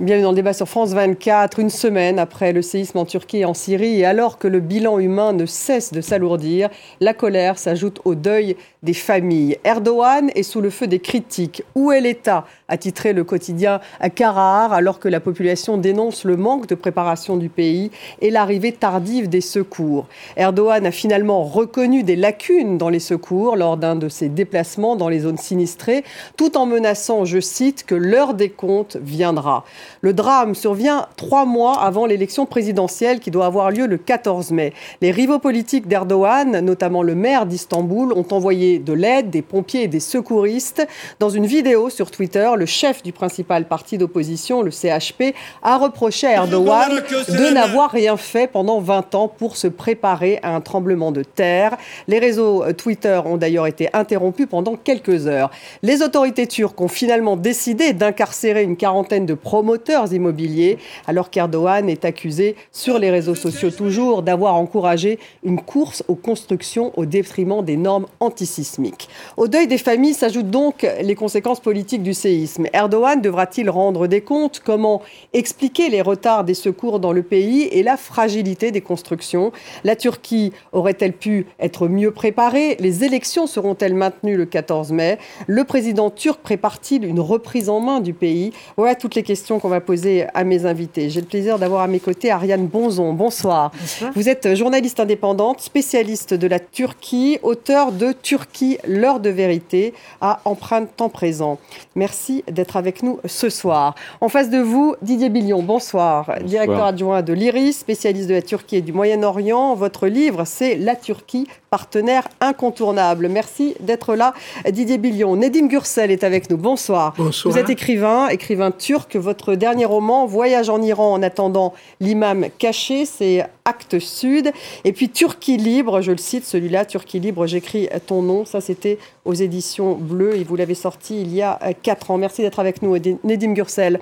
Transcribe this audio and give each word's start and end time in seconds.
Bienvenue 0.00 0.22
dans 0.22 0.30
le 0.30 0.36
débat 0.36 0.52
sur 0.52 0.68
France 0.68 0.92
24, 0.92 1.58
une 1.58 1.70
semaine 1.70 2.20
après 2.20 2.52
le 2.52 2.62
séisme 2.62 2.98
en 2.98 3.04
Turquie 3.04 3.38
et 3.38 3.44
en 3.44 3.52
Syrie, 3.52 3.98
et 3.98 4.04
alors 4.04 4.38
que 4.38 4.46
le 4.46 4.60
bilan 4.60 5.00
humain 5.00 5.32
ne 5.32 5.44
cesse 5.44 5.92
de 5.92 6.00
s'alourdir, 6.00 6.68
la 7.00 7.14
colère 7.14 7.58
s'ajoute 7.58 8.00
au 8.04 8.14
deuil 8.14 8.54
des 8.84 8.94
familles. 8.94 9.58
Erdogan 9.64 10.30
est 10.36 10.44
sous 10.44 10.60
le 10.60 10.70
feu 10.70 10.86
des 10.86 11.00
critiques. 11.00 11.64
Où 11.74 11.90
est 11.90 12.00
l'État? 12.00 12.46
A 12.68 12.76
titré 12.76 13.12
le 13.12 13.24
quotidien 13.24 13.80
Karar, 14.14 14.72
alors 14.72 15.00
que 15.00 15.08
la 15.08 15.18
population 15.18 15.78
dénonce 15.78 16.24
le 16.24 16.36
manque 16.36 16.68
de 16.68 16.76
préparation 16.76 17.36
du 17.36 17.48
pays 17.48 17.90
et 18.20 18.30
l'arrivée 18.30 18.70
tardive 18.70 19.28
des 19.28 19.40
secours. 19.40 20.06
Erdogan 20.36 20.86
a 20.86 20.92
finalement 20.92 21.42
reconnu 21.42 22.04
des 22.04 22.14
lacunes 22.14 22.78
dans 22.78 22.88
les 22.88 23.00
secours 23.00 23.56
lors 23.56 23.76
d'un 23.76 23.96
de 23.96 24.08
ses 24.08 24.28
déplacements 24.28 24.94
dans 24.94 25.08
les 25.08 25.20
zones 25.20 25.38
sinistrées, 25.38 26.04
tout 26.36 26.56
en 26.56 26.66
menaçant, 26.66 27.24
je 27.24 27.40
cite, 27.40 27.84
que 27.84 27.96
l'heure 27.96 28.34
des 28.34 28.50
comptes 28.50 28.96
viendra. 29.02 29.64
Le 30.00 30.12
drame 30.12 30.54
survient 30.54 31.06
trois 31.16 31.44
mois 31.44 31.80
avant 31.80 32.06
l'élection 32.06 32.46
présidentielle 32.46 33.20
qui 33.20 33.30
doit 33.30 33.46
avoir 33.46 33.70
lieu 33.70 33.86
le 33.86 33.98
14 33.98 34.52
mai. 34.52 34.72
Les 35.00 35.10
rivaux 35.10 35.38
politiques 35.38 35.88
d'Erdogan, 35.88 36.60
notamment 36.60 37.02
le 37.02 37.14
maire 37.14 37.46
d'Istanbul, 37.46 38.12
ont 38.12 38.26
envoyé 38.30 38.78
de 38.78 38.92
l'aide, 38.92 39.30
des 39.30 39.42
pompiers 39.42 39.82
et 39.82 39.88
des 39.88 40.00
secouristes. 40.00 40.86
Dans 41.18 41.30
une 41.30 41.46
vidéo 41.46 41.90
sur 41.90 42.10
Twitter, 42.10 42.50
le 42.56 42.66
chef 42.66 43.02
du 43.02 43.12
principal 43.12 43.66
parti 43.66 43.98
d'opposition, 43.98 44.62
le 44.62 44.70
CHP, 44.70 45.34
a 45.62 45.76
reproché 45.78 46.26
à 46.26 46.32
Erdogan 46.32 47.02
de 47.28 47.52
n'avoir 47.52 47.90
rien 47.90 48.16
fait 48.16 48.46
pendant 48.46 48.80
20 48.80 49.14
ans 49.14 49.28
pour 49.28 49.56
se 49.56 49.68
préparer 49.68 50.38
à 50.42 50.54
un 50.54 50.60
tremblement 50.60 51.12
de 51.12 51.22
terre. 51.22 51.76
Les 52.06 52.18
réseaux 52.18 52.64
Twitter 52.72 53.20
ont 53.24 53.36
d'ailleurs 53.36 53.66
été 53.66 53.88
interrompus 53.92 54.46
pendant 54.48 54.76
quelques 54.76 55.26
heures. 55.26 55.50
Les 55.82 56.02
autorités 56.02 56.46
turques 56.46 56.80
ont 56.80 56.88
finalement 56.88 57.36
décidé 57.36 57.92
d'incarcérer 57.92 58.62
une 58.62 58.76
quarantaine 58.76 59.26
de 59.26 59.34
promoteurs 59.34 59.77
immobiliers, 60.12 60.78
alors 61.06 61.30
qu'Erdogan 61.30 61.88
est 61.88 62.04
accusé 62.04 62.56
sur 62.72 62.98
les 62.98 63.10
réseaux 63.10 63.34
sociaux 63.34 63.70
toujours 63.70 64.22
d'avoir 64.22 64.54
encouragé 64.54 65.18
une 65.44 65.60
course 65.60 66.02
aux 66.08 66.14
constructions 66.14 66.92
au 66.96 67.06
détriment 67.06 67.64
des 67.64 67.76
normes 67.76 68.06
antisismiques. 68.20 69.08
Au 69.36 69.48
deuil 69.48 69.66
des 69.66 69.78
familles 69.78 70.14
s'ajoutent 70.14 70.50
donc 70.50 70.86
les 71.00 71.14
conséquences 71.14 71.60
politiques 71.60 72.02
du 72.02 72.14
séisme. 72.14 72.66
Erdogan 72.72 73.20
devra-t-il 73.20 73.70
rendre 73.70 74.06
des 74.06 74.20
comptes? 74.20 74.60
Comment 74.64 75.02
expliquer 75.32 75.88
les 75.88 76.02
retards 76.02 76.44
des 76.44 76.54
secours 76.54 77.00
dans 77.00 77.12
le 77.12 77.22
pays 77.22 77.62
et 77.62 77.82
la 77.82 77.96
fragilité 77.96 78.70
des 78.70 78.80
constructions? 78.80 79.52
La 79.84 79.96
Turquie 79.96 80.52
aurait-elle 80.72 81.12
pu 81.12 81.46
être 81.60 81.88
mieux 81.88 82.10
préparée? 82.10 82.76
Les 82.80 83.04
élections 83.04 83.46
seront-elles 83.46 83.94
maintenues 83.94 84.36
le 84.36 84.46
14 84.46 84.92
mai? 84.92 85.18
Le 85.46 85.64
président 85.64 86.10
turc 86.10 86.40
prépare-t-il 86.40 87.04
une 87.04 87.20
reprise 87.20 87.68
en 87.68 87.80
main 87.80 88.00
du 88.00 88.14
pays? 88.14 88.52
Voilà 88.76 88.94
toutes 88.94 89.14
les 89.14 89.22
questions 89.22 89.58
qu'on 89.58 89.67
va 89.68 89.80
poser 89.80 90.26
à 90.34 90.44
mes 90.44 90.66
invités. 90.66 91.10
J'ai 91.10 91.20
le 91.20 91.26
plaisir 91.26 91.58
d'avoir 91.58 91.82
à 91.82 91.86
mes 91.86 92.00
côtés 92.00 92.30
Ariane 92.30 92.66
Bonzon. 92.66 93.12
Bonsoir. 93.12 93.70
Vous 94.14 94.28
êtes 94.28 94.54
journaliste 94.54 95.00
indépendante, 95.00 95.60
spécialiste 95.60 96.34
de 96.34 96.46
la 96.46 96.58
Turquie, 96.58 97.38
auteur 97.42 97.92
de 97.92 98.12
Turquie, 98.12 98.78
l'heure 98.86 99.20
de 99.20 99.30
vérité 99.30 99.94
à 100.20 100.40
empreinte 100.44 100.88
temps 100.96 101.08
présent. 101.08 101.58
Merci 101.94 102.44
d'être 102.50 102.76
avec 102.76 103.02
nous 103.02 103.18
ce 103.24 103.48
soir. 103.48 103.94
En 104.20 104.28
face 104.28 104.50
de 104.50 104.58
vous, 104.58 104.94
Didier 105.02 105.28
Billion, 105.28 105.62
bonsoir, 105.62 106.30
directeur 106.44 106.84
adjoint 106.84 107.22
de 107.22 107.32
l'IRIS, 107.32 107.78
spécialiste 107.78 108.28
de 108.28 108.34
la 108.34 108.42
Turquie 108.42 108.76
et 108.76 108.80
du 108.82 108.92
Moyen-Orient. 108.92 109.74
Votre 109.74 110.06
livre, 110.06 110.44
c'est 110.44 110.76
La 110.76 110.96
Turquie, 110.96 111.46
partenaire 111.70 112.28
incontournable. 112.40 113.28
Merci 113.28 113.74
d'être 113.80 114.14
là, 114.14 114.34
Didier 114.70 114.98
Billion. 114.98 115.36
Nedim 115.36 115.66
Gürsel 115.68 116.10
est 116.10 116.24
avec 116.24 116.50
nous. 116.50 116.56
Bonsoir. 116.56 117.14
Bonsoir. 117.16 117.52
Vous 117.52 117.58
êtes 117.58 117.70
écrivain, 117.70 118.28
écrivain 118.28 118.70
turc. 118.70 119.16
Votre 119.16 119.54
dernier 119.58 119.84
roman, 119.84 120.26
Voyage 120.26 120.70
en 120.70 120.80
Iran 120.80 121.12
en 121.12 121.22
attendant 121.22 121.74
l'imam 122.00 122.46
caché, 122.58 123.04
c'est 123.04 123.44
Acte 123.64 123.98
Sud. 123.98 124.52
Et 124.84 124.92
puis 124.92 125.10
Turquie 125.10 125.56
libre, 125.56 126.00
je 126.00 126.12
le 126.12 126.18
cite, 126.18 126.44
celui-là, 126.44 126.84
Turquie 126.84 127.20
libre, 127.20 127.46
j'écris 127.46 127.88
ton 128.06 128.22
nom. 128.22 128.44
Ça, 128.44 128.60
c'était 128.60 128.98
aux 129.24 129.34
éditions 129.34 129.94
Bleues 129.94 130.36
et 130.36 130.44
vous 130.44 130.56
l'avez 130.56 130.74
sorti 130.74 131.20
il 131.20 131.34
y 131.34 131.42
a 131.42 131.58
quatre 131.82 132.10
ans. 132.10 132.18
Merci 132.18 132.42
d'être 132.42 132.60
avec 132.60 132.82
nous, 132.82 132.96
Nedim 133.24 133.52
Gürsel. 133.52 134.00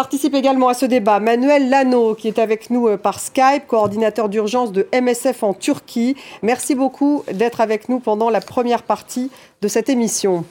Participe 0.00 0.34
également 0.34 0.68
à 0.68 0.74
ce 0.74 0.86
débat 0.86 1.20
Manuel 1.20 1.68
Lano, 1.68 2.14
qui 2.14 2.28
est 2.28 2.38
avec 2.38 2.70
nous 2.70 2.88
euh, 2.88 2.96
par 2.96 3.20
Skype, 3.20 3.66
coordinateur 3.66 4.30
d'urgence 4.30 4.72
de 4.72 4.88
MSF 4.98 5.42
en 5.42 5.52
Turquie. 5.52 6.16
Merci 6.42 6.74
beaucoup 6.74 7.22
d'être 7.30 7.60
avec 7.60 7.88
nous 7.90 8.00
pendant 8.00 8.30
la 8.30 8.40
première 8.40 8.82
partie 8.82 9.30
de 9.60 9.68
cette 9.68 9.90
émission. 9.90 10.44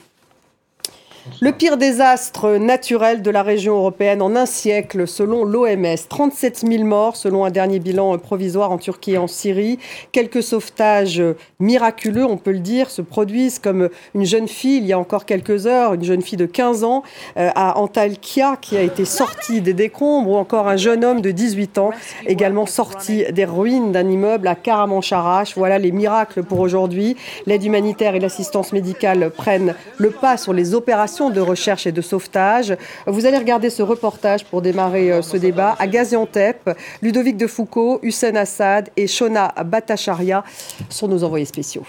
Le 1.42 1.52
pire 1.52 1.76
désastre 1.76 2.56
naturel 2.56 3.20
de 3.20 3.30
la 3.30 3.42
région 3.42 3.76
européenne 3.76 4.22
en 4.22 4.36
un 4.36 4.46
siècle, 4.46 5.06
selon 5.06 5.44
l'OMS. 5.44 5.96
37 6.08 6.64
000 6.66 6.84
morts, 6.84 7.16
selon 7.16 7.44
un 7.44 7.50
dernier 7.50 7.78
bilan 7.78 8.16
provisoire 8.18 8.70
en 8.70 8.78
Turquie 8.78 9.12
et 9.12 9.18
en 9.18 9.26
Syrie. 9.26 9.78
Quelques 10.12 10.42
sauvetages 10.42 11.22
miraculeux, 11.58 12.24
on 12.24 12.38
peut 12.38 12.52
le 12.52 12.60
dire, 12.60 12.90
se 12.90 13.02
produisent 13.02 13.58
comme 13.58 13.90
une 14.14 14.24
jeune 14.24 14.48
fille, 14.48 14.78
il 14.78 14.86
y 14.86 14.92
a 14.92 14.98
encore 14.98 15.26
quelques 15.26 15.66
heures, 15.66 15.94
une 15.94 16.04
jeune 16.04 16.22
fille 16.22 16.38
de 16.38 16.46
15 16.46 16.84
ans 16.84 17.02
euh, 17.36 17.50
à 17.54 17.78
Antalya 17.78 18.56
qui 18.60 18.76
a 18.76 18.82
été 18.82 19.04
sortie 19.04 19.60
des 19.60 19.74
décombres, 19.74 20.30
ou 20.30 20.36
encore 20.36 20.68
un 20.68 20.76
jeune 20.76 21.04
homme 21.04 21.20
de 21.20 21.30
18 21.30 21.78
ans, 21.78 21.90
également 22.26 22.66
sorti 22.66 23.24
des 23.30 23.44
ruines 23.44 23.92
d'un 23.92 24.08
immeuble 24.08 24.48
à 24.48 24.54
Karamancharash. 24.54 25.54
Voilà 25.56 25.78
les 25.78 25.92
miracles 25.92 26.42
pour 26.42 26.60
aujourd'hui. 26.60 27.16
L'aide 27.46 27.64
humanitaire 27.64 28.14
et 28.14 28.20
l'assistance 28.20 28.72
médicale 28.72 29.30
prennent 29.30 29.74
le 29.98 30.10
pas 30.10 30.38
sur 30.38 30.52
les 30.54 30.74
opérations 30.74 31.09
de 31.10 31.40
recherche 31.40 31.86
et 31.86 31.92
de 31.92 32.00
sauvetage. 32.00 32.76
Vous 33.06 33.26
allez 33.26 33.36
regarder 33.36 33.68
ce 33.68 33.82
reportage 33.82 34.44
pour 34.44 34.62
démarrer 34.62 35.10
euh, 35.10 35.22
ce 35.22 35.36
débat 35.36 35.74
à 35.78 35.86
Gaziantep. 35.86 36.70
Ludovic 37.02 37.36
de 37.36 37.46
Foucault, 37.46 37.98
Hussein 38.02 38.36
Assad 38.36 38.90
et 38.96 39.06
Shona 39.06 39.52
Batacharia 39.64 40.44
sont 40.88 41.08
nos 41.08 41.24
envoyés 41.24 41.46
spéciaux. 41.46 41.84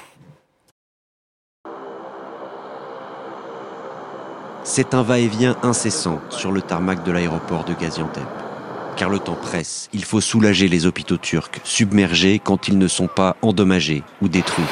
C'est 4.63 4.93
un 4.93 5.03
va-et-vient 5.03 5.57
incessant 5.63 6.19
sur 6.29 6.51
le 6.51 6.61
tarmac 6.61 7.03
de 7.03 7.11
l'aéroport 7.11 7.63
de 7.63 7.73
Gaziantep. 7.73 8.23
Car 8.97 9.09
le 9.09 9.19
temps 9.19 9.37
presse, 9.39 9.89
il 9.93 10.03
faut 10.03 10.21
soulager 10.21 10.67
les 10.67 10.85
hôpitaux 10.85 11.17
turcs, 11.17 11.61
submergés 11.63 12.39
quand 12.43 12.67
ils 12.67 12.77
ne 12.77 12.87
sont 12.87 13.07
pas 13.07 13.35
endommagés 13.41 14.03
ou 14.21 14.27
détruits. 14.27 14.65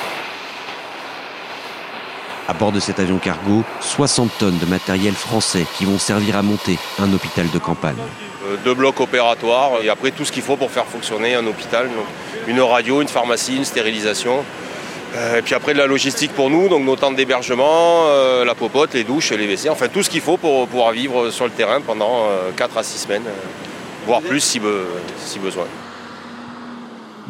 À 2.49 2.53
bord 2.53 2.71
de 2.71 2.79
cet 2.79 2.99
avion 2.99 3.19
cargo, 3.19 3.63
60 3.79 4.31
tonnes 4.39 4.57
de 4.57 4.65
matériel 4.65 5.13
français 5.13 5.67
qui 5.77 5.85
vont 5.85 5.99
servir 5.99 6.35
à 6.35 6.41
monter 6.41 6.79
un 6.97 7.13
hôpital 7.13 7.47
de 7.47 7.59
campagne. 7.59 7.93
Euh, 8.43 8.55
deux 8.65 8.73
blocs 8.73 8.99
opératoires 8.99 9.83
et 9.83 9.89
après 9.89 10.09
tout 10.09 10.25
ce 10.25 10.31
qu'il 10.31 10.41
faut 10.41 10.55
pour 10.55 10.71
faire 10.71 10.85
fonctionner 10.85 11.35
un 11.35 11.45
hôpital. 11.45 11.87
une 12.47 12.59
radio, 12.59 13.03
une 13.03 13.07
pharmacie, 13.07 13.55
une 13.55 13.65
stérilisation. 13.65 14.43
Euh, 15.15 15.37
et 15.37 15.41
puis 15.43 15.53
après 15.53 15.73
de 15.73 15.77
la 15.77 15.85
logistique 15.85 16.33
pour 16.33 16.49
nous, 16.49 16.69
donc 16.69 16.83
nos 16.83 16.95
tentes 16.95 17.15
d'hébergement, 17.15 18.05
euh, 18.07 18.43
la 18.43 18.55
popote, 18.55 18.95
les 18.95 19.03
douches, 19.03 19.29
les 19.29 19.45
WC, 19.45 19.69
enfin 19.69 19.87
tout 19.87 20.01
ce 20.01 20.09
qu'il 20.09 20.21
faut 20.21 20.37
pour 20.37 20.67
pouvoir 20.67 20.91
vivre 20.91 21.29
sur 21.29 21.45
le 21.45 21.51
terrain 21.51 21.81
pendant 21.81 22.25
4 22.57 22.79
à 22.79 22.81
6 22.81 22.97
semaines, 22.97 23.25
voire 24.07 24.21
plus 24.21 24.39
si 24.39 24.59
besoin. 25.37 25.65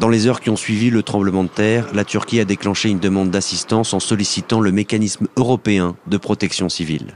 Dans 0.00 0.08
les 0.08 0.26
heures 0.26 0.40
qui 0.40 0.48
ont 0.48 0.56
suivi 0.56 0.88
le 0.88 1.02
tremblement 1.02 1.44
de 1.44 1.50
terre, 1.50 1.86
la 1.92 2.04
Turquie 2.04 2.40
a 2.40 2.46
déclenché 2.46 2.88
une 2.88 3.00
demande 3.00 3.30
d'assistance 3.30 3.92
en 3.92 4.00
sollicitant 4.00 4.60
le 4.60 4.72
mécanisme 4.72 5.26
européen 5.36 5.94
de 6.06 6.16
protection 6.16 6.70
civile. 6.70 7.14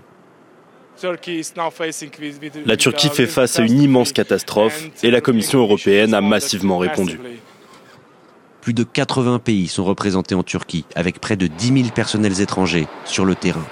La 2.66 2.76
Turquie 2.76 3.08
fait 3.08 3.26
face 3.26 3.58
à 3.58 3.62
une 3.62 3.80
immense 3.80 4.12
catastrophe 4.12 4.90
et 5.02 5.10
la 5.10 5.22
Commission 5.22 5.60
européenne 5.60 6.12
a 6.12 6.20
massivement 6.20 6.76
répondu. 6.76 7.18
Plus 8.60 8.74
de 8.74 8.84
80 8.84 9.38
pays 9.38 9.68
sont 9.68 9.84
représentés 9.84 10.34
en 10.34 10.42
Turquie, 10.42 10.84
avec 10.94 11.20
près 11.20 11.36
de 11.36 11.46
10 11.46 11.84
000 11.84 11.88
personnels 11.94 12.42
étrangers 12.42 12.86
sur 13.06 13.24
le 13.24 13.34
terrain. 13.34 13.64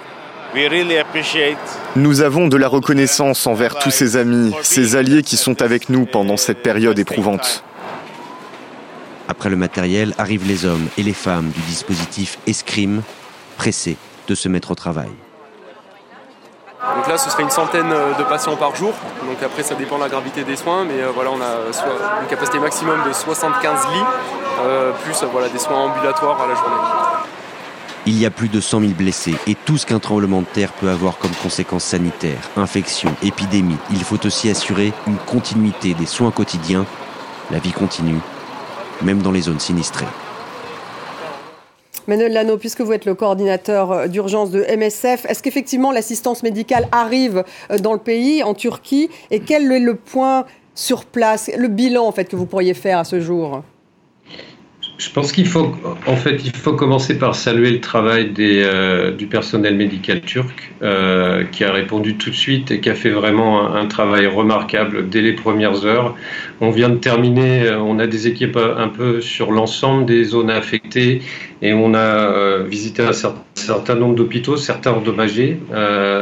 Nous 1.95 2.21
avons 2.21 2.47
de 2.47 2.57
la 2.57 2.67
reconnaissance 2.67 3.45
envers 3.45 3.77
tous 3.77 3.91
ces 3.91 4.17
amis, 4.17 4.53
ces 4.63 4.95
alliés 4.95 5.21
qui 5.21 5.37
sont 5.37 5.61
avec 5.61 5.89
nous 5.89 6.07
pendant 6.07 6.37
cette 6.37 6.63
période 6.63 6.97
éprouvante. 6.97 7.63
Après 9.27 9.49
le 9.49 9.55
matériel 9.55 10.13
arrivent 10.17 10.47
les 10.47 10.65
hommes 10.65 10.87
et 10.97 11.03
les 11.03 11.13
femmes 11.13 11.49
du 11.49 11.61
dispositif 11.61 12.37
Escrime, 12.45 13.01
pressés 13.57 13.97
de 14.27 14.35
se 14.35 14.49
mettre 14.49 14.71
au 14.71 14.75
travail. 14.75 15.09
Donc 16.97 17.07
là, 17.07 17.17
ce 17.17 17.29
serait 17.29 17.43
une 17.43 17.49
centaine 17.49 17.91
euh, 17.91 18.13
de 18.13 18.23
patients 18.23 18.57
par 18.57 18.75
jour. 18.75 18.93
Donc 19.25 19.41
après, 19.43 19.63
ça 19.63 19.75
dépend 19.75 19.97
de 19.97 20.03
la 20.03 20.09
gravité 20.09 20.43
des 20.43 20.57
soins, 20.57 20.83
mais 20.83 21.01
euh, 21.01 21.11
voilà, 21.13 21.31
on 21.31 21.41
a 21.41 22.21
une 22.21 22.27
capacité 22.27 22.59
maximum 22.59 22.99
de 23.07 23.13
75 23.13 23.87
lits, 23.87 23.99
euh, 24.61 24.91
plus 25.03 25.23
voilà, 25.31 25.47
des 25.47 25.59
soins 25.59 25.77
ambulatoires 25.77 26.41
à 26.41 26.47
la 26.47 26.55
journée. 26.55 26.75
Il 28.05 28.19
y 28.19 28.25
a 28.25 28.31
plus 28.31 28.49
de 28.49 28.59
100 28.59 28.81
000 28.81 28.91
blessés 28.91 29.35
et 29.47 29.55
tout 29.55 29.77
ce 29.77 29.85
qu'un 29.85 29.99
tremblement 29.99 30.41
de 30.41 30.45
terre 30.45 30.73
peut 30.73 30.89
avoir 30.89 31.17
comme 31.17 31.31
conséquences 31.41 31.85
sanitaires, 31.85 32.49
infections, 32.57 33.15
épidémies. 33.23 33.77
Il 33.91 34.03
faut 34.03 34.25
aussi 34.25 34.49
assurer 34.49 34.91
une 35.07 35.17
continuité 35.17 35.93
des 35.93 36.05
soins 36.05 36.31
quotidiens. 36.31 36.85
La 37.49 37.59
vie 37.59 37.71
continue 37.71 38.19
même 39.01 39.21
dans 39.21 39.31
les 39.31 39.41
zones 39.41 39.59
sinistrées. 39.59 40.05
Manuel 42.07 42.33
Lano, 42.33 42.57
puisque 42.57 42.81
vous 42.81 42.91
êtes 42.91 43.05
le 43.05 43.15
coordinateur 43.15 44.09
d'urgence 44.09 44.51
de 44.51 44.65
MSF, 44.75 45.25
est-ce 45.25 45.41
qu'effectivement 45.41 45.91
l'assistance 45.91 46.43
médicale 46.43 46.87
arrive 46.91 47.43
euh, 47.71 47.77
dans 47.77 47.93
le 47.93 47.99
pays, 47.99 48.43
en 48.43 48.53
Turquie 48.53 49.09
Et 49.31 49.39
quel 49.39 49.71
est 49.71 49.79
le 49.79 49.95
point 49.95 50.45
sur 50.75 51.05
place, 51.05 51.49
le 51.55 51.67
bilan 51.67 52.11
fait 52.11 52.25
que 52.25 52.35
vous 52.35 52.45
pourriez 52.45 52.73
faire 52.73 52.99
à 52.99 53.03
ce 53.03 53.19
jour? 53.19 53.63
Je 54.97 55.09
pense 55.09 55.31
qu'il 55.31 55.47
faut, 55.47 55.75
en 56.05 56.15
fait, 56.15 56.45
il 56.45 56.55
faut 56.55 56.73
commencer 56.73 57.17
par 57.17 57.35
saluer 57.35 57.71
le 57.71 57.81
travail 57.81 58.29
des, 58.29 58.61
euh, 58.63 59.11
du 59.11 59.25
personnel 59.25 59.75
médical 59.75 60.21
turc, 60.21 60.71
euh, 60.81 61.43
qui 61.51 61.63
a 61.63 61.71
répondu 61.71 62.15
tout 62.15 62.29
de 62.29 62.35
suite 62.35 62.69
et 62.69 62.79
qui 62.79 62.89
a 62.89 62.95
fait 62.95 63.09
vraiment 63.09 63.67
un, 63.67 63.81
un, 63.81 63.87
travail 63.87 64.27
remarquable 64.27 65.09
dès 65.09 65.21
les 65.21 65.33
premières 65.33 65.85
heures. 65.85 66.15
On 66.61 66.69
vient 66.69 66.89
de 66.89 66.97
terminer, 66.97 67.63
euh, 67.63 67.79
on 67.79 67.97
a 67.97 68.05
des 68.05 68.27
équipes 68.27 68.57
un 68.57 68.87
peu 68.87 69.19
sur 69.19 69.51
l'ensemble 69.51 70.05
des 70.05 70.23
zones 70.23 70.51
affectées 70.51 71.21
et 71.63 71.73
on 71.73 71.93
a 71.93 72.59
visité 72.63 73.03
un 73.03 73.13
certain 73.55 73.95
nombre 73.95 74.15
d'hôpitaux, 74.15 74.57
certains 74.57 74.91
endommagés, 74.91 75.59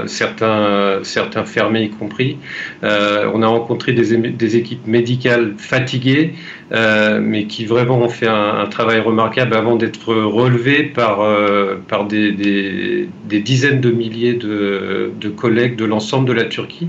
certains, 0.06 1.00
certains 1.04 1.46
fermés 1.46 1.84
y 1.84 1.90
compris. 1.90 2.38
on 2.84 3.42
a 3.42 3.48
rencontré 3.48 3.94
des, 3.94 4.56
équipes 4.56 4.86
médicales 4.86 5.56
fatiguées, 5.58 6.36
mais 6.72 7.46
qui 7.48 7.66
vraiment 7.66 8.00
ont 8.00 8.10
fait 8.10 8.28
un 8.28 8.66
travail 8.68 9.00
remarquable 9.00 9.56
avant 9.56 9.76
d'être 9.76 10.14
relevé 10.14 10.84
par, 10.84 11.22
euh, 11.22 11.76
par 11.88 12.06
des, 12.06 13.08
dizaines 13.26 13.82
de 13.82 13.92
milliers 13.92 14.34
de, 14.34 15.12
collègues 15.36 15.76
de 15.76 15.86
l'ensemble 15.86 16.28
de 16.28 16.34
la 16.34 16.46
Turquie. 16.46 16.88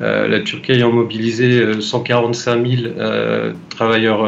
Euh, 0.00 0.28
la 0.28 0.40
Turquie 0.40 0.72
ayant 0.72 0.92
mobilisé 0.92 1.80
145 1.80 2.56
euh, 2.56 3.52
000 3.52 3.54
travailleurs 3.68 4.26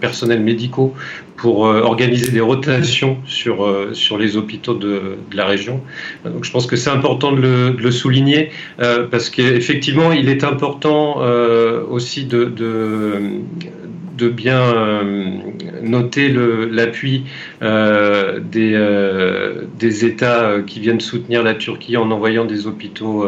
personnels 0.00 0.40
médicaux 0.40 0.94
pour 1.38 1.60
organiser 1.60 2.30
des 2.30 2.40
rotations 2.40 3.18
sur, 3.24 3.66
sur 3.92 4.18
les 4.18 4.36
hôpitaux 4.36 4.74
de, 4.74 5.16
de, 5.30 5.36
la 5.36 5.46
région. 5.46 5.80
Donc 6.24 6.44
je 6.44 6.50
pense 6.50 6.66
que 6.66 6.76
c'est 6.76 6.90
important 6.90 7.32
de 7.32 7.40
le, 7.40 7.70
de 7.70 7.82
le 7.82 7.90
souligner 7.90 8.50
parce 8.76 9.30
qu'effectivement, 9.30 10.12
il 10.12 10.28
est 10.28 10.44
important 10.44 11.22
aussi 11.88 12.24
de, 12.24 12.44
de 12.44 13.40
de 14.18 14.28
bien 14.28 14.60
euh, 14.60 15.02
noter 15.82 16.28
l'appui 16.28 17.24
euh, 17.62 18.40
des, 18.40 18.72
euh, 18.74 19.62
des, 19.78 20.04
États 20.04 20.60
qui 20.66 20.80
viennent 20.80 21.00
soutenir 21.00 21.42
la 21.42 21.54
Turquie 21.54 21.96
en 21.96 22.10
envoyant 22.10 22.44
des 22.44 22.66
hôpitaux 22.66 23.26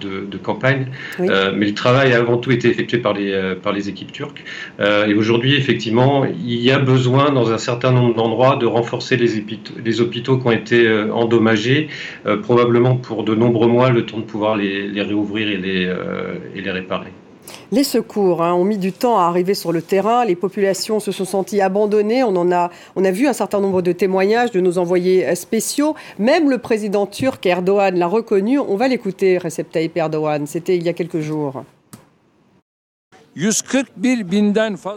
de, 0.00 0.36
campagne. 0.42 0.88
mais 1.18 1.66
le 1.66 1.74
travail 1.74 2.12
a 2.12 2.18
avant 2.18 2.36
tout 2.36 2.50
été 2.50 2.68
effectué 2.68 2.98
par 2.98 3.14
les, 3.14 3.54
par 3.62 3.72
les 3.72 3.88
équipes 3.88 4.12
turques. 4.12 4.44
et 4.80 5.14
aujourd'hui, 5.14 5.54
effectivement, 5.54 6.24
il 6.24 6.60
y 6.60 6.70
a 6.70 6.78
besoin 6.78 7.30
dans 7.30 7.52
un 7.52 7.58
certain 7.58 7.92
nombre 7.92 8.14
d'endroits 8.14 8.56
de 8.56 8.66
renforcer 8.66 9.16
les, 9.16 9.44
les, 9.84 10.00
hôpitaux 10.00 10.38
qui 10.38 10.46
ont 10.46 10.52
été 10.52 10.88
endommagés, 11.12 11.88
probablement 12.42 12.96
pour 12.96 13.24
de 13.24 13.34
nombreux 13.34 13.68
mois, 13.68 13.90
le 13.90 14.04
temps 14.04 14.18
de 14.18 14.24
pouvoir 14.24 14.56
les, 14.56 14.88
les 14.88 15.02
réouvrir 15.02 15.48
et 15.48 15.56
les, 15.56 15.92
et 16.56 16.60
les 16.60 16.70
réparer. 16.70 17.12
Les 17.72 17.84
secours 17.84 18.42
hein, 18.42 18.54
ont 18.54 18.64
mis 18.64 18.78
du 18.78 18.92
temps 18.92 19.18
à 19.18 19.24
arriver 19.24 19.54
sur 19.54 19.72
le 19.72 19.82
terrain. 19.82 20.24
Les 20.24 20.36
populations 20.36 21.00
se 21.00 21.12
sont 21.12 21.24
senties 21.24 21.60
abandonnées. 21.60 22.22
On, 22.22 22.52
a, 22.52 22.70
on 22.96 23.04
a 23.04 23.10
vu 23.10 23.26
un 23.26 23.32
certain 23.32 23.60
nombre 23.60 23.82
de 23.82 23.92
témoignages 23.92 24.50
de 24.50 24.60
nos 24.60 24.78
envoyés 24.78 25.34
spéciaux. 25.34 25.94
Même 26.18 26.50
le 26.50 26.58
président 26.58 27.06
turc 27.06 27.44
Erdogan 27.46 27.96
l'a 27.98 28.06
reconnu. 28.06 28.58
On 28.58 28.76
va 28.76 28.88
l'écouter, 28.88 29.38
Recep 29.38 29.70
Tayyip 29.70 29.96
Erdogan. 29.96 30.46
C'était 30.46 30.76
il 30.76 30.82
y 30.82 30.88
a 30.88 30.92
quelques 30.92 31.20
jours. 31.20 31.64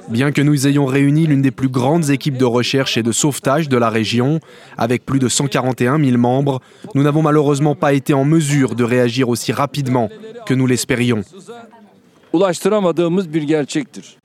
Bien 0.09 0.31
que 0.31 0.41
nous 0.41 0.67
ayons 0.67 0.85
réuni 0.85 1.25
l'une 1.25 1.41
des 1.41 1.49
plus 1.49 1.69
grandes 1.69 2.11
équipes 2.11 2.38
de 2.38 2.45
recherche 2.45 2.95
et 2.95 3.01
de 3.01 3.11
sauvetage 3.11 3.67
de 3.67 3.77
la 3.77 3.89
région, 3.89 4.39
avec 4.77 5.03
plus 5.05 5.17
de 5.17 5.27
141 5.27 5.97
000 6.03 6.17
membres, 6.17 6.61
nous 6.94 7.01
n'avons 7.01 7.23
malheureusement 7.23 7.73
pas 7.73 7.94
été 7.94 8.13
en 8.13 8.25
mesure 8.25 8.75
de 8.75 8.83
réagir 8.83 9.29
aussi 9.29 9.51
rapidement 9.51 10.09
que 10.45 10.53
nous 10.53 10.67
l'espérions 10.67 11.23
ulaştıramadığımız 12.37 13.33
bir 13.33 13.43
gerçektir. 13.43 14.17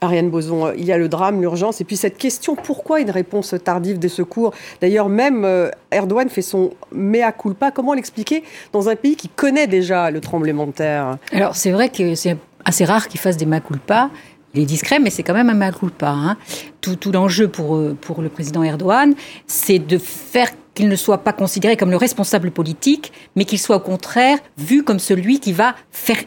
Ariane 0.00 0.32
Boson, 0.32 0.74
il 0.76 0.84
y 0.84 0.92
a 0.92 0.98
le 0.98 1.08
drame, 1.08 1.40
l'urgence, 1.40 1.80
et 1.80 1.84
puis 1.84 1.96
cette 1.96 2.18
question, 2.18 2.56
pourquoi 2.56 3.00
une 3.00 3.10
réponse 3.10 3.54
tardive 3.62 4.00
des 4.00 4.08
secours? 4.08 4.52
D'ailleurs, 4.80 5.08
même 5.08 5.44
euh, 5.44 5.70
Erdogan 5.92 6.28
fait 6.28 6.42
son 6.42 6.72
mea 6.90 7.30
culpa. 7.30 7.70
Comment 7.70 7.94
l'expliquer 7.94 8.42
dans 8.72 8.88
un 8.88 8.96
pays 8.96 9.14
qui 9.14 9.28
connaît 9.28 9.68
déjà 9.68 10.10
le 10.10 10.20
tremblement 10.20 10.66
de 10.66 10.72
terre? 10.72 11.18
Alors, 11.30 11.54
c'est 11.54 11.70
vrai 11.70 11.88
que 11.88 12.16
c'est 12.16 12.36
assez 12.64 12.84
rare 12.84 13.06
qu'il 13.06 13.20
fasse 13.20 13.36
des 13.36 13.46
mea 13.46 13.60
culpa. 13.60 14.10
Il 14.54 14.62
est 14.62 14.66
discret, 14.66 14.98
mais 14.98 15.10
c'est 15.10 15.22
quand 15.22 15.34
même 15.34 15.50
un 15.50 15.54
mea 15.54 15.70
culpa. 15.70 16.08
Hein. 16.08 16.36
Tout, 16.80 16.96
tout 16.96 17.12
l'enjeu 17.12 17.46
pour, 17.46 17.76
euh, 17.76 17.96
pour 18.00 18.22
le 18.22 18.28
président 18.28 18.64
Erdogan, 18.64 19.14
c'est 19.46 19.78
de 19.78 19.98
faire 19.98 20.48
qu'il 20.74 20.88
ne 20.88 20.96
soit 20.96 21.18
pas 21.18 21.32
considéré 21.32 21.76
comme 21.76 21.90
le 21.90 21.96
responsable 21.96 22.50
politique, 22.50 23.12
mais 23.36 23.44
qu'il 23.44 23.60
soit 23.60 23.76
au 23.76 23.80
contraire 23.80 24.38
vu 24.58 24.82
comme 24.82 24.98
celui 24.98 25.38
qui 25.38 25.52
va 25.52 25.76
faire 25.92 26.18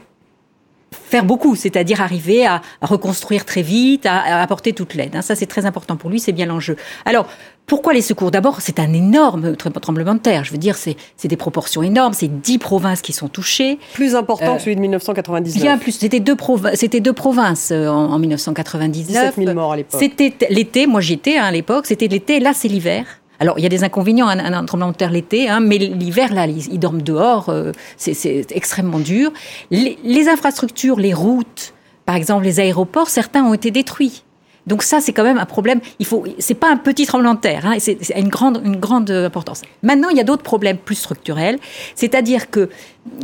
faire 0.96 1.26
beaucoup, 1.26 1.56
c'est-à-dire 1.56 2.02
arriver 2.02 2.46
à, 2.46 2.62
reconstruire 2.82 3.46
très 3.46 3.62
vite, 3.62 4.06
à, 4.06 4.42
apporter 4.42 4.74
toute 4.74 4.94
l'aide. 4.94 5.16
Hein. 5.16 5.22
Ça, 5.22 5.36
c'est 5.36 5.46
très 5.46 5.66
important 5.66 5.96
pour 5.96 6.10
lui, 6.10 6.20
c'est 6.20 6.32
bien 6.32 6.46
l'enjeu. 6.46 6.76
Alors, 7.06 7.28
pourquoi 7.66 7.94
les 7.94 8.02
secours? 8.02 8.30
D'abord, 8.30 8.62
c'est 8.62 8.80
un 8.80 8.94
énorme 8.94 9.56
tremblement 9.56 10.14
de 10.14 10.20
terre. 10.20 10.44
Je 10.44 10.52
veux 10.52 10.58
dire, 10.58 10.76
c'est 10.78 10.96
des 11.24 11.38
proportions 11.38 11.82
énormes. 11.82 12.14
C'est 12.14 12.28
dix 12.28 12.60
provinces 12.60 13.02
qui 13.02 13.12
sont 13.12 13.28
touchées. 13.28 13.80
Plus 13.94 14.14
important 14.16 14.54
que 14.54 14.60
euh, 14.62 14.64
celui 14.64 14.76
de 14.76 14.82
1999. 14.82 15.62
Bien 15.62 15.78
plus. 15.80 15.94
C'était 15.94 16.20
deux, 16.20 16.38
c'était 16.76 17.00
deux 17.00 17.14
provinces 17.14 17.72
euh, 17.72 17.88
en, 17.88 18.12
en 18.12 18.20
1999. 18.20 19.08
17 19.08 19.36
000 19.36 19.54
morts 19.56 19.74
à 19.74 19.78
l'époque. 19.78 20.00
C'était 20.00 20.34
l'été. 20.50 20.86
Moi, 20.86 21.02
j'y 21.02 21.14
étais 21.14 21.38
hein, 21.38 21.46
à 21.46 21.52
l'époque. 21.52 21.88
C'était 21.88 22.08
l'été. 22.08 22.40
Là, 22.40 22.54
c'est 22.54 22.68
l'hiver. 22.68 23.06
Alors, 23.40 23.60
il 23.60 23.64
y 23.64 23.66
a 23.66 23.70
des 23.70 23.84
inconvénients 23.84 24.28
à 24.28 24.34
un, 24.34 24.66
tremblement 24.66 24.92
de 24.92 24.98
terre 24.98 25.12
l'été, 25.12 25.50
hein, 25.50 25.60
mais 25.60 25.78
l'hiver, 25.78 26.34
là, 26.34 26.48
ils, 26.48 26.80
dorment 26.80 27.02
dehors, 27.02 27.50
euh, 27.50 27.72
c'est 27.98 28.46
extrêmement 28.52 29.00
dur. 29.00 29.32
Les, 29.72 30.28
infrastructures, 30.28 31.00
les 31.00 31.14
routes, 31.14 31.74
par 32.06 32.16
exemple 32.16 32.44
les 32.46 32.60
aéroports, 32.60 33.10
certains 33.10 33.44
ont 33.44 33.54
été 33.54 33.72
détruits. 33.72 34.24
Donc 34.68 34.82
ça, 34.82 35.00
c'est 35.00 35.14
quand 35.14 35.24
même 35.24 35.38
un 35.38 35.46
problème. 35.46 35.80
Il 36.00 36.06
faut, 36.08 36.24
c'est 36.40 36.56
pas 36.56 36.72
un 36.72 36.78
petit 36.78 37.06
tremblement 37.06 37.36
de 37.36 37.40
terre, 37.40 37.66
hein, 37.68 37.76
c'est 37.80 38.00
une 38.18 38.30
grande, 38.30 38.62
une 38.66 38.78
grande 38.78 39.12
importance. 39.12 39.62
Maintenant, 39.84 40.10
il 40.10 40.18
y 40.18 40.20
a 40.22 40.24
d'autres 40.24 40.44
problèmes 40.44 40.78
plus 40.78 40.96
structurels, 40.96 41.60
c'est-à-dire 41.94 42.50
que 42.50 42.70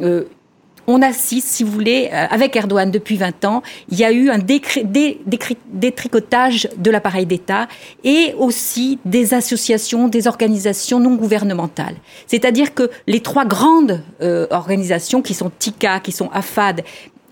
euh, 0.01 0.25
on 0.91 1.01
assiste, 1.01 1.47
si 1.47 1.63
vous 1.63 1.71
voulez, 1.71 2.09
euh, 2.11 2.25
avec 2.29 2.55
Erdogan 2.55 2.91
depuis 2.91 3.17
20 3.17 3.45
ans, 3.45 3.63
il 3.89 3.97
y 3.97 4.03
a 4.03 4.11
eu 4.11 4.29
un 4.29 4.38
détricotage 4.38 6.69
de 6.77 6.91
l'appareil 6.91 7.25
d'État 7.25 7.67
et 8.03 8.35
aussi 8.38 8.99
des 9.05 9.33
associations, 9.33 10.07
des 10.07 10.27
organisations 10.27 10.99
non 10.99 11.15
gouvernementales. 11.15 11.95
C'est-à-dire 12.27 12.73
que 12.73 12.89
les 13.07 13.21
trois 13.21 13.45
grandes 13.45 14.01
euh, 14.21 14.47
organisations 14.49 15.21
qui 15.21 15.33
sont 15.33 15.51
TICA, 15.57 15.99
qui 15.99 16.11
sont 16.11 16.29
AFAD 16.33 16.83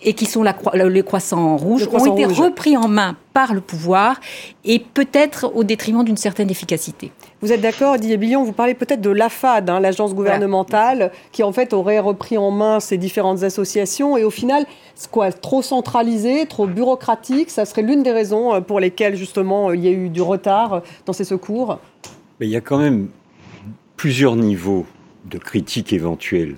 et 0.02 0.14
qui 0.14 0.26
sont 0.26 0.44
la, 0.44 0.56
les 0.74 1.04
croissants 1.04 1.58
rouges 1.58 1.88
ont 1.92 2.16
été 2.16 2.26
repris 2.26 2.78
en 2.78 2.88
main 2.88 3.16
par 3.34 3.54
le 3.54 3.62
pouvoir 3.62 4.20
et 4.66 4.80
peut-être 4.80 5.52
au 5.56 5.64
détriment 5.64 6.04
d'une 6.04 6.18
certaine 6.18 6.50
efficacité. 6.50 7.12
Vous 7.42 7.54
êtes 7.54 7.62
d'accord, 7.62 7.98
Didier 7.98 8.18
Billon 8.18 8.44
Vous 8.44 8.52
parlez 8.52 8.74
peut-être 8.74 9.02
de 9.02 9.10
l'AFAD, 9.10 9.70
hein, 9.70 9.80
l'agence 9.80 10.14
gouvernementale, 10.14 11.12
qui 11.32 11.44
en 11.44 11.54
fait 11.54 11.74
aurait 11.74 12.00
repris 12.00 12.38
en 12.38 12.52
main 12.52 12.80
ces 12.80 12.98
différentes 12.98 13.44
associations 13.44 14.18
et 14.18 14.24
au 14.24 14.30
final, 14.30 14.66
quoi, 15.12 15.32
trop 15.32 15.62
centralisé, 15.62 16.46
trop 16.48 16.68
bureaucratique, 16.68 17.50
ça 17.50 17.66
serait 17.66 17.82
l'une 17.82 18.04
des 18.04 18.12
raisons 18.12 18.54
euh, 18.54 18.62
pour 18.62 18.80
lesquelles 18.80 19.16
justement 19.16 19.72
il 19.72 19.84
y 19.84 19.88
a 19.88 19.92
eu 19.92 20.10
du 20.10 20.22
retard 20.22 20.82
dans 21.06 21.14
ces 21.14 21.24
secours? 21.24 21.80
Mais 22.40 22.48
il 22.48 22.52
y 22.52 22.58
a 22.58 22.62
quand 22.62 22.78
même 22.78 23.08
plusieurs 23.96 24.36
niveaux 24.36 24.86
de 25.26 25.38
critiques 25.38 25.94
éventuelles. 25.94 26.56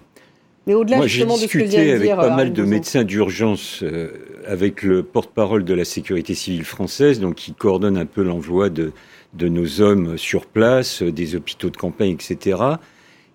Mais 0.67 0.75
au-delà 0.75 0.97
Moi, 0.97 1.07
j'ai 1.07 1.25
discuté 1.25 1.91
avec 1.91 2.15
pas 2.15 2.35
mal 2.35 2.53
de 2.53 2.63
médecins 2.63 3.03
d'urgence, 3.03 3.79
euh, 3.81 4.09
avec 4.45 4.83
le 4.83 5.01
porte-parole 5.01 5.63
de 5.63 5.73
la 5.73 5.85
sécurité 5.85 6.35
civile 6.35 6.65
française, 6.65 7.19
donc 7.19 7.35
qui 7.35 7.53
coordonne 7.53 7.97
un 7.97 8.05
peu 8.05 8.21
l'envoi 8.21 8.69
de, 8.69 8.91
de 9.33 9.47
nos 9.47 9.81
hommes 9.81 10.17
sur 10.17 10.45
place, 10.45 11.01
des 11.01 11.35
hôpitaux 11.35 11.69
de 11.69 11.77
campagne, 11.77 12.11
etc. 12.11 12.57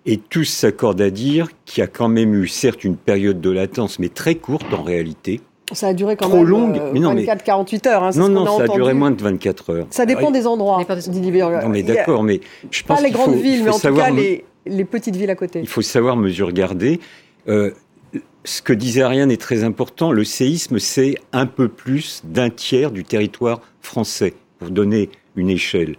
Et 0.05 0.19
tous 0.19 0.45
s'accordent 0.45 1.01
à 1.01 1.11
dire 1.11 1.49
qu'il 1.65 1.81
y 1.81 1.85
a 1.85 1.89
quand 1.89 2.09
même 2.09 2.33
eu, 2.35 2.47
certes, 2.47 2.85
une 2.85 2.97
période 2.97 3.41
de 3.41 3.51
latence, 3.51 3.99
mais 3.99 4.09
très 4.09 4.37
courte 4.37 4.73
en 4.73 4.85
réalité. 4.85 5.41
Ça 5.73 5.89
a 5.89 5.95
duré 5.95 6.17
quand 6.17 6.29
trop 6.29 6.39
même 6.39 6.47
longue. 6.47 6.79
Euh, 6.79 6.91
mais 6.93 7.01
non, 7.01 7.13
24-48 7.13 7.89
heures. 7.89 8.05
Hein, 8.05 8.11
non, 8.15 8.29
non, 8.29 8.59
ça 8.59 8.65
a 8.65 8.69
duré 8.69 8.95
moins 8.95 9.11
de 9.11 9.21
24 9.21 9.71
heures. 9.71 9.87
Ça 9.91 10.07
dépend 10.07 10.31
des 10.31 10.47
endroits. 10.47 10.85
Non, 10.89 11.69
mais 11.69 11.83
d'accord, 11.83 12.23
mais 12.23 12.41
je 12.71 12.85
pense 12.85 13.01
Pas 13.01 13.05
les 13.05 13.11
grandes 13.11 13.35
villes, 13.35 13.65
mais 13.65 13.71
en 13.71 13.79
tout 13.79 13.95
cas 13.95 14.11
les 14.11 14.45
les 14.67 14.85
petites 14.85 15.17
villes 15.17 15.31
à 15.31 15.35
côté. 15.35 15.61
Il 15.61 15.69
faut 15.69 15.83
savoir 15.83 16.17
mesure 16.17 16.53
garder. 16.53 17.01
Euh, 17.49 17.71
ce 18.45 18.63
que 18.63 18.73
disait 18.73 19.03
Ariane 19.03 19.31
est 19.31 19.41
très 19.41 19.65
important. 19.65 20.13
Le 20.13 20.25
séisme, 20.25 20.79
c'est 20.79 21.17
un 21.33 21.47
peu 21.47 21.69
plus 21.69 22.23
d'un 22.25 22.51
tiers 22.51 22.91
du 22.91 23.05
territoire 23.05 23.61
français, 23.81 24.35
pour 24.59 24.71
donner 24.71 25.11
une 25.35 25.51
échelle. 25.51 25.97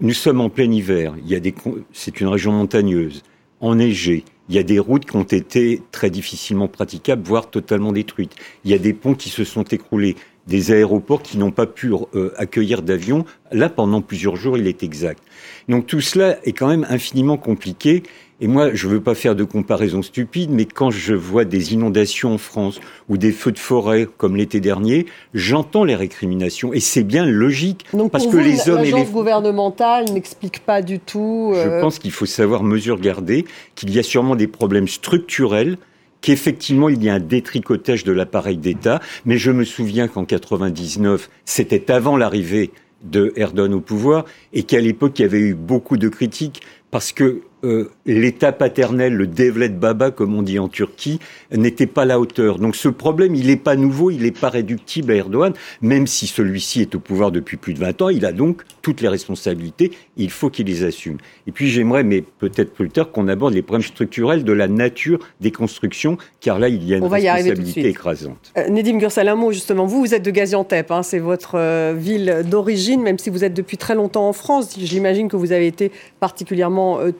Nous 0.00 0.12
sommes 0.12 0.40
en 0.40 0.50
plein 0.50 0.70
hiver. 0.70 1.14
Il 1.22 1.28
y 1.30 1.36
a 1.36 1.40
des, 1.40 1.54
c'est 1.92 2.20
une 2.20 2.26
région 2.26 2.52
montagneuse, 2.52 3.22
enneigée. 3.60 4.24
Il 4.48 4.56
y 4.56 4.58
a 4.58 4.62
des 4.62 4.78
routes 4.78 5.06
qui 5.06 5.16
ont 5.16 5.22
été 5.22 5.82
très 5.90 6.10
difficilement 6.10 6.68
praticables, 6.68 7.22
voire 7.22 7.48
totalement 7.48 7.92
détruites. 7.92 8.34
Il 8.64 8.70
y 8.70 8.74
a 8.74 8.78
des 8.78 8.92
ponts 8.92 9.14
qui 9.14 9.30
se 9.30 9.44
sont 9.44 9.62
écroulés. 9.62 10.16
Des 10.46 10.72
aéroports 10.72 11.22
qui 11.22 11.38
n'ont 11.38 11.50
pas 11.50 11.66
pu 11.66 11.92
euh, 11.92 12.32
accueillir 12.36 12.82
d'avions. 12.82 13.24
Là, 13.52 13.68
pendant 13.68 14.02
plusieurs 14.02 14.36
jours, 14.36 14.58
il 14.58 14.66
est 14.66 14.82
exact. 14.82 15.22
Donc 15.68 15.86
tout 15.86 16.00
cela 16.00 16.38
est 16.44 16.52
quand 16.52 16.68
même 16.68 16.86
infiniment 16.88 17.36
compliqué. 17.36 18.02
Et 18.40 18.48
moi, 18.48 18.74
je 18.74 18.88
ne 18.88 18.94
veux 18.94 19.00
pas 19.00 19.14
faire 19.14 19.36
de 19.36 19.44
comparaison 19.44 20.02
stupide, 20.02 20.50
mais 20.50 20.64
quand 20.64 20.90
je 20.90 21.14
vois 21.14 21.44
des 21.44 21.72
inondations 21.72 22.34
en 22.34 22.38
France 22.38 22.80
ou 23.08 23.16
des 23.16 23.30
feux 23.30 23.52
de 23.52 23.58
forêt 23.58 24.08
comme 24.18 24.36
l'été 24.36 24.60
dernier, 24.60 25.06
j'entends 25.34 25.84
les 25.84 25.94
récriminations 25.94 26.72
et 26.72 26.80
c'est 26.80 27.04
bien 27.04 27.24
logique 27.24 27.86
Donc 27.92 28.10
parce 28.10 28.26
que 28.26 28.36
les 28.36 28.68
hommes 28.68 28.84
et 28.84 28.90
les 28.90 29.04
gouvernementale 29.04 30.06
n'explique 30.12 30.60
pas 30.60 30.82
du 30.82 30.98
tout. 30.98 31.52
Je 31.54 31.60
euh, 31.60 31.80
pense 31.80 32.00
qu'il 32.00 32.10
faut 32.10 32.26
savoir 32.26 32.64
mesure 32.64 32.98
garder, 32.98 33.44
qu'il 33.76 33.94
y 33.94 34.00
a 34.00 34.02
sûrement 34.02 34.34
des 34.34 34.48
problèmes 34.48 34.88
structurels 34.88 35.78
qu'effectivement 36.24 36.88
il 36.88 37.04
y 37.04 37.10
a 37.10 37.14
un 37.14 37.20
détricotage 37.20 38.02
de 38.02 38.10
l'appareil 38.10 38.56
d'État, 38.56 39.00
mais 39.26 39.36
je 39.36 39.50
me 39.50 39.62
souviens 39.62 40.08
qu'en 40.08 40.24
99, 40.24 41.28
c'était 41.44 41.90
avant 41.90 42.16
l'arrivée 42.16 42.70
de 43.02 43.34
Erdogan 43.36 43.74
au 43.74 43.82
pouvoir, 43.82 44.24
et 44.54 44.62
qu'à 44.62 44.80
l'époque 44.80 45.18
il 45.18 45.22
y 45.22 45.24
avait 45.26 45.38
eu 45.38 45.54
beaucoup 45.54 45.98
de 45.98 46.08
critiques 46.08 46.62
parce 46.90 47.12
que 47.12 47.42
euh, 47.64 47.90
l'État 48.06 48.52
paternel, 48.52 49.14
le 49.14 49.26
devlet 49.26 49.68
baba, 49.68 50.10
comme 50.10 50.34
on 50.34 50.42
dit 50.42 50.58
en 50.58 50.68
Turquie, 50.68 51.18
n'était 51.52 51.86
pas 51.86 52.02
à 52.02 52.04
la 52.04 52.20
hauteur. 52.20 52.58
Donc 52.58 52.76
ce 52.76 52.88
problème, 52.88 53.34
il 53.34 53.46
n'est 53.46 53.56
pas 53.56 53.76
nouveau, 53.76 54.10
il 54.10 54.22
n'est 54.22 54.30
pas 54.30 54.50
réductible 54.50 55.12
à 55.12 55.16
Erdogan, 55.16 55.52
même 55.80 56.06
si 56.06 56.26
celui-ci 56.26 56.82
est 56.82 56.94
au 56.94 57.00
pouvoir 57.00 57.32
depuis 57.32 57.56
plus 57.56 57.74
de 57.74 57.80
20 57.80 58.02
ans, 58.02 58.08
il 58.08 58.24
a 58.26 58.32
donc 58.32 58.62
toutes 58.82 59.00
les 59.00 59.08
responsabilités, 59.08 59.92
il 60.16 60.30
faut 60.30 60.50
qu'il 60.50 60.66
les 60.66 60.84
assume. 60.84 61.16
Et 61.46 61.52
puis 61.52 61.70
j'aimerais, 61.70 62.04
mais 62.04 62.22
peut-être 62.22 62.74
plus 62.74 62.90
tard, 62.90 63.10
qu'on 63.10 63.28
aborde 63.28 63.54
les 63.54 63.62
problèmes 63.62 63.86
structurels 63.86 64.44
de 64.44 64.52
la 64.52 64.68
nature 64.68 65.18
des 65.40 65.50
constructions, 65.50 66.18
car 66.40 66.58
là, 66.58 66.68
il 66.68 66.84
y 66.84 66.92
a 66.92 66.98
une 66.98 67.06
responsabilité 67.06 67.88
écrasante. 67.88 68.52
Euh, 68.58 68.68
Nedim 68.68 68.98
Gursal, 68.98 69.28
un 69.28 69.34
mot 69.34 69.52
justement. 69.52 69.86
Vous, 69.86 70.00
vous 70.00 70.14
êtes 70.14 70.22
de 70.22 70.30
Gaziantep, 70.30 70.90
hein, 70.90 71.02
c'est 71.02 71.18
votre 71.18 71.58
euh, 71.58 71.94
ville 71.96 72.42
d'origine, 72.48 73.02
même 73.02 73.18
si 73.18 73.30
vous 73.30 73.44
êtes 73.44 73.54
depuis 73.54 73.78
très 73.78 73.94
longtemps 73.94 74.28
en 74.28 74.32
France. 74.32 74.76
J'imagine 74.78 75.28
que 75.28 75.36
vous 75.36 75.52
avez 75.52 75.66
été 75.66 75.90
particulièrement 76.20 77.00
euh, 77.00 77.10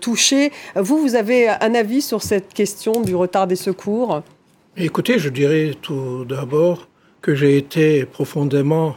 vous, 0.76 0.98
vous 0.98 1.14
avez 1.14 1.48
un 1.48 1.74
avis 1.74 2.02
sur 2.02 2.22
cette 2.22 2.52
question 2.52 3.02
du 3.02 3.14
retard 3.14 3.46
des 3.46 3.56
secours? 3.56 4.22
Écoutez, 4.76 5.18
je 5.18 5.28
dirais 5.28 5.74
tout 5.80 6.24
d'abord 6.24 6.88
que 7.20 7.34
j'ai 7.34 7.56
été 7.56 8.04
profondément 8.04 8.96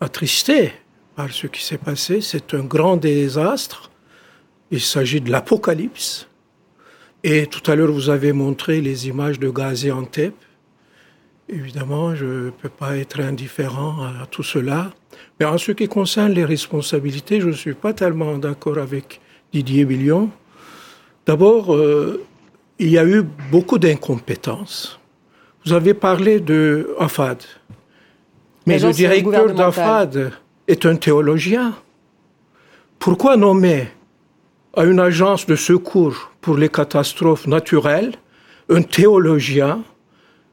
attristé 0.00 0.72
par 1.14 1.32
ce 1.32 1.46
qui 1.46 1.64
s'est 1.64 1.78
passé. 1.78 2.20
C'est 2.20 2.54
un 2.54 2.64
grand 2.64 2.96
désastre. 2.96 3.90
Il 4.70 4.80
s'agit 4.80 5.20
de 5.20 5.30
l'apocalypse. 5.30 6.28
Et 7.24 7.46
tout 7.46 7.68
à 7.70 7.74
l'heure, 7.74 7.90
vous 7.90 8.10
avez 8.10 8.32
montré 8.32 8.80
les 8.80 9.08
images 9.08 9.40
de 9.40 9.48
Gaziantep. 9.48 10.34
Évidemment, 11.48 12.14
je 12.14 12.46
ne 12.46 12.50
peux 12.50 12.68
pas 12.68 12.96
être 12.96 13.20
indifférent 13.20 14.02
à 14.02 14.26
tout 14.26 14.42
cela. 14.42 14.92
Mais 15.40 15.46
en 15.46 15.58
ce 15.58 15.72
qui 15.72 15.88
concerne 15.88 16.32
les 16.32 16.44
responsabilités, 16.44 17.40
je 17.40 17.48
ne 17.48 17.52
suis 17.52 17.74
pas 17.74 17.94
tellement 17.94 18.36
d'accord 18.38 18.78
avec 18.78 19.20
Didier 19.52 19.84
Billion. 19.84 20.30
D'abord, 21.26 21.74
euh, 21.74 22.24
il 22.78 22.88
y 22.88 22.98
a 22.98 23.04
eu 23.04 23.24
beaucoup 23.50 23.78
d'incompétences. 23.78 25.00
Vous 25.64 25.72
avez 25.72 25.92
parlé 25.92 26.38
de 26.38 26.94
Afad. 27.00 27.42
Mais 28.66 28.78
le 28.78 28.92
directeur 28.92 29.52
d'Afad 29.52 30.32
est 30.68 30.86
un 30.86 30.94
théologien. 30.94 31.74
Pourquoi 33.00 33.36
nommer 33.36 33.88
à 34.76 34.84
une 34.84 35.00
agence 35.00 35.46
de 35.46 35.56
secours 35.56 36.30
pour 36.40 36.56
les 36.56 36.68
catastrophes 36.68 37.46
naturelles 37.46 38.12
un 38.68 38.82
théologien 38.82 39.82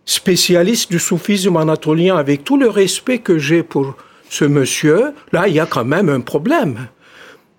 spécialiste 0.05 0.91
du 0.91 0.99
soufisme 0.99 1.57
anatolien? 1.57 2.17
Avec 2.17 2.43
tout 2.43 2.57
le 2.57 2.69
respect 2.69 3.19
que 3.19 3.37
j'ai 3.37 3.61
pour 3.61 3.95
ce 4.29 4.45
monsieur, 4.45 5.13
là, 5.31 5.47
il 5.47 5.53
y 5.53 5.59
a 5.59 5.67
quand 5.67 5.85
même 5.85 6.09
un 6.09 6.21
problème. 6.21 6.87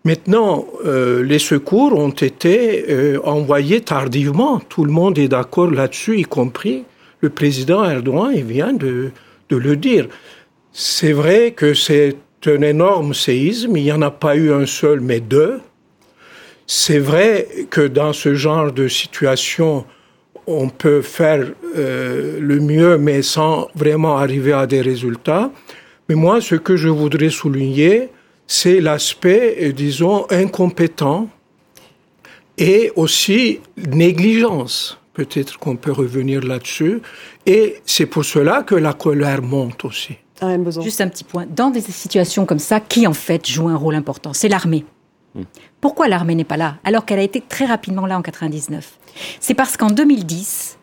Maintenant, 0.05 0.67
euh, 0.85 1.23
les 1.23 1.39
secours 1.39 1.99
ont 1.99 2.11
été 2.11 2.85
euh, 2.91 3.19
envoyés 3.25 3.81
tardivement. 3.81 4.61
Tout 4.69 4.85
le 4.85 4.93
monde 4.93 5.19
est 5.19 5.29
d'accord 5.29 5.71
là-dessus, 5.71 6.19
y 6.19 6.25
compris 6.25 6.85
le 7.25 7.31
président 7.31 7.83
Erdogan, 7.89 8.33
il 8.35 8.45
vient 8.45 8.75
de, 8.75 9.11
de 9.49 9.57
le 9.57 9.77
dire. 9.77 10.09
C'est 10.73 11.13
vrai 11.13 11.53
que 11.53 11.73
c'est 11.73 12.17
un 12.47 12.61
énorme 12.61 13.15
séisme, 13.15 13.77
il 13.79 13.85
n'y 13.85 13.93
en 13.93 14.03
a 14.03 14.11
pas 14.11 14.37
eu 14.37 14.53
un 14.53 14.67
seul, 14.67 15.01
mais 15.01 15.21
deux. 15.21 15.61
C'est 16.67 16.99
vrai 16.99 17.49
que 17.71 17.81
dans 17.81 18.13
ce 18.13 18.35
genre 18.35 18.73
de 18.73 18.89
situation, 18.89 19.87
on 20.47 20.69
peut 20.69 21.01
faire 21.01 21.47
euh, 21.77 22.39
le 22.41 22.61
mieux, 22.61 22.99
mais 22.99 23.23
sans 23.23 23.69
vraiment 23.75 24.19
arriver 24.19 24.53
à 24.53 24.67
des 24.67 24.83
résultats. 24.83 25.51
Mais 26.09 26.15
moi, 26.15 26.43
ce 26.43 26.57
que 26.57 26.77
je 26.77 26.91
voudrais 26.91 27.31
souligner, 27.31 28.11
c'est 28.47 28.81
l'aspect, 28.81 29.57
euh, 29.61 29.73
disons, 29.73 30.27
incompétent 30.31 31.29
et 32.59 32.93
aussi 32.97 33.61
négligence. 33.77 34.99
Peut-être 35.13 35.59
qu'on 35.59 35.77
peut 35.77 35.93
revenir 35.93 36.43
là-dessus. 36.43 37.01
Et 37.47 37.77
c'est 37.85 38.07
pour 38.07 38.25
cela 38.25 38.63
que 38.63 38.75
la 38.75 38.93
colère 38.93 39.43
monte 39.43 39.85
aussi. 39.85 40.17
Ah, 40.41 40.57
Juste 40.83 41.01
un 41.01 41.09
petit 41.09 41.25
point. 41.25 41.47
Dans 41.49 41.71
des 41.71 41.81
situations 41.81 42.47
comme 42.47 42.59
ça, 42.59 42.81
qui 42.81 43.07
en 43.07 43.13
fait 43.13 43.49
joue 43.49 43.69
un 43.69 43.77
rôle 43.77 43.95
important? 43.95 44.33
C'est 44.33 44.49
l'armée. 44.49 44.85
Hmm. 45.35 45.43
Pourquoi 45.81 46.09
l'armée 46.09 46.35
n'est 46.35 46.45
pas 46.45 46.57
là 46.57 46.77
alors 46.85 47.05
qu'elle 47.05 47.19
a 47.19 47.23
été 47.23 47.41
très 47.41 47.65
rapidement 47.65 48.07
là 48.07 48.19
en 48.19 48.23
99 48.23 48.99
C'est 49.41 49.55
parce 49.55 49.77
qu'en 49.77 49.89
2010, 49.89 50.79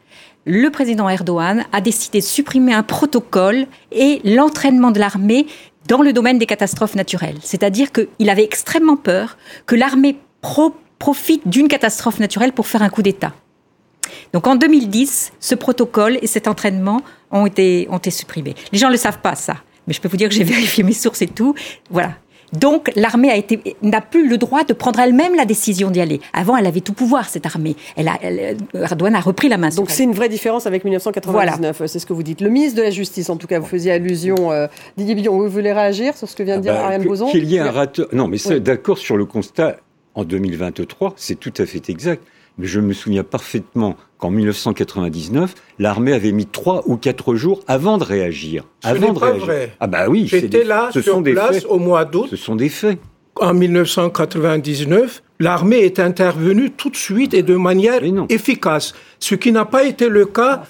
le 0.46 0.70
président 0.70 1.08
Erdogan 1.08 1.66
a 1.72 1.82
décidé 1.82 2.20
de 2.20 2.24
supprimer 2.24 2.74
un 2.74 2.84
protocole 2.84 3.68
et 3.92 4.22
l'entraînement 4.24 4.92
de 4.92 5.00
l'armée 5.00 5.46
dans 5.92 6.02
le 6.02 6.14
domaine 6.14 6.38
des 6.38 6.46
catastrophes 6.46 6.96
naturelles. 6.96 7.36
C'est-à-dire 7.42 7.92
qu'il 7.92 8.30
avait 8.30 8.46
extrêmement 8.46 8.96
peur 8.96 9.38
que 9.66 9.76
l'armée 9.76 10.16
profite 11.00 11.46
d'une 11.46 11.68
catastrophe 11.68 12.20
naturelle 12.20 12.54
pour 12.54 12.66
faire 12.66 12.82
un 12.82 12.88
coup 12.88 13.02
d'État. 13.02 13.34
Donc 14.32 14.48
en 14.48 14.56
2010, 14.56 15.34
ce 15.42 15.54
protocole 15.54 16.18
et 16.22 16.28
cet 16.28 16.48
entraînement 16.48 17.02
ont 17.30 17.46
été, 17.46 17.88
ont 17.90 17.98
été 17.98 18.10
supprimés. 18.10 18.56
Les 18.72 18.80
gens 18.80 18.88
ne 18.88 18.94
le 18.94 18.98
savent 18.98 19.20
pas, 19.20 19.36
ça. 19.36 19.58
Mais 19.86 19.94
je 19.94 20.00
peux 20.00 20.08
vous 20.08 20.16
dire 20.16 20.30
que 20.30 20.36
j'ai 20.36 20.44
vérifié 20.56 20.82
mes 20.86 20.94
sources 20.94 21.22
et 21.24 21.28
tout. 21.28 21.56
Voilà. 21.90 22.14
Donc 22.54 22.92
l'armée 22.96 23.30
a 23.30 23.36
été 23.36 23.76
n'a 23.82 24.02
plus 24.02 24.28
le 24.28 24.38
droit 24.38 24.64
de 24.64 24.74
prendre 24.74 25.00
elle-même 25.00 25.36
la 25.36 25.46
décision 25.46 25.90
d'y 25.90 26.02
aller. 26.02 26.20
Avant, 26.34 26.58
elle 26.58 26.66
avait 26.66 26.82
tout 26.82 26.94
pouvoir 26.94 27.30
cette 27.30 27.46
armée. 27.46 27.76
Elle 27.96 28.08
a, 28.08 28.18
Erdogan 28.74 29.16
a 29.16 29.20
repris 29.20 29.48
la 29.50 29.58
main. 29.58 29.70
Donc 29.70 29.90
c'est 29.90 30.04
une 30.04 30.14
vraie 30.14 30.30
différence 30.30 30.68
avec 30.68 30.84
1999. 30.84 31.84
C'est 31.86 32.00
ce 32.00 32.06
que 32.06 32.14
vous 32.14 32.24
dites. 32.24 32.42
Le 32.42 32.50
ministre 32.50 32.78
de 32.78 32.84
la 32.84 32.92
Justice, 32.92 33.30
en 33.30 33.38
tout 33.38 33.48
cas, 33.48 33.60
vous 33.60 33.66
faisiez 33.66 33.92
allusion. 33.92 34.52
Euh, 34.52 34.68
Didier 34.98 35.16
Billon, 35.16 35.38
vous 35.38 35.50
voulez 35.50 35.74
réagir 35.74 36.18
sur 36.18 36.28
ce 36.28 36.36
que 36.36 36.44
vient 36.44 36.58
de 36.58 36.62
ah 36.62 36.64
dire 36.64 36.74
bah, 36.74 36.86
Ariane 36.86 37.04
Boson 37.04 37.28
Qu'il 37.28 37.46
y 37.46 37.56
ait 37.56 37.60
un 37.60 37.72
rateur. 37.72 38.08
Non, 38.12 38.28
mais 38.28 38.38
c'est 38.38 38.60
d'accord 38.60 38.98
sur 38.98 39.18
le 39.18 39.26
constat. 39.26 39.78
En 40.14 40.26
2023, 40.26 41.14
c'est 41.16 41.40
tout 41.40 41.54
à 41.58 41.66
fait 41.66 41.90
exact. 41.90 42.22
Mais 42.62 42.68
je 42.68 42.80
me 42.80 42.94
souviens 42.94 43.24
parfaitement 43.24 43.98
qu'en 44.20 44.30
1999, 44.30 45.56
l'armée 45.80 46.14
avait 46.14 46.32
mis 46.32 46.46
trois 46.46 46.84
ou 46.86 46.96
quatre 46.96 47.34
jours 47.34 47.62
avant 47.68 47.98
de 47.98 48.04
réagir. 48.04 48.66
Ce 48.84 48.90
avant 48.90 49.14
de 49.14 49.20
pas 49.20 49.26
réagir. 49.32 49.46
vrai. 49.46 49.76
Ah 49.80 49.88
bah 49.88 50.06
oui, 50.08 50.28
j'étais 50.28 50.64
là 50.64 50.92
ce 50.94 51.02
sur 51.02 51.16
sont 51.16 51.24
place 51.24 51.66
au 51.66 51.80
mois 51.80 52.06
d'août. 52.06 52.28
Ce 52.30 52.36
sont 52.36 52.56
des 52.56 52.70
faits. 52.70 53.00
En 53.38 53.56
1999, 53.56 55.24
l'armée 55.40 55.80
est 55.80 56.00
intervenue 56.00 56.70
tout 56.70 56.92
de 56.92 56.96
suite 56.96 57.34
et 57.34 57.42
de 57.42 57.56
manière 57.56 58.02
efficace, 58.30 58.94
ce 59.18 59.34
qui 59.34 59.52
n'a 59.52 59.66
pas 59.66 59.86
été 59.86 60.08
le 60.08 60.28
cas 60.28 60.62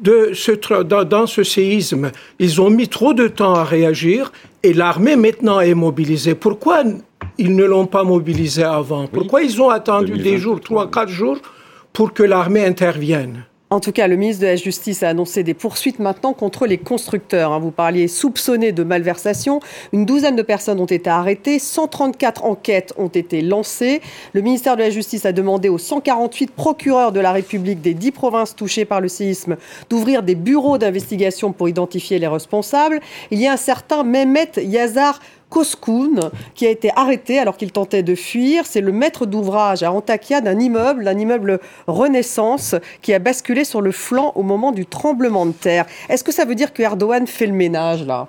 de 0.00 0.30
ce, 0.32 0.52
dans, 0.82 1.04
dans 1.04 1.26
ce 1.26 1.42
séisme. 1.42 2.10
Ils 2.38 2.62
ont 2.62 2.70
mis 2.70 2.88
trop 2.88 3.12
de 3.12 3.28
temps 3.28 3.54
à 3.54 3.64
réagir 3.64 4.32
et 4.62 4.72
l'armée 4.72 5.16
maintenant 5.16 5.60
est 5.60 5.74
mobilisée. 5.74 6.34
Pourquoi 6.34 6.84
ils 7.38 7.54
ne 7.54 7.64
l'ont 7.64 7.86
pas 7.86 8.04
mobilisé 8.04 8.62
avant 8.62 9.06
Pourquoi 9.06 9.42
ils 9.42 9.60
ont 9.60 9.70
attendu 9.70 10.18
des 10.18 10.38
jours, 10.38 10.60
trois, 10.60 10.90
quatre 10.90 11.08
jours, 11.08 11.38
pour 11.92 12.12
que 12.12 12.22
l'armée 12.22 12.64
intervienne? 12.64 13.44
En 13.72 13.80
tout 13.80 13.92
cas, 13.92 14.06
le 14.06 14.16
ministre 14.16 14.42
de 14.42 14.48
la 14.48 14.56
Justice 14.56 15.02
a 15.02 15.08
annoncé 15.08 15.42
des 15.42 15.54
poursuites 15.54 15.98
maintenant 15.98 16.34
contre 16.34 16.66
les 16.66 16.76
constructeurs. 16.76 17.52
Hein. 17.52 17.58
Vous 17.58 17.70
parliez 17.70 18.06
soupçonnés 18.06 18.70
de 18.70 18.82
malversation. 18.82 19.60
Une 19.94 20.04
douzaine 20.04 20.36
de 20.36 20.42
personnes 20.42 20.78
ont 20.78 20.84
été 20.84 21.08
arrêtées. 21.08 21.58
134 21.58 22.44
enquêtes 22.44 22.92
ont 22.98 23.08
été 23.08 23.40
lancées. 23.40 24.02
Le 24.34 24.42
ministère 24.42 24.76
de 24.76 24.82
la 24.82 24.90
Justice 24.90 25.24
a 25.24 25.32
demandé 25.32 25.70
aux 25.70 25.78
148 25.78 26.50
procureurs 26.50 27.12
de 27.12 27.20
la 27.20 27.32
République 27.32 27.80
des 27.80 27.94
10 27.94 28.10
provinces 28.10 28.54
touchées 28.54 28.84
par 28.84 29.00
le 29.00 29.08
séisme 29.08 29.56
d'ouvrir 29.88 30.22
des 30.22 30.34
bureaux 30.34 30.76
d'investigation 30.76 31.52
pour 31.52 31.66
identifier 31.66 32.18
les 32.18 32.28
responsables. 32.28 33.00
Il 33.30 33.40
y 33.40 33.46
a 33.46 33.52
un 33.54 33.56
certain 33.56 34.02
Mehmet 34.02 34.50
Yazar 34.58 35.18
Koskoun, 35.52 36.30
qui 36.54 36.66
a 36.66 36.70
été 36.70 36.90
arrêté 36.96 37.38
alors 37.38 37.58
qu'il 37.58 37.72
tentait 37.72 38.02
de 38.02 38.14
fuir. 38.14 38.64
C'est 38.64 38.80
le 38.80 38.90
maître 38.90 39.26
d'ouvrage 39.26 39.82
à 39.82 39.92
Antakya 39.92 40.40
d'un 40.40 40.58
immeuble, 40.58 41.04
d'un 41.04 41.18
immeuble 41.18 41.60
Renaissance, 41.86 42.74
qui 43.02 43.12
a 43.12 43.18
basculé 43.18 43.64
sur 43.64 43.82
le 43.82 43.92
flanc 43.92 44.32
au 44.34 44.42
moment 44.42 44.72
du 44.72 44.86
tremblement 44.86 45.44
de 45.44 45.52
terre. 45.52 45.84
Est-ce 46.08 46.24
que 46.24 46.32
ça 46.32 46.46
veut 46.46 46.54
dire 46.54 46.72
que 46.72 46.82
Erdogan 46.82 47.26
fait 47.26 47.46
le 47.46 47.52
ménage 47.52 48.06
là? 48.06 48.28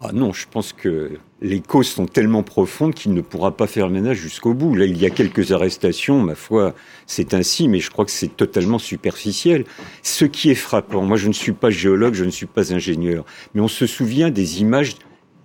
Ah 0.00 0.10
non, 0.12 0.32
je 0.32 0.46
pense 0.48 0.72
que 0.72 1.12
les 1.40 1.60
causes 1.60 1.88
sont 1.88 2.06
tellement 2.06 2.42
profondes 2.42 2.94
qu'il 2.94 3.14
ne 3.14 3.20
pourra 3.20 3.56
pas 3.56 3.66
faire 3.66 3.86
le 3.86 3.92
ménage 3.92 4.16
jusqu'au 4.16 4.54
bout. 4.54 4.74
Là, 4.74 4.84
il 4.84 5.00
y 5.00 5.06
a 5.06 5.10
quelques 5.10 5.50
arrestations, 5.52 6.20
ma 6.20 6.34
foi, 6.36 6.74
c'est 7.06 7.34
ainsi, 7.34 7.68
mais 7.68 7.80
je 7.80 7.90
crois 7.90 8.04
que 8.04 8.10
c'est 8.12 8.36
totalement 8.36 8.78
superficiel. 8.78 9.64
Ce 10.02 10.24
qui 10.24 10.50
est 10.50 10.56
frappant, 10.56 11.02
moi 11.02 11.16
je 11.16 11.26
ne 11.28 11.32
suis 11.32 11.52
pas 11.52 11.70
géologue, 11.70 12.14
je 12.14 12.24
ne 12.24 12.30
suis 12.30 12.46
pas 12.46 12.72
ingénieur, 12.72 13.24
mais 13.54 13.60
on 13.60 13.68
se 13.68 13.86
souvient 13.86 14.30
des 14.30 14.60
images 14.60 14.94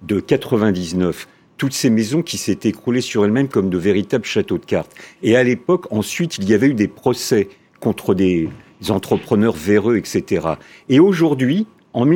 de 0.04 0.20
99 0.20 1.28
toutes 1.58 1.74
ces 1.74 1.90
maisons 1.90 2.22
qui 2.22 2.38
s'étaient 2.38 2.70
écroulées 2.70 3.02
sur 3.02 3.26
elles-mêmes 3.26 3.48
comme 3.48 3.70
de 3.70 3.78
véritables 3.78 4.26
châteaux 4.26 4.58
de 4.60 4.66
cartes. 4.66 4.92
Et 5.24 5.36
à 5.36 5.44
l'époque, 5.44 5.92
ensuite, 5.92 6.38
il 6.38 6.48
y 6.48 6.54
avait 6.54 6.68
eu 6.68 6.74
des 6.74 6.88
procès 6.88 7.50
contre 7.80 8.14
des 8.14 8.50
entrepreneurs 8.90 9.56
véreux, 9.56 9.98
etc. 9.98 10.48
Et 10.88 11.00
aujourd'hui, 11.00 11.66
en, 11.94 12.08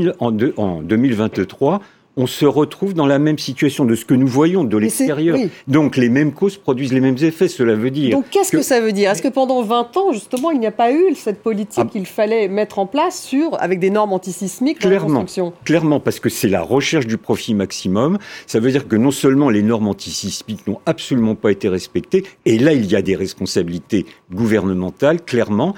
en 0.58 0.82
2023, 0.84 1.82
on 2.18 2.28
se 2.28 2.46
retrouve 2.46 2.94
dans 2.94 3.06
la 3.06 3.20
même 3.20 3.40
situation 3.40 3.86
de 3.86 3.96
ce 3.96 4.06
que 4.06 4.14
nous 4.14 4.28
voyons 4.28 4.64
de 4.64 4.78
l'extérieur. 4.78 5.38
Donc 5.68 5.98
les 5.98 6.10
mêmes 6.10 6.34
causes 6.34 6.58
produisent 6.58 6.94
les 6.94 7.00
mêmes 7.00 7.18
effets, 7.22 7.48
cela 7.48 7.76
veut 7.76 7.92
dire. 7.92 8.12
Donc 8.12 8.26
qu'est-ce 8.30 8.52
que... 8.52 8.62
ça 8.62 8.82
veut 8.82 8.92
dire? 8.92 9.12
Est-ce 9.12 9.22
que 9.22 9.30
pendant 9.30 9.62
20 9.64 9.98
ans, 9.98 10.12
justement, 10.12 10.52
il 10.52 10.60
n'y 10.60 10.68
a 10.68 10.72
pas 10.72 10.92
eu 10.92 11.16
cette 11.16 11.42
politique 11.42 11.86
ah. 11.88 11.90
qu'il 11.92 12.06
fallait 12.06 12.48
mettre 12.48 12.80
en 12.80 12.86
place 12.86 13.22
sur, 13.22 13.62
avec 13.62 13.80
des 13.80 13.90
normes 13.90 14.14
antisismiques 14.14 14.80
clairement, 14.80 15.08
dans 15.08 15.14
la 15.14 15.20
construction? 15.22 15.54
Clairement, 15.64 16.00
parce 16.00 16.20
que 16.20 16.30
c'est 16.30 16.50
la 16.50 16.62
recherche 16.62 17.08
du 17.08 17.18
profit 17.18 17.54
maximum. 17.54 18.18
Ça 18.48 18.60
veut 18.60 18.72
dire 18.72 18.88
que 18.88 18.96
non 18.96 19.12
seulement 19.12 19.50
les 19.50 19.64
normes 19.64 19.88
antisismiques 19.88 20.68
n'ont 20.68 20.80
absolument 20.86 21.36
pas 21.36 21.52
été 21.52 21.70
respectées, 21.70 22.24
et 22.46 22.58
là 22.58 22.74
il 22.74 22.86
y 22.86 22.96
a 22.96 23.02
des 23.02 23.16
responsabilités 23.16 24.06
gouvernementales, 24.32 25.22
clairement, 25.22 25.76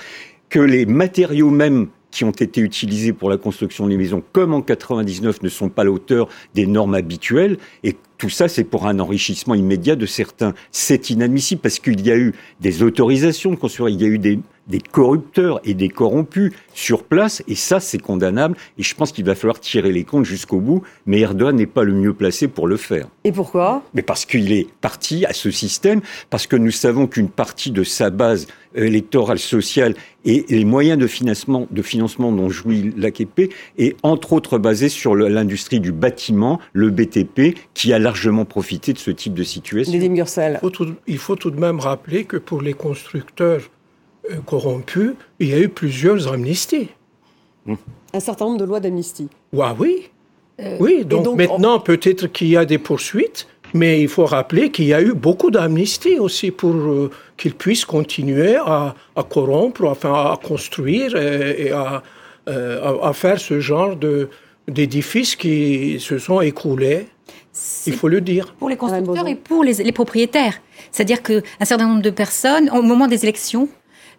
que 0.49 0.59
les 0.59 0.85
matériaux 0.85 1.49
même 1.49 1.87
qui 2.13 2.23
ont 2.23 2.31
été 2.31 2.61
utilisés 2.61 3.11
pour 3.11 3.31
la 3.31 3.37
construction 3.37 3.87
des 3.87 3.97
maisons, 3.97 4.21
comme 4.33 4.53
en 4.53 4.61
99, 4.61 5.41
ne 5.41 5.49
sont 5.49 5.69
pas 5.69 5.81
à 5.81 5.85
l'auteur 5.85 6.29
des 6.53 6.67
normes 6.67 6.93
habituelles. 6.93 7.57
Et 7.83 7.97
tout 8.17 8.29
ça, 8.29 8.47
c'est 8.47 8.63
pour 8.63 8.87
un 8.87 8.99
enrichissement 8.99 9.55
immédiat 9.55 9.95
de 9.95 10.05
certains. 10.05 10.53
C'est 10.71 11.09
inadmissible 11.09 11.61
parce 11.61 11.79
qu'il 11.79 12.05
y 12.05 12.11
a 12.11 12.17
eu 12.17 12.33
des 12.61 12.83
autorisations 12.83 13.51
de 13.51 13.55
construire, 13.55 13.89
il 13.89 14.01
y 14.01 14.05
a 14.05 14.07
eu 14.07 14.19
des, 14.19 14.39
des 14.67 14.79
corrupteurs 14.79 15.59
et 15.63 15.73
des 15.73 15.89
corrompus 15.89 16.53
sur 16.73 17.03
place, 17.03 17.43
et 17.47 17.55
ça, 17.55 17.79
c'est 17.79 17.97
condamnable. 17.97 18.55
Et 18.77 18.83
je 18.83 18.95
pense 18.95 19.11
qu'il 19.11 19.25
va 19.25 19.35
falloir 19.35 19.59
tirer 19.59 19.91
les 19.91 20.03
comptes 20.03 20.25
jusqu'au 20.25 20.59
bout, 20.59 20.83
mais 21.05 21.19
Erdogan 21.19 21.55
n'est 21.55 21.65
pas 21.65 21.83
le 21.83 21.93
mieux 21.93 22.13
placé 22.13 22.47
pour 22.47 22.67
le 22.67 22.77
faire. 22.77 23.07
Et 23.23 23.31
pourquoi? 23.31 23.83
Mais 23.93 24.01
parce 24.01 24.25
qu'il 24.25 24.51
est 24.51 24.67
parti 24.81 25.25
à 25.25 25.33
ce 25.33 25.51
système, 25.51 26.01
parce 26.29 26.47
que 26.47 26.55
nous 26.55 26.71
savons 26.71 27.07
qu'une 27.07 27.29
partie 27.29 27.71
de 27.71 27.83
sa 27.83 28.09
base 28.09 28.47
électorale 28.75 29.39
sociale 29.39 29.93
et 30.25 30.45
les 30.49 30.65
moyens 30.65 30.97
de 30.97 31.07
financement, 31.07 31.67
de 31.69 31.81
financement 31.81 32.31
dont 32.31 32.49
jouit 32.49 32.93
l'AKP 32.97 33.53
est 33.77 33.95
entre 34.03 34.33
autres 34.33 34.57
basé 34.57 34.89
sur 34.89 35.15
l'industrie 35.15 35.79
du 35.79 35.91
bâtiment, 35.91 36.59
le 36.71 36.89
BTP, 36.89 37.57
qui 37.73 37.93
a 37.93 37.99
largement 38.13 38.45
profité 38.45 38.93
de 38.93 38.99
ce 38.99 39.09
type 39.11 39.33
de 39.33 39.43
situation. 39.43 39.91
Il 39.91 40.57
faut, 40.61 40.69
tout, 40.69 40.93
il 41.07 41.17
faut 41.17 41.35
tout 41.35 41.49
de 41.49 41.59
même 41.59 41.79
rappeler 41.79 42.25
que 42.25 42.37
pour 42.37 42.61
les 42.61 42.73
constructeurs 42.73 43.61
euh, 44.29 44.35
corrompus, 44.45 45.13
il 45.39 45.47
y 45.49 45.53
a 45.53 45.59
eu 45.59 45.69
plusieurs 45.69 46.31
amnisties. 46.31 46.89
Un 48.13 48.19
certain 48.19 48.45
nombre 48.45 48.59
de 48.59 48.65
lois 48.65 48.79
d'amnistie. 48.79 49.29
Ah 49.59 49.75
oui. 49.79 50.09
Euh, 50.59 50.77
oui, 50.79 51.03
donc, 51.05 51.35
maintenant 51.35 51.79
peut-être 51.79 52.27
qu'il 52.27 52.49
y 52.49 52.57
a 52.57 52.65
des 52.65 52.77
poursuites, 52.77 53.47
mais 53.73 53.99
il 53.99 54.07
faut 54.07 54.25
rappeler 54.25 54.69
qu'il 54.69 54.85
y 54.85 54.93
a 54.93 55.01
eu 55.01 55.13
beaucoup 55.13 55.49
d'amnisties 55.49 56.19
aussi 56.19 56.51
pour 56.51 56.75
euh, 56.75 57.09
qu'ils 57.37 57.55
puissent 57.55 57.85
continuer 57.85 58.57
à, 58.57 58.93
corrompre, 59.27 59.85
enfin 59.85 60.13
à 60.13 60.39
construire 60.41 61.15
et, 61.15 61.71
à, 61.71 62.03
à, 62.45 63.13
faire 63.13 63.39
ce 63.39 63.59
genre 63.59 63.95
de, 63.95 64.29
d'édifices 64.67 65.35
qui 65.35 65.99
se 65.99 66.19
sont 66.19 66.41
écroulés. 66.41 67.07
Il 67.85 67.93
faut 67.93 68.07
le 68.07 68.21
dire. 68.21 68.55
Pour 68.55 68.69
les 68.69 68.77
constructeurs 68.77 69.27
et 69.27 69.35
pour 69.35 69.63
les, 69.63 69.73
les 69.73 69.91
propriétaires. 69.91 70.59
C'est-à-dire 70.91 71.21
qu'un 71.21 71.41
certain 71.63 71.87
nombre 71.87 72.01
de 72.01 72.09
personnes, 72.09 72.69
au 72.71 72.81
moment 72.81 73.07
des 73.07 73.23
élections, 73.23 73.69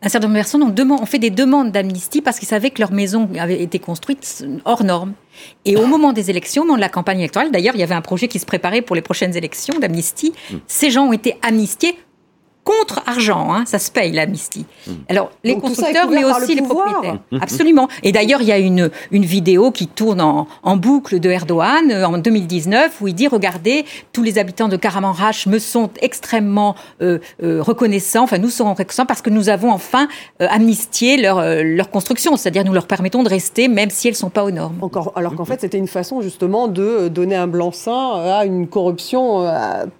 un 0.02 0.08
certain 0.08 0.28
nombre 0.28 0.36
de 0.36 0.40
personnes 0.40 0.92
ont, 0.92 1.06
fait 1.06 1.18
des 1.18 1.30
demandes 1.30 1.72
d'amnistie 1.72 2.20
parce 2.20 2.38
qu'ils 2.38 2.48
savaient 2.48 2.70
que 2.70 2.80
leur 2.80 2.92
maison 2.92 3.28
avait 3.38 3.62
été 3.62 3.78
construite 3.78 4.44
hors 4.64 4.84
normes. 4.84 5.14
Et 5.64 5.76
au 5.76 5.86
moment 5.86 6.12
des 6.12 6.30
élections, 6.30 6.62
au 6.62 6.66
moment 6.66 6.76
de 6.76 6.82
la 6.82 6.88
campagne 6.88 7.20
électorale, 7.20 7.50
d'ailleurs, 7.50 7.74
il 7.74 7.80
y 7.80 7.82
avait 7.82 7.94
un 7.94 8.02
projet 8.02 8.28
qui 8.28 8.38
se 8.38 8.46
préparait 8.46 8.82
pour 8.82 8.96
les 8.96 9.02
prochaines 9.02 9.36
élections 9.36 9.78
d'amnistie. 9.78 10.32
Mmh. 10.50 10.56
Ces 10.66 10.90
gens 10.90 11.06
ont 11.06 11.12
été 11.12 11.36
amnistiés 11.42 11.96
contre 12.64 13.02
argent. 13.06 13.52
Hein, 13.52 13.64
ça 13.66 13.78
se 13.78 13.90
paye 13.90 14.12
l'amnistie. 14.12 14.64
Hmm. 14.86 14.92
Alors 15.08 15.30
les 15.44 15.56
constructeurs, 15.56 16.08
mais 16.10 16.24
aussi 16.24 16.54
les 16.54 16.62
propriétaires. 16.62 17.18
Absolument. 17.40 17.88
Et 18.02 18.10
d'ailleurs, 18.10 18.40
il 18.40 18.48
y 18.48 18.52
a 18.52 18.58
une, 18.58 18.90
une 19.12 19.24
vidéo 19.24 19.70
qui 19.70 19.86
tourne 19.86 20.20
en, 20.20 20.48
en, 20.62 20.76
boucle 20.76 21.20
de 21.20 21.30
Erdogan 21.30 21.90
euh, 21.90 22.06
en 22.06 22.18
2019 22.18 23.00
où 23.02 23.08
il 23.08 23.14
dit 23.14 23.28
regardez, 23.28 23.84
tous 24.12 24.22
les 24.22 24.38
habitants 24.38 24.68
de 24.68 24.76
Karamanrash 24.76 25.46
me 25.46 25.58
sont 25.58 25.90
extrêmement 26.00 26.74
euh, 27.02 27.18
euh, 27.42 27.62
reconnaissants. 27.62 28.24
Enfin, 28.24 28.38
nous 28.38 28.48
serons 28.48 28.70
reconnaissants 28.70 29.06
parce 29.06 29.20
que 29.20 29.30
nous 29.30 29.50
avons 29.50 29.70
enfin 29.70 30.08
amnistié 30.40 31.18
leur, 31.18 31.42
leur 31.62 31.90
construction, 31.90 32.36
c'est-à-dire 32.36 32.64
nous 32.64 32.72
leur 32.72 32.86
permettons 32.86 33.22
de 33.22 33.28
rester 33.28 33.68
même 33.68 33.90
si 33.90 34.08
elles 34.08 34.14
sont 34.14 34.30
pas 34.30 34.44
aux 34.44 34.50
normes. 34.50 34.76
Encore, 34.80 35.12
alors 35.16 35.34
qu'en 35.34 35.44
fait, 35.44 35.60
c'était 35.60 35.78
une 35.78 35.88
façon 35.88 36.22
justement 36.22 36.68
de 36.68 37.08
donner 37.08 37.36
un 37.36 37.46
blanc-seing 37.46 38.12
à 38.14 38.44
une 38.44 38.68
corruption 38.68 39.46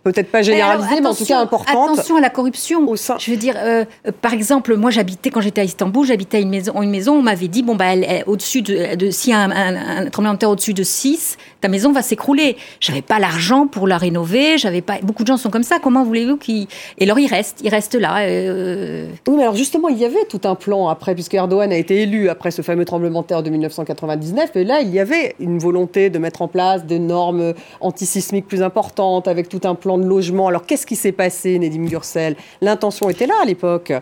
peut-être 0.02 0.30
pas 0.30 0.42
généralisée, 0.42 1.00
mais 1.00 1.06
en 1.06 1.14
tout 1.14 1.24
cas 1.24 1.40
importante. 1.40 1.98
Attention 1.98 2.16
à 2.16 2.20
la 2.20 2.30
corruption 2.30 2.53
je 2.54 3.30
veux 3.30 3.36
dire, 3.36 3.54
euh, 3.58 3.84
par 4.20 4.32
exemple, 4.32 4.76
moi 4.76 4.90
j'habitais, 4.90 5.30
quand 5.30 5.40
j'étais 5.40 5.60
à 5.60 5.64
Istanbul, 5.64 6.06
j'habitais 6.06 6.40
une 6.40 6.50
maison, 6.50 6.80
une 6.82 6.90
maison 6.90 7.14
on 7.14 7.22
m'avait 7.22 7.48
dit, 7.48 7.62
bon, 7.62 7.74
bah, 7.74 7.92
au-dessus 8.26 8.62
de, 8.62 8.96
de 8.96 9.10
s'il 9.10 9.32
y 9.32 9.34
a 9.34 9.40
un, 9.40 10.08
tremblement 10.10 10.34
de 10.34 10.38
terre 10.38 10.50
au-dessus 10.50 10.74
de 10.74 10.82
6, 10.82 11.36
ta 11.60 11.68
maison 11.68 11.92
va 11.92 12.02
s'écrouler. 12.02 12.56
J'avais 12.80 13.02
pas 13.02 13.18
l'argent 13.18 13.66
pour 13.66 13.86
la 13.86 13.98
rénover, 13.98 14.58
j'avais 14.58 14.82
pas, 14.82 14.98
beaucoup 15.02 15.22
de 15.22 15.28
gens 15.28 15.36
sont 15.36 15.50
comme 15.50 15.62
ça, 15.62 15.78
comment 15.82 16.04
voulez-vous 16.04 16.36
qu'ils, 16.36 16.66
et 16.98 17.04
alors 17.04 17.18
ils 17.18 17.26
restent, 17.26 17.60
ils 17.62 17.70
restent 17.70 17.94
là. 17.94 18.22
Euh... 18.22 19.08
Oui, 19.26 19.34
mais 19.36 19.42
alors 19.42 19.56
justement, 19.56 19.88
il 19.88 19.98
y 19.98 20.04
avait 20.04 20.24
tout 20.28 20.40
un 20.44 20.54
plan 20.54 20.88
après, 20.88 21.14
puisque 21.14 21.34
Erdogan 21.34 21.72
a 21.72 21.76
été 21.76 22.02
élu 22.02 22.28
après 22.28 22.50
ce 22.50 22.62
fameux 22.62 22.84
tremblement 22.84 23.22
de 23.22 23.26
terre 23.26 23.42
de 23.42 23.50
1999, 23.50 24.56
et 24.56 24.64
là, 24.64 24.80
il 24.80 24.90
y 24.90 25.00
avait 25.00 25.34
une 25.40 25.58
volonté 25.58 26.10
de 26.10 26.18
mettre 26.18 26.42
en 26.42 26.48
place 26.48 26.84
des 26.84 26.98
normes 26.98 27.54
antisismiques 27.80 28.46
plus 28.46 28.62
importantes, 28.62 29.28
avec 29.28 29.48
tout 29.48 29.60
un 29.64 29.74
plan 29.74 29.98
de 29.98 30.04
logement. 30.04 30.48
Alors 30.48 30.66
qu'est-ce 30.66 30.86
qui 30.86 30.96
s'est 30.96 31.12
passé, 31.12 31.58
Nedim 31.58 31.84
Gursel 31.86 32.36
L'intention 32.60 33.10
était 33.10 33.26
là 33.26 33.34
à 33.42 33.44
l'époque. 33.44 33.92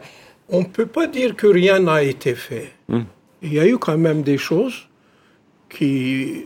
On 0.48 0.60
ne 0.60 0.66
peut 0.66 0.86
pas 0.86 1.06
dire 1.06 1.34
que 1.36 1.46
rien 1.46 1.78
n'a 1.78 2.02
été 2.02 2.34
fait. 2.34 2.72
Hmm. 2.88 3.02
Il 3.42 3.54
y 3.54 3.58
a 3.58 3.66
eu 3.66 3.78
quand 3.78 3.98
même 3.98 4.22
des 4.22 4.38
choses 4.38 4.88
qui 5.68 6.44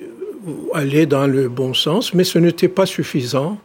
allaient 0.73 1.07
dans 1.07 1.27
le 1.27 1.49
bon 1.49 1.75
sens, 1.75 2.15
mais 2.15 2.25
ce 2.25 2.39
n'était 2.39 2.69
pas 2.69 2.87
suffisant. 2.87 3.59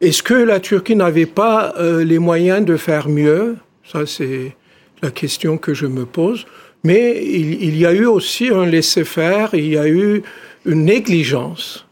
Est-ce 0.00 0.22
que 0.22 0.34
la 0.34 0.60
Turquie 0.60 0.96
n'avait 0.96 1.26
pas 1.26 1.74
euh, 1.78 2.04
les 2.04 2.18
moyens 2.18 2.64
de 2.64 2.76
faire 2.76 3.08
mieux? 3.08 3.56
Ça, 3.84 4.06
c'est 4.06 4.56
la 5.02 5.10
question 5.10 5.58
que 5.58 5.74
je 5.74 5.86
me 5.86 6.04
pose. 6.04 6.46
Mais 6.84 7.24
il, 7.24 7.62
il 7.62 7.76
y 7.76 7.86
a 7.86 7.92
eu 7.92 8.06
aussi 8.06 8.48
un 8.48 8.66
laisser-faire, 8.66 9.54
il 9.54 9.68
y 9.68 9.78
a 9.78 9.88
eu 9.88 10.22
une 10.64 10.84
négligence. 10.84 11.86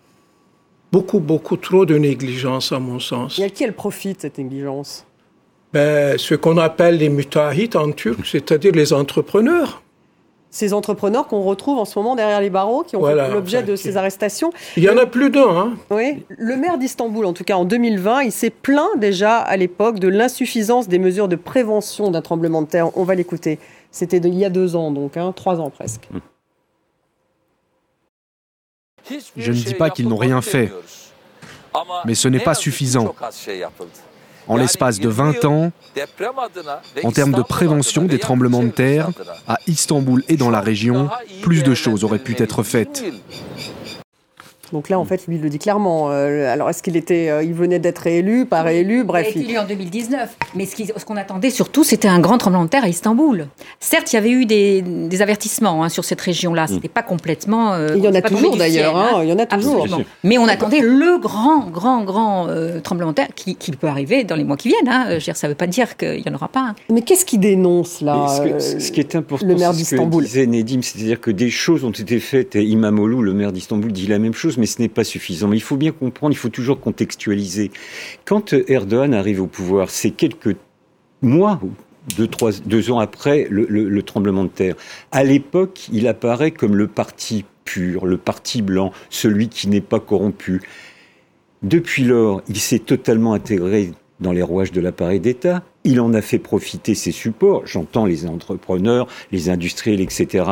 Beaucoup, 0.93 1.19
beaucoup 1.19 1.57
trop 1.57 1.85
de 1.85 1.97
négligence, 1.97 2.73
à 2.73 2.79
mon 2.79 3.01
sens. 3.01 3.39
Et 3.39 3.45
à 3.45 3.51
qui 3.51 3.65
elle 3.65 3.75
profite, 3.75 4.21
cette 4.21 4.39
négligence? 4.39 5.05
Ben, 5.77 6.17
ce 6.17 6.35
qu'on 6.35 6.57
appelle 6.57 6.97
les 6.97 7.11
mutahit 7.11 7.77
en 7.77 7.93
turc, 7.93 8.25
c'est-à-dire 8.25 8.73
les 8.73 8.95
entrepreneurs. 8.95 9.83
Ces 10.51 10.73
entrepreneurs 10.73 11.27
qu'on 11.29 11.43
retrouve 11.43 11.79
en 11.79 11.85
ce 11.85 11.99
moment 11.99 12.17
derrière 12.17 12.41
les 12.41 12.49
barreaux, 12.49 12.83
qui 12.83 12.97
ont 12.97 13.05
fait 13.05 13.31
l'objet 13.31 13.63
de 13.63 13.77
ces 13.77 13.99
arrestations. 13.99 14.55
Il 14.79 14.85
y 14.85 14.89
en 14.89 14.97
a 14.97 15.05
plus 15.05 15.29
d'un. 15.29 15.55
Hein. 15.55 15.73
Oui. 15.91 16.25
Le 16.31 16.57
maire 16.57 16.79
d'Istanbul, 16.79 17.27
en 17.27 17.35
tout 17.35 17.45
cas 17.45 17.57
en 17.57 17.67
2020, 17.67 18.23
il 18.23 18.33
s'est 18.33 18.49
plaint 18.49 18.99
déjà 18.99 19.37
à 19.37 19.55
l'époque 19.59 19.99
de 19.99 20.09
l'insuffisance 20.09 20.89
des 20.89 20.99
mesures 20.99 21.29
de 21.29 21.37
prévention 21.37 22.11
d'un 22.11 22.23
tremblement 22.23 22.63
de 22.63 22.69
terre. 22.69 22.97
On 22.97 23.05
va 23.05 23.15
l'écouter. 23.15 23.59
C'était 23.91 24.17
il 24.17 24.35
y 24.35 24.47
a 24.47 24.51
deux 24.51 24.77
ans, 24.77 24.91
donc 24.91 25.19
hein, 25.19 25.35
trois 25.37 25.61
ans 25.61 25.69
presque. 25.69 26.09
Je 29.37 29.53
ne 29.53 29.57
dis 29.57 29.75
pas 29.75 29.91
qu'ils 29.91 30.09
n'ont 30.09 30.17
rien 30.17 30.41
fait, 30.41 30.73
mais 32.07 32.15
ce 32.15 32.29
n'est 32.29 32.41
pas 32.41 32.55
suffisant. 32.55 33.15
En 34.49 34.57
l'espace 34.57 35.01
de 35.01 35.09
20 35.09 35.45
ans, 35.45 35.73
en 37.03 37.13
termes 37.13 37.33
de 37.33 37.43
prévention 37.43 38.05
des 38.05 38.19
tremblements 38.19 38.63
de 38.63 38.71
terre, 38.71 39.11
à 39.49 39.59
Istanbul 39.67 40.23
et 40.29 40.37
dans 40.37 40.51
la 40.51 40.61
région, 40.61 41.09
plus 41.43 41.63
de 41.63 41.75
choses 41.75 42.05
auraient 42.05 42.19
pu 42.19 42.37
être 42.39 42.63
faites. 42.63 43.05
Donc 44.73 44.89
là, 44.89 44.99
en 44.99 45.05
fait, 45.05 45.27
lui, 45.27 45.37
il 45.37 45.43
le 45.43 45.49
dit 45.49 45.59
clairement. 45.59 46.11
Euh, 46.11 46.53
alors, 46.53 46.69
est-ce 46.71 46.83
qu'il 46.83 46.97
était, 46.97 47.29
euh, 47.31 47.43
il 47.43 47.55
venait 47.55 47.79
d'être 47.79 47.99
réélu, 47.99 48.47
pas 48.47 48.63
réélu, 48.63 49.05
bref. 49.05 49.29
Il 49.35 49.39
a 49.39 49.43
été 49.43 49.51
élu 49.51 49.59
en 49.59 49.65
2019. 49.65 50.37
Mais 50.55 50.67
ce 50.67 51.05
qu'on 51.05 51.17
attendait 51.17 51.51
surtout, 51.51 51.85
c'était 51.85 52.09
un 52.09 52.19
grand 52.19 52.39
tremblement 52.39 52.65
de 52.65 52.71
terre 52.71 52.85
à 52.85 52.89
Istanbul. 52.89 53.47
Certes, 53.81 54.13
il 54.13 54.17
y 54.17 54.19
avait 54.19 54.31
eu 54.31 54.47
des, 54.47 55.23
avertissements 55.23 55.83
hein, 55.83 55.89
sur 55.89 56.05
cette 56.05 56.21
région-là. 56.21 56.65
Mm. 56.65 56.69
C'était 56.69 56.89
pas 56.89 57.03
complètement. 57.03 57.73
Euh, 57.73 57.95
il 57.97 58.05
y 58.05 58.09
en 58.09 58.15
a 58.15 58.23
toujours 58.23 58.57
d'ailleurs. 58.57 58.97
Hein. 58.97 59.21
il 59.23 59.29
y 59.29 59.33
en 59.33 59.39
a 59.39 59.47
toujours. 59.47 59.87
Mais 60.25 60.39
on 60.39 60.49
attendait 60.49 60.81
le 60.81 61.19
grand, 61.19 61.69
grand, 61.71 62.03
grand 62.05 62.49
tremblement 62.83 63.11
de 63.11 63.17
terre 63.17 63.29
qui, 63.35 63.55
peut 63.77 63.89
arriver 63.89 64.25
dans 64.25 64.37
les 64.37 64.45
mois 64.45 64.57
qui 64.57 64.69
viennent. 64.69 64.89
Hein. 64.89 65.19
Je 65.19 65.33
ça 65.33 65.49
ne 65.49 65.53
veut 65.53 65.57
pas 65.57 65.67
dire 65.67 65.97
qu'il 65.97 66.23
n'y 66.23 66.31
en 66.31 66.35
aura 66.35 66.49
pas. 66.49 66.75
Mais 66.91 67.03
qu'est-ce 67.03 67.27
qui 67.27 67.39
dénonce 67.39 68.01
là 68.01 68.27
ce, 68.59 68.91
qui 68.91 69.01
est 69.01 69.15
important, 69.15 69.47
le 69.47 69.55
maire 69.55 69.73
d'Istanbul, 69.73 70.25
disait 70.25 70.47
Nedim, 70.47 70.81
c'est-à-dire 70.83 71.21
que 71.21 71.31
des 71.31 71.51
choses 71.51 71.85
ont 71.85 71.91
été 71.91 72.21
faites. 72.21 72.57
Et 72.57 72.65
Imamoglu, 72.65 73.23
le 73.23 73.35
maire 73.35 73.53
d'Istanbul, 73.53 73.93
dit 73.93 74.07
la 74.07 74.19
même 74.19 74.35
chose 74.35 74.56
mais 74.59 74.67
ce 74.67 74.81
n'est 74.81 74.89
pas 74.89 75.05
suffisant. 75.05 75.49
Mais 75.49 75.57
il 75.57 75.63
faut 75.63 75.77
bien 75.77 75.93
comprendre, 75.93 76.33
il 76.33 76.39
faut 76.39 76.49
toujours 76.49 76.81
contextualiser. 76.81 77.71
Quand 78.25 78.53
Erdogan 78.53 79.15
arrive 79.15 79.43
au 79.43 79.47
pouvoir, 79.47 79.91
c'est 79.91 80.11
quelques 80.11 80.57
mois 81.23 81.61
deux, 82.17 82.29
trois, 82.29 82.53
deux 82.65 82.91
ans 82.91 82.99
après 82.99 83.47
le, 83.51 83.67
le 83.67 84.03
tremblement 84.03 84.45
de 84.45 84.49
terre. 84.49 84.77
À 85.11 85.25
l'époque, 85.25 85.89
il 85.93 86.07
apparaît 86.07 86.53
comme 86.53 86.77
le 86.77 86.87
parti 86.87 87.45
pur, 87.65 88.07
le 88.07 88.17
parti 88.17 88.63
blanc, 88.63 88.93
celui 89.11 89.49
qui 89.49 89.69
n'est 89.69 89.81
pas 89.81 90.01
corrompu. 90.01 90.63
Depuis 91.63 92.05
lors, 92.05 92.43
il 92.49 92.59
s'est 92.59 92.79
totalement 92.79 93.33
intégré 93.35 93.93
dans 94.21 94.33
les 94.33 94.43
rouages 94.43 94.73
de 94.73 94.81
l'appareil 94.81 95.21
d'État. 95.21 95.63
Il 95.87 96.01
en 96.01 96.13
a 96.15 96.21
fait 96.21 96.41
profiter 96.41 96.97
ses 96.97 97.13
supports, 97.13 97.65
j'entends 97.65 98.07
les 98.07 98.27
entrepreneurs, 98.27 99.07
les 99.31 99.51
industriels, 99.51 100.01
etc. 100.01 100.45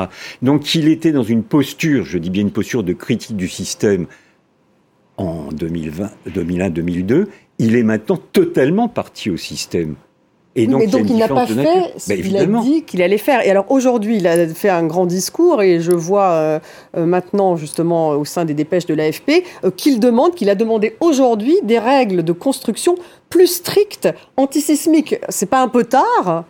Donc 0.43 0.77
il 0.77 0.87
était 0.87 1.11
dans 1.11 1.25
une 1.25 1.43
posture, 1.43 2.05
je 2.05 2.19
dis 2.19 2.31
bien 2.31 2.43
une 2.43 2.53
posture 2.53 2.85
de 2.85 2.93
critique 2.93 3.37
du 3.37 3.49
système 3.49 4.07
en 5.17 5.49
2020, 5.51 6.11
2001-2002. 6.29 7.27
Il 7.59 7.75
est 7.75 7.83
maintenant 7.83 8.17
totalement 8.17 8.89
parti 8.89 9.29
au 9.29 9.37
système. 9.37 9.97
Et 10.57 10.67
donc, 10.69 10.85
il, 10.85 11.17
n'a 11.17 11.27
pas 11.27 11.47
fait 11.47 11.95
ce 11.99 12.13
qu'il 12.13 12.37
a 12.37 12.47
dit 12.47 12.85
qu'il 12.85 13.03
allait 13.03 13.19
faire. 13.19 13.45
Et 13.45 13.51
alors 13.51 13.67
aujourd'hui, 13.71 14.19
il 14.19 14.27
a 14.27 14.47
fait 14.47 14.69
un 14.69 14.87
grand 14.87 15.05
discours 15.05 15.63
et 15.63 15.81
je 15.81 15.91
vois 15.91 16.31
euh, 16.31 16.61
euh, 16.97 17.07
maintenant 17.07 17.57
justement 17.57 18.11
au 18.11 18.25
sein 18.25 18.45
des 18.45 18.55
dépêches 18.55 18.87
de 18.87 18.95
l'AFP 18.95 19.45
euh, 19.65 19.71
qu'il 19.73 19.99
demande, 19.99 20.35
qu'il 20.35 20.49
a 20.51 20.55
demandé 20.55 20.97
aujourd'hui 21.01 21.57
des 21.65 21.81
règles 21.81 22.23
de 22.23 22.33
construction 22.33 22.95
plus 23.31 23.49
strictes 23.49 24.09
antisismiques. 24.37 25.17
C'est 25.29 25.51
pas 25.51 25.61
un 25.61 25.69
peu 25.69 25.85
tard? 25.85 26.45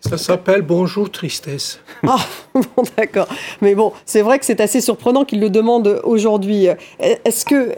Ça 0.00 0.18
s'appelle 0.18 0.62
Bonjour 0.62 1.10
Tristesse. 1.10 1.80
Ah, 2.06 2.16
bon, 2.54 2.82
d'accord. 2.96 3.26
Mais 3.60 3.74
bon, 3.74 3.92
c'est 4.06 4.22
vrai 4.22 4.38
que 4.38 4.46
c'est 4.46 4.60
assez 4.60 4.80
surprenant 4.80 5.24
qu'il 5.24 5.40
le 5.40 5.50
demande 5.50 6.00
aujourd'hui. 6.04 6.68
Est-ce 6.98 7.44
que 7.44 7.74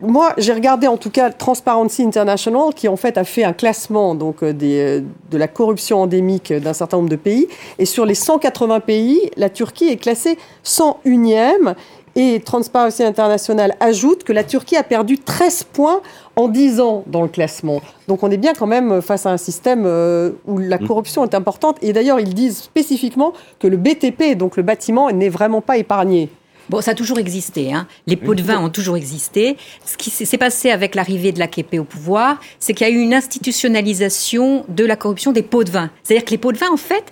moi, 0.00 0.32
j'ai 0.38 0.52
regardé 0.52 0.86
en 0.86 0.96
tout 0.96 1.10
cas 1.10 1.30
Transparency 1.30 2.02
International, 2.02 2.74
qui 2.74 2.88
en 2.88 2.96
fait 2.96 3.18
a 3.18 3.24
fait 3.24 3.44
un 3.44 3.52
classement 3.52 4.14
donc 4.14 4.42
euh, 4.42 4.52
euh, 4.62 5.00
de 5.30 5.38
la 5.38 5.48
corruption 5.48 6.02
endémique 6.02 6.52
d'un 6.52 6.72
certain 6.72 6.98
nombre 6.98 7.08
de 7.08 7.16
pays. 7.16 7.48
Et 7.78 7.84
sur 7.84 8.06
les 8.06 8.14
180 8.14 8.80
pays, 8.80 9.30
la 9.36 9.50
Turquie 9.50 9.88
est 9.88 9.96
classée 9.96 10.38
101e. 10.64 11.74
Et 12.16 12.40
Transparency 12.40 13.04
International 13.04 13.76
ajoute 13.78 14.24
que 14.24 14.32
la 14.32 14.42
Turquie 14.42 14.76
a 14.76 14.82
perdu 14.82 15.18
13 15.18 15.64
points 15.64 16.00
en 16.34 16.48
10 16.48 16.80
ans 16.80 17.04
dans 17.06 17.22
le 17.22 17.28
classement. 17.28 17.80
Donc 18.08 18.24
on 18.24 18.30
est 18.30 18.38
bien 18.38 18.54
quand 18.54 18.66
même 18.66 19.00
face 19.02 19.24
à 19.26 19.30
un 19.30 19.36
système 19.36 19.84
euh, 19.86 20.32
où 20.46 20.58
la 20.58 20.78
mmh. 20.78 20.86
corruption 20.88 21.24
est 21.24 21.34
importante. 21.34 21.76
Et 21.80 21.92
d'ailleurs, 21.92 22.18
ils 22.18 22.34
disent 22.34 22.58
spécifiquement 22.58 23.34
que 23.60 23.68
le 23.68 23.76
BTP, 23.76 24.36
donc 24.36 24.56
le 24.56 24.64
bâtiment, 24.64 25.10
n'est 25.12 25.28
vraiment 25.28 25.60
pas 25.60 25.76
épargné. 25.76 26.28
Bon, 26.68 26.80
ça 26.80 26.92
a 26.92 26.94
toujours 26.94 27.18
existé. 27.18 27.72
Hein. 27.72 27.86
Les 28.06 28.16
pots 28.16 28.34
de 28.34 28.42
vin 28.42 28.62
ont 28.62 28.68
toujours 28.68 28.96
existé. 28.96 29.56
Ce 29.84 29.96
qui 29.96 30.10
s'est 30.10 30.38
passé 30.38 30.70
avec 30.70 30.94
l'arrivée 30.94 31.32
de 31.32 31.38
l'AKP 31.38 31.78
au 31.78 31.84
pouvoir, 31.84 32.40
c'est 32.58 32.74
qu'il 32.74 32.86
y 32.86 32.90
a 32.90 32.92
eu 32.92 33.00
une 33.00 33.14
institutionnalisation 33.14 34.64
de 34.68 34.84
la 34.84 34.96
corruption 34.96 35.32
des 35.32 35.42
pots 35.42 35.64
de 35.64 35.70
vin. 35.70 35.90
C'est-à-dire 36.02 36.24
que 36.24 36.30
les 36.30 36.38
pots 36.38 36.52
de 36.52 36.58
vin, 36.58 36.70
en 36.70 36.76
fait, 36.76 37.04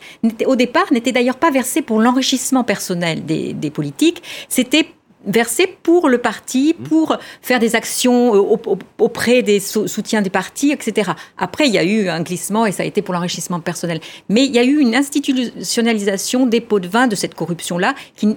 au 0.47 0.57
départ, 0.57 0.93
n'étaient 0.93 1.13
d'ailleurs 1.13 1.39
pas 1.39 1.51
versés 1.51 1.83
pour 1.83 2.01
l'enrichissement 2.01 2.65
personnel 2.65 3.25
des, 3.25 3.53
des 3.53 3.71
politiques. 3.71 4.23
C'était 4.49 4.87
versé 5.27 5.67
pour 5.83 6.09
le 6.09 6.19
parti, 6.19 6.75
mmh. 6.79 6.83
pour 6.85 7.19
faire 7.43 7.59
des 7.59 7.75
actions 7.75 8.35
euh, 8.35 8.57
auprès 8.99 9.43
des 9.43 9.61
soutiens 9.61 10.23
des 10.23 10.31
partis, 10.31 10.73
etc. 10.73 11.13
Après, 11.37 11.67
il 11.67 11.75
y 11.75 11.79
a 11.79 11.85
eu 11.85 12.09
un 12.09 12.21
glissement 12.21 12.65
et 12.65 12.73
ça 12.73 12.85
a 12.85 12.87
été 12.87 13.03
pour 13.03 13.13
l'enrichissement 13.13 13.61
personnel. 13.61 14.01
Mais 14.29 14.45
il 14.45 14.53
y 14.53 14.59
a 14.59 14.65
eu 14.65 14.79
une 14.79 14.95
institutionnalisation 14.95 16.47
des 16.47 16.61
pots 16.61 16.81
de 16.81 16.89
vin 16.89 17.09
de 17.09 17.17
cette 17.17 17.35
corruption-là 17.35 17.95
qui, 18.17 18.37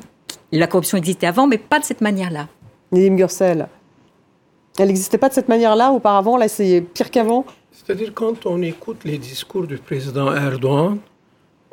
la 0.51 0.67
corruption 0.67 0.97
existait 0.97 1.27
avant, 1.27 1.47
mais 1.47 1.57
pas 1.57 1.79
de 1.79 1.85
cette 1.85 2.01
manière-là. 2.01 2.47
Nedim 2.91 3.15
Gursel, 3.15 3.67
elle 4.77 4.87
n'existait 4.87 5.17
pas 5.17 5.29
de 5.29 5.33
cette 5.33 5.49
manière-là 5.49 5.91
auparavant, 5.91 6.37
là 6.37 6.47
c'est 6.47 6.81
pire 6.81 7.11
qu'avant? 7.11 7.45
C'est-à-dire 7.71 8.13
quand 8.13 8.45
on 8.45 8.61
écoute 8.61 9.03
les 9.05 9.17
discours 9.17 9.67
du 9.67 9.77
président 9.77 10.33
Erdogan, 10.33 10.97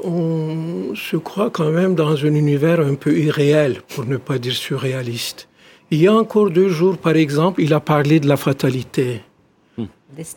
on 0.02 0.94
se 0.94 1.16
croit 1.16 1.50
quand 1.50 1.70
même 1.70 1.94
dans 1.94 2.12
un 2.24 2.34
univers 2.34 2.80
un 2.80 2.94
peu 2.94 3.16
irréel, 3.18 3.80
pour 3.94 4.04
ne 4.04 4.18
pas 4.18 4.38
dire 4.38 4.52
surréaliste. 4.52 5.48
Il 5.90 6.02
y 6.02 6.08
a 6.08 6.14
encore 6.14 6.50
deux 6.50 6.68
jours, 6.68 6.98
par 6.98 7.16
exemple, 7.16 7.62
il 7.62 7.72
a 7.72 7.80
parlé 7.80 8.20
de 8.20 8.28
la 8.28 8.36
fatalité. 8.36 9.22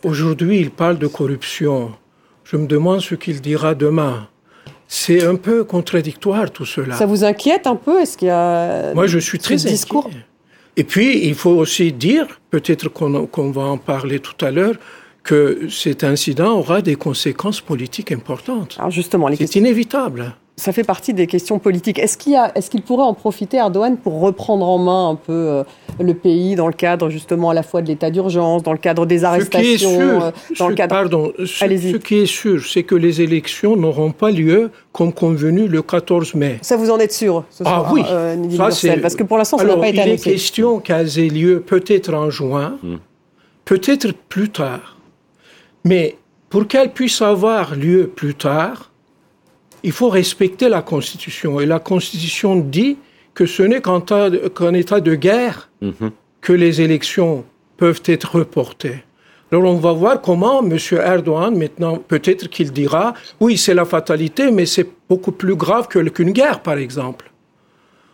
Aujourd'hui, 0.04 0.60
il 0.60 0.70
parle 0.70 0.98
de 0.98 1.08
corruption. 1.08 1.92
Je 2.44 2.56
me 2.56 2.66
demande 2.66 3.00
ce 3.00 3.14
qu'il 3.16 3.40
dira 3.40 3.74
demain. 3.74 4.28
C'est 4.92 5.24
un 5.24 5.36
peu 5.36 5.62
contradictoire 5.62 6.50
tout 6.50 6.64
cela. 6.64 6.96
Ça 6.96 7.06
vous 7.06 7.22
inquiète 7.22 7.68
un 7.68 7.76
peu? 7.76 8.00
Est-ce 8.00 8.18
qu'il 8.18 8.26
y 8.26 8.32
a 8.32 8.92
Moi, 8.92 9.06
je 9.06 9.20
suis 9.20 9.38
très 9.38 9.54
discours? 9.54 10.08
Inquiet. 10.08 10.24
Et 10.76 10.82
puis, 10.82 11.28
il 11.28 11.34
faut 11.36 11.52
aussi 11.52 11.92
dire, 11.92 12.26
peut-être 12.50 12.88
qu'on 12.88 13.50
va 13.52 13.62
en 13.62 13.78
parler 13.78 14.18
tout 14.18 14.44
à 14.44 14.50
l'heure, 14.50 14.74
que 15.22 15.68
cet 15.70 16.02
incident 16.02 16.58
aura 16.58 16.82
des 16.82 16.96
conséquences 16.96 17.60
politiques 17.60 18.10
importantes. 18.10 18.76
Alors 18.80 18.90
justement, 18.90 19.28
c'est 19.36 19.54
inévitable 19.54 20.34
ça 20.60 20.72
fait 20.72 20.84
partie 20.84 21.14
des 21.14 21.26
questions 21.26 21.58
politiques. 21.58 21.98
Est-ce 21.98 22.18
qu'il 22.18 22.34
est 22.34 22.80
pourrait 22.82 23.04
en 23.04 23.14
profiter, 23.14 23.56
Erdogan, 23.56 23.96
pour 23.96 24.20
reprendre 24.20 24.68
en 24.68 24.76
main 24.76 25.08
un 25.08 25.14
peu 25.14 25.32
euh, 25.32 25.64
le 25.98 26.12
pays 26.12 26.54
dans 26.54 26.66
le 26.66 26.74
cadre 26.74 27.08
justement 27.08 27.48
à 27.48 27.54
la 27.54 27.62
fois 27.62 27.80
de 27.80 27.88
l'état 27.88 28.10
d'urgence, 28.10 28.62
dans 28.62 28.72
le 28.72 28.78
cadre 28.78 29.06
des 29.06 29.24
arrestations, 29.24 30.20
euh, 30.20 30.30
dans 30.58 30.68
le 30.68 30.74
cadre. 30.74 30.94
Pardon, 30.94 31.32
ce, 31.38 31.46
ce, 31.46 31.96
qui 31.96 32.18
est 32.18 32.26
sûr, 32.26 32.62
c'est 32.62 32.82
que 32.82 32.94
les 32.94 33.22
élections 33.22 33.74
n'auront 33.74 34.12
pas 34.12 34.30
lieu 34.30 34.70
comme 34.92 35.14
convenu 35.14 35.66
le 35.66 35.80
14 35.80 36.34
mai. 36.34 36.58
Ça, 36.60 36.76
vous 36.76 36.90
en 36.90 36.98
êtes 36.98 37.14
sûr 37.14 37.44
ce 37.48 37.64
Ah 37.64 37.90
oui, 37.90 38.02
euh, 38.10 38.36
parce 39.00 39.16
que 39.16 39.22
pour 39.22 39.38
l'instant, 39.38 39.56
ça 39.56 39.64
n'a 39.64 39.76
pas 39.78 39.88
été 39.88 40.02
Il 40.02 40.08
est 40.08 40.22
question 40.22 40.78
qu'elles 40.78 41.18
aient 41.18 41.28
lieu 41.28 41.60
peut-être 41.60 42.12
en 42.12 42.28
juin, 42.28 42.76
hmm. 42.82 42.96
peut-être 43.64 44.12
plus 44.28 44.50
tard. 44.50 44.98
Mais 45.84 46.18
pour 46.50 46.66
qu'elles 46.68 46.92
puissent 46.92 47.22
avoir 47.22 47.74
lieu 47.74 48.08
plus 48.14 48.34
tard, 48.34 48.89
il 49.82 49.92
faut 49.92 50.08
respecter 50.08 50.68
la 50.68 50.82
Constitution. 50.82 51.60
Et 51.60 51.66
la 51.66 51.78
Constitution 51.78 52.56
dit 52.56 52.96
que 53.34 53.46
ce 53.46 53.62
n'est 53.62 53.80
qu'en 53.80 54.00
état 54.74 55.00
de 55.00 55.14
guerre 55.14 55.70
mhm. 55.80 56.10
que 56.40 56.52
les 56.52 56.80
élections 56.80 57.44
peuvent 57.76 58.02
être 58.06 58.36
reportées. 58.36 59.02
Alors 59.52 59.64
on 59.64 59.78
va 59.78 59.92
voir 59.92 60.20
comment 60.20 60.62
M. 60.62 60.76
Erdogan, 60.92 61.56
maintenant, 61.56 61.96
peut-être 61.96 62.48
qu'il 62.48 62.70
dira, 62.72 63.14
oui, 63.40 63.56
c'est 63.56 63.74
la 63.74 63.84
fatalité, 63.84 64.50
mais 64.52 64.64
c'est 64.64 64.86
beaucoup 65.08 65.32
plus 65.32 65.56
grave 65.56 65.88
qu'une 65.88 66.30
guerre, 66.30 66.60
par 66.62 66.78
exemple. 66.78 67.32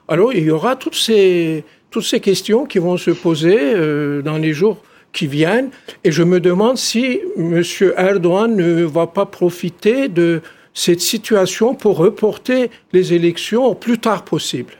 Alors 0.09 0.33
il 0.33 0.45
y 0.45 0.51
aura 0.51 0.77
toutes 0.77 0.95
ces, 0.95 1.65
toutes 1.91 2.05
ces 2.05 2.21
questions 2.21 2.65
qui 2.65 2.79
vont 2.79 2.97
se 2.97 3.11
poser 3.11 3.59
euh, 3.61 4.23
dans 4.23 4.39
les 4.39 4.55
jours 4.55 4.79
qui 5.13 5.27
viennent, 5.27 5.71
et 6.05 6.11
je 6.11 6.23
me 6.23 6.41
demande 6.41 6.79
si 6.79 7.21
M. 7.37 7.63
Erdogan 7.97 8.55
ne 8.55 8.85
va 8.85 9.07
pas 9.07 9.27
profiter 9.27 10.09
de, 10.09 10.41
cette 10.77 11.01
situation 11.01 11.75
pour 11.75 11.97
reporter 11.97 12.71
les 12.93 13.15
élections 13.15 13.65
au 13.65 13.75
plus 13.75 13.99
tard 13.99 14.25
possible. 14.25 14.75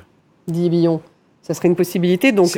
Dit 0.47 0.69
Billon. 0.69 1.01
Ça 1.41 1.55
serait 1.55 1.69
une 1.69 1.77
possibilité. 1.77 2.33
Donc, 2.33 2.49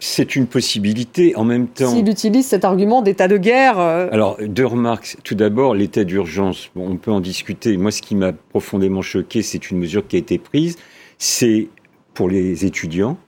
c'est 0.00 0.22
euh, 0.22 0.34
une 0.34 0.46
possibilité. 0.46 1.36
En 1.36 1.44
même 1.44 1.68
temps, 1.68 1.92
s'il 1.94 2.08
utilise 2.08 2.46
cet 2.46 2.64
argument 2.64 3.00
d'état 3.00 3.28
de 3.28 3.36
guerre. 3.36 3.78
Euh, 3.78 4.08
Alors, 4.10 4.38
deux 4.40 4.66
remarques. 4.66 5.16
Tout 5.22 5.34
d'abord, 5.36 5.74
l'état 5.74 6.04
d'urgence. 6.04 6.70
on 6.74 6.96
peut 6.96 7.12
en 7.12 7.20
discuter. 7.20 7.76
Moi, 7.76 7.92
ce 7.92 8.02
qui 8.02 8.16
m'a 8.16 8.32
profondément 8.32 9.02
choqué, 9.02 9.42
c'est 9.42 9.70
une 9.70 9.78
mesure 9.78 10.06
qui 10.06 10.16
a 10.16 10.18
été 10.18 10.38
prise. 10.38 10.76
C'est 11.18 11.68
pour 12.12 12.28
les 12.28 12.64
étudiants 12.64 13.18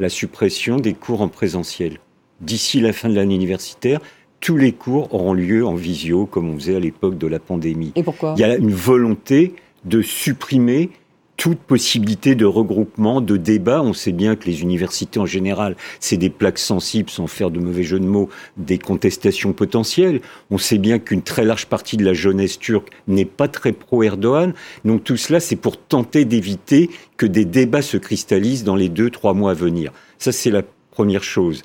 la 0.00 0.08
suppression 0.08 0.76
des 0.76 0.94
cours 0.94 1.20
en 1.20 1.28
présentiel 1.28 1.98
d'ici 2.40 2.80
la 2.80 2.92
fin 2.92 3.08
de 3.08 3.14
l'année 3.14 3.36
universitaire 3.36 4.00
tous 4.42 4.56
les 4.56 4.72
cours 4.72 5.14
auront 5.14 5.34
lieu 5.34 5.64
en 5.64 5.76
visio, 5.76 6.26
comme 6.26 6.50
on 6.50 6.58
faisait 6.58 6.74
à 6.74 6.80
l'époque 6.80 7.16
de 7.16 7.28
la 7.28 7.38
pandémie. 7.38 7.92
Et 7.94 8.02
pourquoi? 8.02 8.34
Il 8.36 8.40
y 8.40 8.44
a 8.44 8.56
une 8.56 8.72
volonté 8.72 9.54
de 9.84 10.02
supprimer 10.02 10.90
toute 11.36 11.58
possibilité 11.58 12.34
de 12.34 12.44
regroupement, 12.44 13.20
de 13.20 13.36
débat. 13.36 13.82
On 13.82 13.92
sait 13.92 14.10
bien 14.10 14.34
que 14.34 14.46
les 14.46 14.62
universités 14.62 15.20
en 15.20 15.26
général, 15.26 15.76
c'est 16.00 16.16
des 16.16 16.28
plaques 16.28 16.58
sensibles, 16.58 17.08
sans 17.08 17.28
faire 17.28 17.52
de 17.52 17.60
mauvais 17.60 17.84
jeu 17.84 18.00
de 18.00 18.04
mots, 18.04 18.28
des 18.56 18.78
contestations 18.78 19.52
potentielles. 19.52 20.20
On 20.50 20.58
sait 20.58 20.78
bien 20.78 20.98
qu'une 20.98 21.22
très 21.22 21.44
large 21.44 21.66
partie 21.66 21.96
de 21.96 22.04
la 22.04 22.12
jeunesse 22.12 22.58
turque 22.58 22.90
n'est 23.06 23.24
pas 23.24 23.46
très 23.46 23.72
pro-Erdogan. 23.72 24.54
Donc 24.84 25.04
tout 25.04 25.16
cela, 25.16 25.38
c'est 25.38 25.56
pour 25.56 25.78
tenter 25.78 26.24
d'éviter 26.24 26.90
que 27.16 27.26
des 27.26 27.44
débats 27.44 27.82
se 27.82 27.96
cristallisent 27.96 28.64
dans 28.64 28.76
les 28.76 28.88
deux, 28.88 29.10
trois 29.10 29.34
mois 29.34 29.52
à 29.52 29.54
venir. 29.54 29.92
Ça, 30.18 30.32
c'est 30.32 30.50
la 30.50 30.62
première 30.90 31.22
chose. 31.22 31.62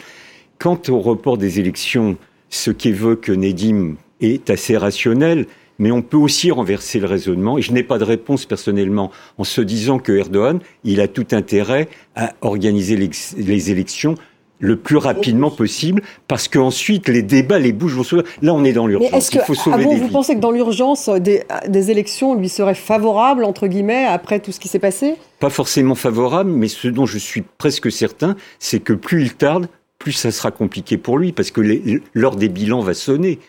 Quant 0.60 0.80
au 0.90 1.00
report 1.00 1.38
des 1.38 1.60
élections, 1.60 2.18
ce 2.50 2.72
qu'évoque 2.72 3.30
Nedim 3.30 3.96
est 4.22 4.50
assez 4.50 4.78
rationnel, 4.78 5.46
mais 5.80 5.92
on 5.92 6.02
peut 6.02 6.18
aussi 6.18 6.52
renverser 6.52 7.00
le 7.00 7.08
raisonnement, 7.08 7.58
et 7.58 7.62
je 7.62 7.72
n'ai 7.72 7.84
pas 7.84 7.98
de 7.98 8.04
réponse 8.04 8.46
personnellement, 8.46 9.12
en 9.38 9.44
se 9.44 9.62
disant 9.62 10.00
que 10.00 10.12
Erdogan, 10.12 10.60
il 10.84 11.02
a 11.02 11.08
tout 11.08 11.28
intérêt 11.32 11.88
à 12.16 12.34
organiser 12.42 12.96
les, 12.96 13.72
élections 13.72 14.16
le 14.60 14.76
plus 14.76 14.98
rapidement 14.98 15.52
possible, 15.52 16.02
parce 16.28 16.48
qu'ensuite 16.48 17.08
les 17.10 17.22
débats, 17.22 17.60
les 17.60 17.74
bouches 17.74 17.94
vont 17.94 18.04
se... 18.04 18.16
Là, 18.42 18.56
on 18.56 18.64
est 18.64 18.74
dans 18.74 18.88
l'urgence. 18.88 19.32
Il 19.32 19.42
faut 19.42 19.54
sauver 19.54 19.86
des 19.86 19.98
vous 19.98 20.08
pensez 20.08 20.34
que 20.34 20.40
dans 20.40 20.50
l'urgence, 20.50 21.10
des, 21.10 21.44
des, 21.68 21.92
élections 21.92 22.34
lui 22.34 22.50
seraient 22.50 22.74
favorables, 22.74 23.44
entre 23.44 23.68
guillemets, 23.68 24.06
après 24.06 24.40
tout 24.40 24.52
ce 24.52 24.60
qui 24.60 24.68
s'est 24.68 24.80
passé? 24.80 25.14
Pas 25.40 25.52
forcément 25.52 25.94
favorables, 25.94 26.50
mais 26.50 26.70
ce 26.70 26.88
dont 26.88 27.06
je 27.06 27.20
suis 27.20 27.44
presque 27.60 27.92
certain, 27.92 28.36
c'est 28.58 28.80
que 28.80 28.94
plus 28.94 29.22
il 29.22 29.36
tarde, 29.36 29.68
plus 30.00 30.12
ça 30.12 30.32
sera 30.32 30.52
compliqué 30.52 30.98
pour 30.98 31.18
lui, 31.18 31.32
parce 31.32 31.52
que 31.52 31.62
l'heure 32.14 32.36
des 32.36 32.50
bilans 32.50 32.82
va 32.82 32.94
sonner. 32.94 33.40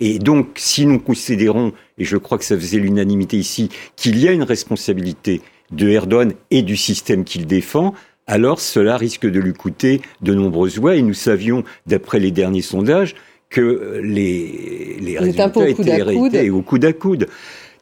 Et 0.00 0.18
donc, 0.18 0.48
si 0.56 0.86
nous 0.86 0.98
considérons, 0.98 1.72
et 1.98 2.04
je 2.04 2.16
crois 2.16 2.38
que 2.38 2.44
ça 2.44 2.56
faisait 2.56 2.78
l'unanimité 2.78 3.36
ici, 3.36 3.68
qu'il 3.94 4.18
y 4.18 4.26
a 4.26 4.32
une 4.32 4.42
responsabilité 4.42 5.42
de 5.70 5.88
Erdogan 5.88 6.32
et 6.50 6.62
du 6.62 6.76
système 6.76 7.24
qu'il 7.24 7.46
défend, 7.46 7.94
alors 8.26 8.60
cela 8.60 8.96
risque 8.96 9.26
de 9.26 9.40
lui 9.40 9.52
coûter 9.52 10.00
de 10.20 10.34
nombreuses 10.34 10.78
voix. 10.78 10.96
Et 10.96 11.02
nous 11.02 11.14
savions, 11.14 11.64
d'après 11.86 12.18
les 12.18 12.30
derniers 12.30 12.62
sondages, 12.62 13.14
que 13.48 14.00
les, 14.02 14.98
les 15.00 15.18
résultats 15.18 15.52
étaient 15.68 16.50
au 16.50 16.62
coude 16.62 16.84
à 16.84 16.92
coude. 16.92 17.28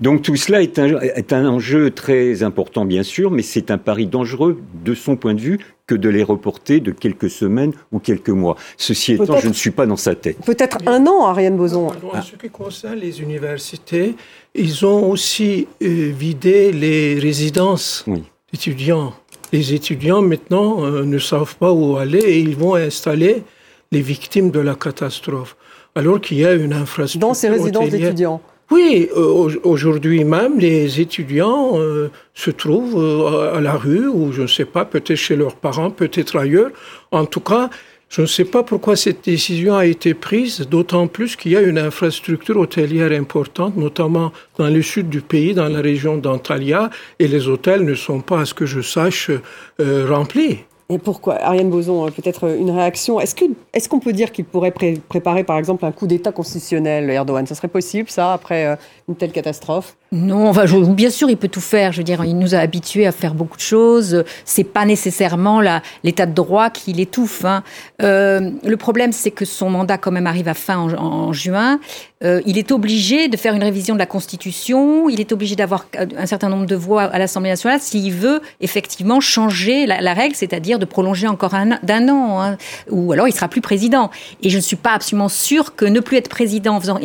Donc 0.00 0.22
tout 0.22 0.36
cela 0.36 0.62
est 0.62 0.78
un, 0.78 0.98
est 0.98 1.32
un 1.32 1.46
enjeu 1.46 1.90
très 1.90 2.42
important, 2.42 2.84
bien 2.86 3.02
sûr, 3.02 3.30
mais 3.30 3.42
c'est 3.42 3.70
un 3.70 3.78
pari 3.78 4.06
dangereux 4.06 4.58
de 4.82 4.94
son 4.94 5.16
point 5.16 5.34
de 5.34 5.40
vue 5.40 5.60
que 5.90 5.96
de 5.96 6.08
les 6.08 6.22
reporter 6.22 6.78
de 6.78 6.92
quelques 6.92 7.28
semaines 7.28 7.72
ou 7.90 7.98
quelques 7.98 8.30
mois. 8.30 8.56
Ceci 8.76 9.14
étant, 9.14 9.38
je 9.38 9.48
ne 9.48 9.52
suis 9.52 9.72
pas 9.72 9.86
dans 9.86 9.96
sa 9.96 10.14
tête. 10.14 10.36
Peut-être 10.46 10.78
un 10.86 11.04
an, 11.08 11.26
Ariane 11.26 11.56
Boson. 11.56 11.88
En 11.88 12.22
ce 12.22 12.36
qui 12.36 12.48
concerne 12.48 13.00
les 13.00 13.20
universités, 13.20 14.14
ils 14.54 14.86
ont 14.86 15.10
aussi 15.10 15.66
euh, 15.82 16.12
vidé 16.16 16.70
les 16.70 17.18
résidences 17.18 18.04
d'étudiants. 18.52 19.12
Les 19.52 19.74
étudiants, 19.74 20.22
maintenant, 20.22 20.84
euh, 20.84 21.02
ne 21.02 21.18
savent 21.18 21.56
pas 21.56 21.72
où 21.72 21.96
aller 21.96 22.20
et 22.20 22.38
ils 22.38 22.54
vont 22.54 22.76
installer 22.76 23.42
les 23.90 24.00
victimes 24.00 24.52
de 24.52 24.60
la 24.60 24.76
catastrophe. 24.76 25.56
Alors 25.96 26.20
qu'il 26.20 26.38
y 26.38 26.46
a 26.46 26.52
une 26.52 26.72
infrastructure. 26.72 27.26
Dans 27.26 27.34
ces 27.34 27.48
résidences 27.48 27.90
d'étudiants 27.90 28.40
oui, 28.70 29.08
euh, 29.16 29.58
aujourd'hui 29.64 30.22
même, 30.22 30.60
les 30.60 31.00
étudiants 31.00 31.72
euh, 31.74 32.08
se 32.34 32.52
trouvent 32.52 33.02
euh, 33.02 33.56
à 33.56 33.60
la 33.60 33.72
rue 33.72 34.06
ou 34.06 34.30
je 34.30 34.42
ne 34.42 34.46
sais 34.46 34.64
pas, 34.64 34.84
peut-être 34.84 35.16
chez 35.16 35.34
leurs 35.34 35.56
parents, 35.56 35.90
peut-être 35.90 36.36
ailleurs. 36.36 36.70
En 37.10 37.24
tout 37.24 37.40
cas, 37.40 37.68
je 38.08 38.22
ne 38.22 38.26
sais 38.26 38.44
pas 38.44 38.62
pourquoi 38.62 38.94
cette 38.94 39.24
décision 39.24 39.74
a 39.74 39.86
été 39.86 40.14
prise, 40.14 40.68
d'autant 40.68 41.08
plus 41.08 41.34
qu'il 41.34 41.50
y 41.52 41.56
a 41.56 41.62
une 41.62 41.78
infrastructure 41.78 42.56
hôtelière 42.56 43.10
importante, 43.10 43.76
notamment 43.76 44.32
dans 44.56 44.68
le 44.68 44.82
sud 44.82 45.08
du 45.08 45.20
pays, 45.20 45.52
dans 45.52 45.68
la 45.68 45.80
région 45.80 46.16
d'Antalya, 46.16 46.90
et 47.18 47.26
les 47.26 47.48
hôtels 47.48 47.84
ne 47.84 47.94
sont 47.94 48.20
pas, 48.20 48.40
à 48.40 48.44
ce 48.44 48.54
que 48.54 48.66
je 48.66 48.80
sache, 48.80 49.30
remplis. 49.78 50.58
Et 50.90 50.98
pourquoi 50.98 51.40
Ariane 51.40 51.70
Boson, 51.70 52.06
euh, 52.06 52.10
peut-être 52.10 52.48
euh, 52.48 52.58
une 52.58 52.70
réaction? 52.70 53.20
Est-ce 53.20 53.36
qu'on 53.36 53.54
est 53.72 53.88
qu'on 53.88 54.00
peut 54.00 54.12
dire 54.12 54.32
qu'il 54.32 54.44
pourrait 54.44 54.72
préparer, 54.72 55.44
par 55.44 55.56
exemple, 55.56 55.84
un 55.84 55.92
coup 55.92 56.08
d'État 56.08 56.32
constitutionnel, 56.32 57.08
Erdogan? 57.08 57.46
Ça 57.46 57.54
serait 57.54 57.68
possible, 57.68 58.10
ça, 58.10 58.32
après 58.32 58.66
euh, 58.66 58.76
une 59.08 59.14
telle 59.14 59.30
catastrophe? 59.30 59.96
Non, 60.12 60.48
enfin, 60.48 60.64
bien 60.88 61.10
sûr, 61.10 61.30
il 61.30 61.36
peut 61.36 61.48
tout 61.48 61.60
faire. 61.60 61.92
Je 61.92 61.98
veux 61.98 62.04
dire, 62.04 62.24
il 62.24 62.36
nous 62.36 62.56
a 62.56 62.58
habitués 62.58 63.06
à 63.06 63.12
faire 63.12 63.32
beaucoup 63.32 63.56
de 63.56 63.62
choses. 63.62 64.24
C'est 64.44 64.64
pas 64.64 64.84
nécessairement 64.84 65.60
l'état 66.02 66.26
de 66.26 66.32
droit 66.32 66.68
qui 66.68 66.92
l'étouffe. 66.92 67.44
Hein. 67.44 67.62
le 68.00 68.74
problème, 68.74 69.12
c'est 69.12 69.30
que 69.30 69.44
son 69.44 69.70
mandat, 69.70 69.98
quand 69.98 70.10
même, 70.10 70.26
arrive 70.26 70.48
à 70.48 70.54
fin 70.54 70.78
en, 70.78 71.32
juin. 71.32 71.78
il 72.22 72.58
est 72.58 72.72
obligé 72.72 73.28
de 73.28 73.36
faire 73.36 73.54
une 73.54 73.62
révision 73.62 73.94
de 73.94 74.00
la 74.00 74.06
Constitution. 74.06 75.08
Il 75.08 75.20
est 75.20 75.30
obligé 75.30 75.54
d'avoir 75.54 75.86
un 75.96 76.26
certain 76.26 76.48
nombre 76.48 76.66
de 76.66 76.76
voix 76.76 77.02
à 77.02 77.18
l'Assemblée 77.20 77.50
nationale 77.50 77.80
s'il 77.80 78.12
veut 78.12 78.40
effectivement 78.60 79.20
changer 79.20 79.86
la, 79.86 80.14
règle, 80.14 80.34
c'est-à-dire 80.34 80.80
de 80.80 80.86
prolonger 80.86 81.28
encore 81.28 81.50
d'un 81.50 82.08
an, 82.08 82.42
hein, 82.42 82.56
ou 82.90 83.12
alors 83.12 83.28
il 83.28 83.32
sera 83.32 83.46
plus 83.46 83.60
président. 83.60 84.10
Et 84.42 84.50
je 84.50 84.56
ne 84.56 84.62
suis 84.62 84.76
pas 84.76 84.92
absolument 84.92 85.28
sûre 85.28 85.76
que 85.76 85.84
ne 85.84 86.00
plus 86.00 86.16
être 86.16 86.28
président 86.28 86.74
en 86.74 86.80
faisant, 86.80 86.98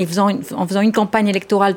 en 0.56 0.68
faisant 0.68 0.82
une 0.82 0.92
campagne 0.92 1.28
électorale 1.28 1.76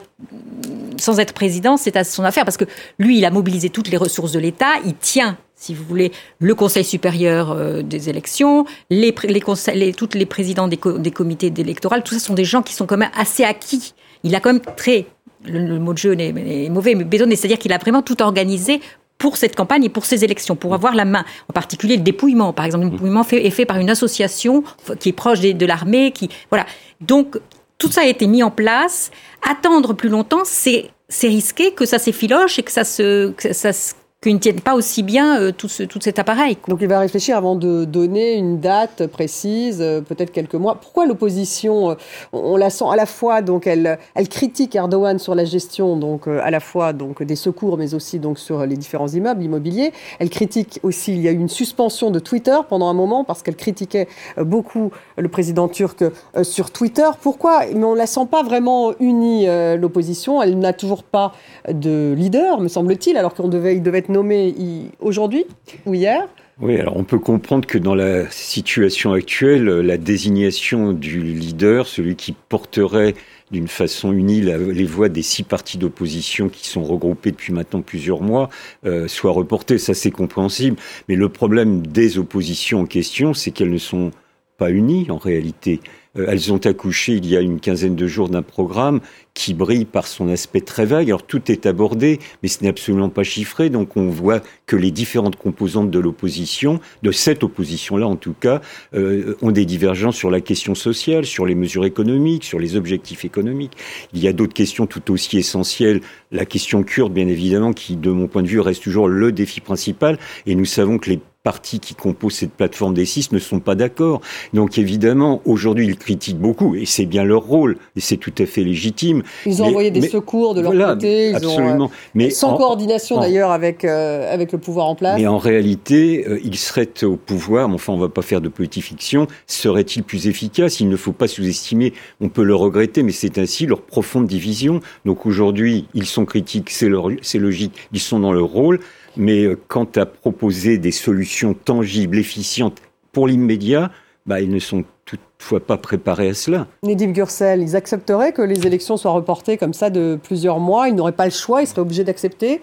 sans 1.01 1.19
être 1.21 1.33
président, 1.33 1.77
c'est 1.77 1.97
à 1.97 2.05
son 2.05 2.25
affaire, 2.25 2.45
parce 2.45 2.57
que 2.57 2.65
lui, 2.99 3.19
il 3.19 3.25
a 3.25 3.31
mobilisé 3.31 3.71
toutes 3.71 3.89
les 3.89 3.97
ressources 3.97 4.33
de 4.33 4.39
l'État, 4.39 4.75
il 4.85 4.95
tient 4.95 5.39
si 5.59 5.75
vous 5.75 5.85
voulez, 5.85 6.13
le 6.39 6.55
Conseil 6.55 6.85
supérieur 6.85 7.51
euh, 7.51 7.83
des 7.83 8.09
élections, 8.09 8.65
les, 8.91 9.13
les, 9.25 9.93
toutes 9.93 10.15
les 10.15 10.27
présidents 10.27 10.69
des, 10.69 10.79
des 10.99 11.11
comités 11.11 11.53
électoraux, 11.57 11.97
tout 12.05 12.15
ça 12.15 12.21
sont 12.21 12.35
des 12.35 12.45
gens 12.45 12.63
qui 12.63 12.75
sont 12.75 12.87
quand 12.87 12.97
même 12.97 13.11
assez 13.17 13.43
acquis. 13.43 13.93
Il 14.23 14.35
a 14.37 14.41
quand 14.41 14.53
même 14.53 14.63
très, 14.77 15.07
le, 15.45 15.79
mot 15.79 15.93
de 15.93 15.99
jeu 15.99 16.17
est, 16.19 16.71
mauvais, 16.71 16.95
mais 16.95 17.05
bétonné, 17.05 17.35
c'est-à-dire 17.35 17.59
qu'il 17.59 17.73
a 17.73 17.79
vraiment 17.79 18.03
tout 18.03 18.23
organisé 18.23 18.81
pour 19.19 19.37
cette 19.37 19.57
campagne 19.57 19.83
et 19.83 19.89
pour 19.89 20.07
ces 20.07 20.23
élections, 20.23 20.55
pour 20.55 20.75
avoir 20.75 20.95
la 20.95 21.05
main. 21.05 21.25
En 21.49 21.53
particulier 21.53 21.97
le 21.97 22.03
dépouillement, 22.03 22.53
par 22.53 22.65
exemple, 22.65 22.85
le 22.85 22.91
dépouillement 22.91 23.27
est 23.29 23.51
fait 23.51 23.67
par 23.67 23.79
une 23.79 23.91
association 23.91 24.63
qui 25.01 25.09
est 25.09 25.13
proche 25.13 25.41
de, 25.41 25.51
de 25.51 25.67
l'armée, 25.67 26.13
qui 26.13 26.29
voilà. 26.51 26.67
Donc 27.01 27.37
tout 27.79 27.91
ça 27.91 28.03
a 28.03 28.05
été 28.05 28.27
mis 28.27 28.43
en 28.43 28.51
place. 28.51 29.11
Attendre 29.49 29.95
plus 29.95 30.09
longtemps, 30.09 30.43
c'est 30.45 30.91
risqué 31.23 31.73
que 31.73 31.87
ça 31.87 31.99
s'effiloche 31.99 32.59
et 32.59 32.63
que 32.63 32.73
ça 32.73 32.85
se 32.85 33.95
qu'ils 34.21 34.35
ne 34.35 34.41
tiennent 34.41 34.61
pas 34.61 34.75
aussi 34.75 35.05
bien 35.05 35.41
euh, 35.41 35.53
tout, 35.53 35.69
ce, 35.69 35.85
tout 35.85 36.01
cet 36.03 36.19
appareil. 36.19 36.59
Donc 36.67 36.81
il 36.81 36.89
va 36.89 36.99
réfléchir 36.99 37.37
avant 37.37 37.55
de 37.55 37.85
donner 37.85 38.35
une 38.35 38.59
date 38.59 39.07
précise, 39.07 39.79
euh, 39.81 40.01
peut-être 40.01 40.33
quelques 40.33 40.57
mois. 40.57 40.75
Pourquoi 40.75 41.07
l'opposition, 41.07 41.91
euh, 41.91 41.95
on 42.33 42.57
la 42.57 42.69
sent 42.69 42.87
à 42.91 42.97
la 42.97 43.07
fois, 43.07 43.43
donc 43.43 43.69
elle, 43.69 43.97
critique 44.29 44.75
Erdogan 44.75 45.21
sur 45.21 45.37
la 45.37 45.45
gestion, 45.45 45.97
donc 45.97 46.27
à 46.27 46.51
la 46.51 46.59
fois 46.59 46.93
donc 46.93 47.23
des 47.23 47.37
secours, 47.37 47.79
mais 47.79 47.95
aussi 47.95 48.19
donc 48.19 48.41
sur 48.41 48.67
les 48.67 48.77
différents 48.77 49.07
immeubles 49.07 49.43
immobiliers. 49.43 49.93
Elle 50.19 50.31
critique 50.31 50.81
aussi, 50.83 51.13
il 51.13 51.21
y 51.21 51.29
a 51.29 51.31
eu 51.31 51.39
une 51.39 51.49
suspension 51.49 52.11
de 52.11 52.19
Twitter 52.19 52.57
pendant 52.69 52.89
un 52.89 52.95
moment 52.95 53.23
parce 53.23 53.43
qu'elle 53.43 53.57
critiquait 53.57 54.09
beaucoup 54.37 54.91
le 55.17 55.29
président 55.29 55.69
turc 55.69 56.05
sur 56.43 56.71
Twitter. 56.71 57.09
Pourquoi? 57.23 57.63
Mais 57.75 57.85
on 57.85 57.95
la 57.95 58.07
sent 58.07 58.27
pas 58.31 58.43
vraiment 58.43 58.93
unie 59.01 59.47
l'opposition. 59.77 60.43
Elle 60.43 60.59
n'a 60.59 60.73
toujours 60.73 61.05
pas 61.05 61.33
de 61.69 62.15
leader, 62.17 62.61
me 62.61 62.69
semble-t-il, 62.69 63.17
alors 63.17 63.35
qu'on 63.35 63.49
devait, 63.49 63.77
devait 63.77 63.99
être 63.99 64.08
nommé 64.09 64.55
aujourd'hui 65.01 65.45
ou 65.87 65.95
hier. 65.95 66.29
Oui, 66.61 66.77
alors 66.77 66.97
on 66.97 67.05
peut 67.05 67.21
comprendre 67.21 67.67
que 67.67 67.79
dans 67.79 67.95
la 67.95 68.29
situation 68.31 69.13
actuelle, 69.13 69.65
la 69.65 69.97
désignation 69.97 70.93
du 70.93 71.23
leader, 71.23 71.87
celui 71.87 72.17
qui 72.17 72.35
porterait 72.49 73.15
d'une 73.51 73.69
façon 73.69 74.13
unie 74.13 74.41
les 74.41 74.85
voix 74.85 75.09
des 75.09 75.23
six 75.23 75.43
partis 75.43 75.79
d'opposition 75.79 76.49
qui 76.49 76.67
sont 76.67 76.83
regroupés 76.83 77.31
depuis 77.31 77.53
maintenant 77.53 77.81
plusieurs 77.81 78.21
mois 78.21 78.51
euh, 78.85 79.09
soit 79.09 79.31
reportée. 79.31 79.79
Ça, 79.79 79.95
c'est 79.95 80.11
compréhensible. 80.11 80.77
Mais 81.09 81.15
le 81.15 81.29
problème 81.29 81.87
des 81.87 82.19
oppositions 82.19 82.81
en 82.81 82.87
question, 82.87 83.35
c'est 83.35 83.53
qu'elles 83.53 83.71
ne 83.71 83.79
sont 83.79 84.11
pas 84.59 84.71
unies 84.71 85.07
en 85.11 85.19
réalité. 85.19 85.81
Euh, 86.19 86.27
elles 86.29 86.53
ont 86.53 86.59
accouché 86.59 87.15
il 87.15 87.27
y 87.27 87.37
a 87.37 87.41
une 87.41 87.61
quinzaine 87.61 87.97
de 87.97 88.07
jours 88.07 88.29
d'un 88.29 88.43
programme 88.43 89.01
qui 89.35 89.55
brille 89.55 89.85
par 89.85 90.07
son 90.07 90.29
aspect 90.29 90.61
très 90.61 90.85
vague. 90.85 91.09
Alors 91.09 91.23
tout 91.23 91.51
est 91.51 91.67
abordé, 91.67 92.19
mais 92.43 92.49
ce 92.49 92.63
n'est 92.63 92.69
absolument 92.69 93.09
pas 93.09 93.23
chiffré. 93.23 93.71
Donc 93.71 93.97
on 93.97 94.09
voit 94.09 94.41
que 94.67 94.77
les 94.77 94.91
différentes 94.91 95.37
composantes 95.37 95.91
de 95.91 95.99
l'opposition, 95.99 96.81
de 97.03 97.13
cette 97.13 97.45
opposition-là 97.45 98.07
en 98.07 98.17
tout 98.17 98.35
cas, 98.39 98.61
euh, 98.95 99.37
ont 99.43 99.53
des 99.53 99.65
divergences 99.65 100.17
sur 100.17 100.31
la 100.31 100.41
question 100.41 100.75
sociale, 100.75 101.25
sur 101.25 101.47
les 101.47 101.55
mesures 101.55 101.85
économiques, 101.85 102.45
sur 102.45 102.59
les 102.59 102.77
objectifs 102.77 103.25
économiques. 103.25 103.77
Il 104.13 104.21
y 104.21 104.29
a 104.29 104.33
d'autres 104.33 104.55
questions 104.55 104.87
tout 104.87 105.13
aussi 105.13 105.39
essentielles. 105.39 106.01
La 106.33 106.45
question 106.45 106.83
kurde, 106.83 107.13
bien 107.13 107.29
évidemment, 107.29 107.73
qui 107.73 107.97
de 107.97 108.11
mon 108.11 108.27
point 108.27 108.43
de 108.43 108.49
vue 108.49 108.61
reste 108.61 108.83
toujours 108.83 109.09
le 109.09 109.31
défi 109.33 109.61
principal. 109.61 110.19
Et 110.47 110.55
nous 110.55 110.65
savons 110.65 110.99
que 110.99 111.11
les 111.11 111.21
partis 111.45 111.79
qui 111.79 111.95
composent 111.95 112.35
cette 112.35 112.53
plateforme 112.53 112.95
des 112.95 113.05
six 113.05 113.33
ne 113.33 113.39
sont 113.39 113.61
pas 113.61 113.75
d'accord. 113.75 114.21
Donc 114.53 114.77
évidemment, 114.77 115.41
aujourd'hui, 115.45 115.87
ils 115.87 115.97
critiquent 115.97 116.39
beaucoup, 116.39 116.75
et 116.75 116.85
c'est 116.85 117.07
bien 117.07 117.25
leur 117.25 117.43
rôle, 117.43 117.79
et 117.97 118.01
c'est 118.01 118.17
tout 118.17 118.33
à 118.39 118.47
fait 118.47 118.65
légitime. 118.65 119.23
Ils 119.47 119.63
ont 119.63 119.67
envoyé 119.67 119.91
des 119.91 120.09
secours 120.09 120.55
de 120.55 120.61
leur 120.61 120.95
côté, 120.95 121.31
ils 121.31 121.37
absolument. 121.37 121.85
Ont, 121.85 121.89
euh, 121.89 122.13
mais 122.15 122.31
sans 122.31 122.57
coordination 122.57 123.21
d'ailleurs 123.21 123.51
avec, 123.51 123.85
euh, 123.85 124.33
avec 124.33 124.53
le 124.53 124.59
pouvoir 124.59 124.87
en 124.87 124.95
place. 124.95 125.19
Mais 125.19 125.27
en 125.27 125.39
réalité, 125.39 126.27
euh, 126.29 126.41
ils 126.43 126.59
seraient 126.59 127.05
au 127.05 127.17
pouvoir, 127.17 127.69
mais 127.69 127.77
enfin 127.77 127.93
on 127.93 127.97
ne 127.97 128.03
va 128.03 128.09
pas 128.09 128.23
faire 128.23 128.41
de 128.41 128.49
petite 128.49 128.83
fiction, 128.83 129.27
serait-il 129.47 130.03
plus 130.03 130.27
efficace 130.27 130.81
Il 130.81 130.89
ne 130.89 130.97
faut 130.97 131.13
pas 131.13 131.29
sous-estimer, 131.29 131.93
on 132.21 132.29
peut 132.29 132.45
le 132.45 132.55
regretter, 132.55 133.03
mais 133.03 133.13
c'est 133.13 133.39
ainsi 133.39 133.67
leur 133.67 133.83
profonde 133.83 134.27
division. 134.27 134.81
Donc 135.05 135.25
aujourd'hui, 135.25 135.87
ils 135.95 136.07
sont 136.07 136.25
critiques, 136.25 136.71
c'est 136.71 136.89
logique, 136.89 137.73
ils 137.93 138.01
sont 138.01 138.21
dans 138.21 138.33
leur 138.33 138.49
rôle. 138.49 138.81
Mais 139.19 139.45
euh, 139.45 139.59
quant 139.69 139.89
à 139.97 140.07
proposer 140.07 140.79
des 140.79 140.93
solutions 140.93 141.53
tangibles, 141.53 142.19
efficientes 142.19 142.79
pour 143.13 143.27
l'immédiat, 143.27 143.91
bah, 144.27 144.41
ils 144.41 144.51
ne 144.51 144.59
sont 144.59 144.85
toutefois 145.05 145.61
pas 145.61 145.77
préparés 145.77 146.29
à 146.29 146.35
cela. 146.35 146.67
Nedim 146.83 147.13
Gursel, 147.13 147.63
ils 147.63 147.77
accepteraient 147.77 148.33
que 148.33 148.43
les 148.43 148.67
élections 148.67 148.97
soient 148.97 149.13
reportées 149.13 149.57
comme 149.57 149.75
ça 149.75 149.91
de 149.91 150.19
plusieurs 150.23 150.61
mois? 150.61 150.89
Ils 150.89 150.95
n'auraient 150.95 151.13
pas 151.13 151.25
le 151.25 151.33
choix 151.33 151.63
Ils 151.63 151.67
seraient 151.67 151.81
obligés 151.81 152.05
d'accepter? 152.05 152.61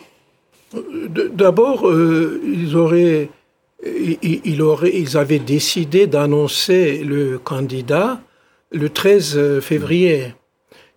D'abord, 1.34 1.88
euh, 1.88 2.42
ils 2.44 2.76
auraient, 2.76 3.30
ils, 3.84 4.62
auraient, 4.62 4.96
ils 4.96 5.18
avaient 5.18 5.40
décidé 5.40 6.08
d'annoncer 6.08 7.04
le 7.04 7.38
candidat 7.38 8.20
le 8.72 8.90
13 8.90 9.60
février. 9.62 10.34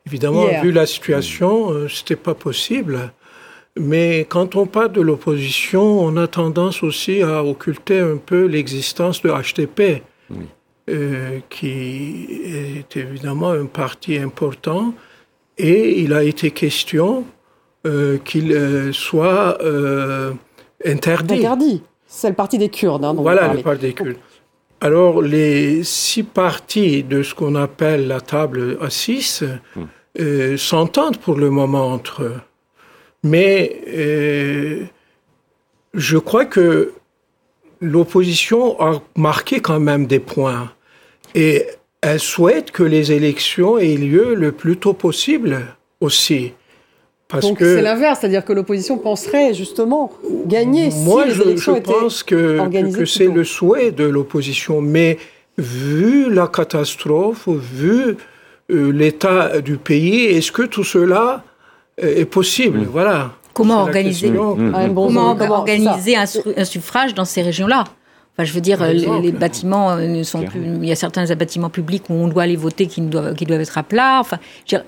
Évidemment, 0.09 0.47
vu 0.62 0.73
la 0.73 0.87
situation, 0.87 1.71
euh, 1.71 1.88
ce 1.88 2.01
n'était 2.01 2.16
pas 2.16 2.35
possible. 2.35 3.12
Mais 3.79 4.27
quand 4.29 4.57
on 4.57 4.67
parle 4.67 4.93
de 4.93 5.01
l'opposition, 5.01 5.83
on 5.83 6.17
a 6.17 6.27
tendance 6.27 6.83
aussi 6.83 7.23
à 7.23 7.45
occulter 7.45 8.01
un 8.01 8.17
peu 8.17 8.47
l'existence 8.47 9.23
de 9.23 9.31
HTP. 9.31 10.03
qui 11.51 12.43
est 12.45 12.97
évidemment 12.97 13.51
un 13.51 13.67
parti 13.67 14.17
important, 14.17 14.95
et 15.59 16.01
il 16.01 16.14
a 16.14 16.23
été 16.23 16.51
question 16.51 17.25
qu'il 18.25 18.91
soit 18.93 19.59
interdit. 20.85 21.35
Interdit. 21.35 21.83
C'est 22.07 22.31
le 22.31 22.35
parti 22.35 22.57
des 22.57 22.71
Kurdes. 22.71 23.05
Hein, 23.05 23.14
voilà, 23.14 23.53
le 23.53 23.62
parti 23.62 23.83
des 23.83 23.93
Kurdes. 23.93 24.17
Alors, 24.81 25.23
les 25.23 25.83
six 25.83 26.23
partis 26.23 27.03
de 27.03 27.23
ce 27.23 27.35
qu'on 27.35 27.57
appelle 27.57 28.07
la 28.07 28.21
table 28.21 28.79
à 28.81 28.91
six 28.91 29.43
hmm. 29.43 29.83
euh, 30.21 30.57
s'entendent 30.57 31.19
pour 31.19 31.37
le 31.37 31.51
moment 31.51 31.93
entre 31.93 32.23
eux. 32.23 32.41
Mais 33.22 33.81
euh, 33.88 34.85
je 35.94 36.18
crois 36.18 36.44
que 36.44 36.92
l'opposition 37.81 38.81
a 38.81 39.02
marqué 39.16 39.61
quand 39.61 39.81
même 39.81 40.07
des 40.07 40.20
points. 40.20 40.72
Et 41.35 41.66
elle 42.00 42.20
souhaite 42.20 42.70
que 42.70 42.83
les 42.83 43.12
élections 43.12 43.78
aient 43.78 43.96
lieu 43.96 44.35
le 44.35 44.52
plus 44.52 44.76
tôt 44.76 44.94
possible 44.94 45.59
aussi. 46.00 46.52
Donc 47.42 47.59
c'est 47.59 47.83
l'inverse, 47.83 48.20
c'est-à-dire 48.20 48.44
que 48.44 48.54
l'opposition 48.54 48.96
penserait 48.96 49.52
justement 49.52 50.11
gagner 50.46 50.88
moi, 50.90 51.24
si 51.24 51.28
les 51.28 51.42
élections 51.42 51.76
je, 51.76 51.81
pense 51.81 52.22
que, 52.22 52.90
que, 52.96 53.04
c'est 53.04 53.26
le 53.26 53.44
souhait 53.44 53.90
de 53.90 54.04
l'opposition, 54.04 54.81
mais 54.81 55.18
vu 55.59 56.33
la 56.33 56.48
catastrophe, 56.48 57.46
vu 57.48 58.16
euh, 58.70 58.90
l'état 58.92 59.61
du 59.61 59.76
pays, 59.76 60.24
est-ce 60.24 60.50
que 60.50 60.62
tout 60.62 60.85
cela 60.85 61.44
est 62.01 62.25
possible 62.25 62.85
Voilà. 62.91 63.33
Comment 63.55 63.81
organiser, 63.81 64.33
comment, 64.33 65.37
organiser 65.51 66.17
un, 66.17 66.27
suffrage 66.65 67.15
dans 67.15 67.25
ces 67.25 67.43
régions-là? 67.43 67.85
Enfin, 68.35 68.45
je 68.45 68.53
veux 68.53 68.61
dire, 68.61 68.85
les, 68.87 69.33
bâtiments 69.33 69.91
euh, 69.91 70.07
ne 70.07 70.23
sont 70.23 70.43
plus. 70.45 70.61
Il 70.61 70.87
y 70.87 70.93
a 70.93 70.97
certains 70.97 71.25
bâtiments 71.35 71.71
publics 71.71 72.05
où 72.09 72.13
on 72.13 72.29
doit 72.29 72.45
aller 72.45 72.55
voter 72.55 72.87
qui 72.87 73.01
doivent, 73.01 73.35
qui 73.35 73.47
doivent 73.47 73.61
être 73.61 73.77
à 73.77 73.83
plat. 73.83 74.19
Enfin, 74.21 74.39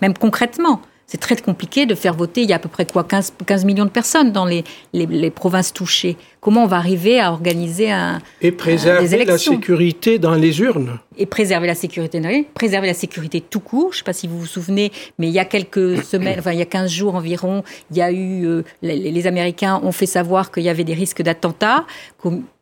même 0.00 0.14
concrètement, 0.16 0.82
c'est 1.10 1.18
très 1.18 1.34
compliqué 1.36 1.86
de 1.86 1.96
faire 1.96 2.14
voter. 2.14 2.42
Il 2.42 2.48
y 2.48 2.52
a 2.52 2.56
à 2.56 2.58
peu 2.60 2.68
près 2.68 2.86
quoi 2.86 3.02
15, 3.02 3.32
15 3.44 3.64
millions 3.64 3.86
de 3.86 3.90
personnes 3.90 4.30
dans 4.30 4.44
les, 4.44 4.62
les, 4.92 5.30
provinces 5.30 5.72
touchées. 5.72 6.16
Comment 6.40 6.64
on 6.64 6.66
va 6.66 6.76
arriver 6.76 7.20
à 7.20 7.32
organiser 7.32 7.90
un 7.90 8.18
et 8.40 8.50
préserver 8.50 9.24
la 9.24 9.36
sécurité 9.36 10.18
dans 10.18 10.34
les 10.34 10.60
urnes 10.60 10.98
et 11.18 11.26
préserver 11.26 11.66
la 11.66 11.74
sécurité 11.74 12.20
préserver 12.54 12.86
la 12.86 12.94
sécurité 12.94 13.42
tout 13.42 13.60
court. 13.60 13.92
Je 13.92 13.96
ne 13.96 13.98
sais 13.98 14.04
pas 14.04 14.14
si 14.14 14.26
vous 14.26 14.38
vous 14.38 14.46
souvenez, 14.46 14.90
mais 15.18 15.28
il 15.28 15.34
y 15.34 15.38
a 15.38 15.44
quelques 15.44 16.02
semaines, 16.04 16.38
enfin 16.38 16.52
il 16.52 16.58
y 16.58 16.62
a 16.62 16.66
15 16.66 16.90
jours 16.90 17.14
environ, 17.14 17.62
il 17.90 17.98
y 17.98 18.00
a 18.02 18.10
eu 18.10 18.46
euh, 18.46 18.62
les, 18.80 19.26
Américains 19.26 19.80
ont 19.84 19.92
fait 19.92 20.06
savoir 20.06 20.50
qu'il 20.50 20.62
y 20.62 20.70
avait 20.70 20.84
des 20.84 20.94
risques 20.94 21.20
d'attentats, 21.20 21.84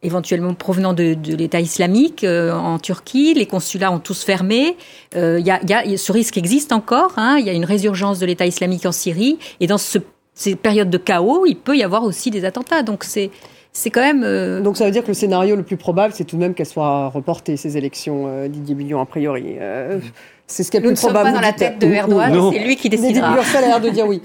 éventuellement 0.03 0.55
provenant 0.55 0.93
de, 0.93 1.17
l'État 1.37 1.61
islamique 1.61 2.25
euh, 2.25 2.53
en 2.53 2.81
Turquie. 2.81 3.35
Les 3.35 3.47
consulats 3.47 3.93
ont 3.93 4.01
tous 4.01 4.25
fermé. 4.25 4.77
Euh, 5.15 5.39
il 5.39 5.47
y, 5.47 5.53
a, 5.53 5.97
ce 5.97 6.11
risque 6.11 6.37
existe 6.37 6.73
encore. 6.73 7.13
Hein. 7.17 7.37
Il 7.39 7.47
y 7.47 7.51
a 7.51 7.53
une 7.53 7.65
résurgence 7.65 8.19
de 8.19 8.27
l'État 8.27 8.47
islamique 8.47 8.87
en 8.87 8.93
Syrie, 8.93 9.39
et 9.61 9.69
dans 9.69 9.79
ce, 9.79 9.99
ces 10.35 10.57
périodes 10.57 10.91
de 10.91 10.99
chaos, 10.99 11.47
il 11.47 11.57
peut 11.57 11.77
y 11.77 11.85
avoir 11.85 12.03
aussi 12.03 12.33
des 12.33 12.45
attentats. 12.45 12.83
Donc 12.83 13.05
c'est 13.05 13.31
c'est 13.79 13.91
quand 13.91 14.01
même. 14.01 14.25
Euh, 14.25 14.61
Donc 14.61 14.77
ça 14.77 14.85
veut 14.85 14.91
dire 14.91 15.03
que 15.03 15.09
le 15.09 15.15
scénario 15.15 15.55
le 15.55 15.63
plus 15.63 15.77
probable, 15.77 16.13
c'est 16.17 16.25
tout 16.25 16.37
de 16.37 16.41
même 16.41 16.55
qu'elles 16.55 16.67
soient 16.67 17.09
reportées, 17.09 17.57
ces 17.57 17.77
élections, 17.77 18.25
euh, 18.27 18.49
Didier 18.49 18.75
Billion, 18.75 19.01
a 19.01 19.07
priori. 19.07 19.57
Euh, 19.61 20.01
c'est 20.49 20.65
ce 20.65 20.71
qui 20.71 20.79
est 20.79 20.81
le 20.81 20.89
plus 20.89 20.99
probable. 20.99 21.31
Nous 21.31 21.37
ne 21.37 21.37
sommes 21.37 21.43
pas 21.43 21.49
dans 21.49 21.65
la 21.65 21.71
tête 21.71 21.81
de 21.81 21.87
Erdogan, 21.87 22.51
c'est 22.53 22.59
lui 22.59 22.77
qui 22.77 22.89
décidera. 22.89 23.37
Didier 23.37 23.57
a 23.57 23.61
l'air 23.61 23.81
de 23.81 23.89
dire 23.91 24.07
oui 24.07 24.21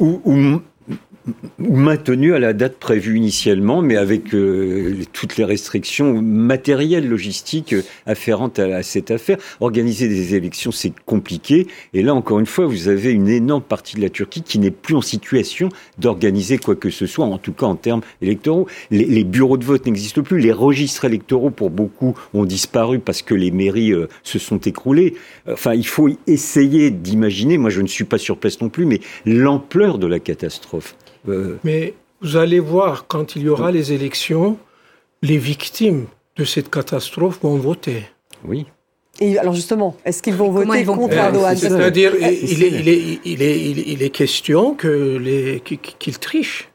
maintenu 1.57 2.33
à 2.33 2.39
la 2.39 2.53
date 2.53 2.77
prévue 2.77 3.17
initialement, 3.17 3.81
mais 3.81 3.95
avec 3.95 4.33
euh, 4.33 4.97
toutes 5.13 5.37
les 5.37 5.45
restrictions 5.45 6.21
matérielles, 6.21 7.07
logistiques 7.07 7.73
euh, 7.73 7.83
afférentes 8.05 8.59
à, 8.59 8.83
cette 8.83 9.11
affaire. 9.11 9.37
Organiser 9.61 10.07
des 10.07 10.35
élections, 10.35 10.71
c'est 10.71 10.93
compliqué. 11.05 11.67
Et 11.93 12.01
là, 12.01 12.13
encore 12.13 12.39
une 12.39 12.45
fois, 12.45 12.65
vous 12.65 12.87
avez 12.87 13.11
une 13.11 13.29
énorme 13.29 13.61
partie 13.61 13.95
de 13.95 14.01
la 14.01 14.09
Turquie 14.09 14.41
qui 14.41 14.59
n'est 14.59 14.71
plus 14.71 14.95
en 14.95 15.01
situation 15.01 15.69
d'organiser 15.97 16.57
quoi 16.57 16.75
que 16.75 16.89
ce 16.89 17.05
soit, 17.05 17.25
en 17.25 17.37
tout 17.37 17.53
cas 17.53 17.65
en 17.65 17.75
termes 17.75 18.01
électoraux. 18.21 18.67
Les, 18.91 19.23
bureaux 19.23 19.57
de 19.57 19.63
vote 19.63 19.85
n'existent 19.85 20.21
plus. 20.21 20.39
Les 20.39 20.51
registres 20.51 21.05
électoraux, 21.05 21.49
pour 21.49 21.69
beaucoup, 21.69 22.15
ont 22.33 22.45
disparu 22.45 22.99
parce 22.99 23.21
que 23.21 23.33
les 23.33 23.51
mairies 23.51 23.93
euh, 23.93 24.07
se 24.23 24.39
sont 24.39 24.57
écroulées. 24.57 25.15
Enfin, 25.49 25.73
il 25.73 25.87
faut 25.87 26.09
essayer 26.27 26.91
d'imaginer, 26.91 27.57
moi 27.57 27.69
je 27.69 27.81
ne 27.81 27.87
suis 27.87 28.03
pas 28.03 28.17
sur 28.17 28.37
place 28.37 28.59
non 28.61 28.69
plus, 28.69 28.85
mais 28.85 28.99
l'ampleur 29.25 29.97
de 29.97 30.07
la 30.07 30.19
catastrophe. 30.19 30.95
Euh, 31.27 31.57
Mais 31.63 31.93
vous 32.21 32.37
allez 32.37 32.59
voir, 32.59 33.07
quand 33.07 33.35
il 33.35 33.43
y 33.43 33.49
aura 33.49 33.71
les 33.71 33.93
élections, 33.93 34.57
les 35.21 35.37
victimes 35.37 36.05
de 36.35 36.45
cette 36.45 36.69
catastrophe 36.69 37.39
vont 37.41 37.57
voter. 37.57 38.05
Oui. 38.45 38.65
Et 39.19 39.37
alors 39.37 39.53
justement, 39.53 39.95
est-ce 40.05 40.23
qu'ils 40.23 40.33
vont 40.33 40.49
voter 40.49 40.83
contre 40.85 41.13
Erdogan 41.13 41.55
C'est-à-dire, 41.55 42.13
il, 42.15 44.01
est, 44.01 44.09
question 44.09 44.73
que 44.73 45.17
les, 45.17 45.61
qu'ils 45.61 46.17
trichent. 46.17 46.69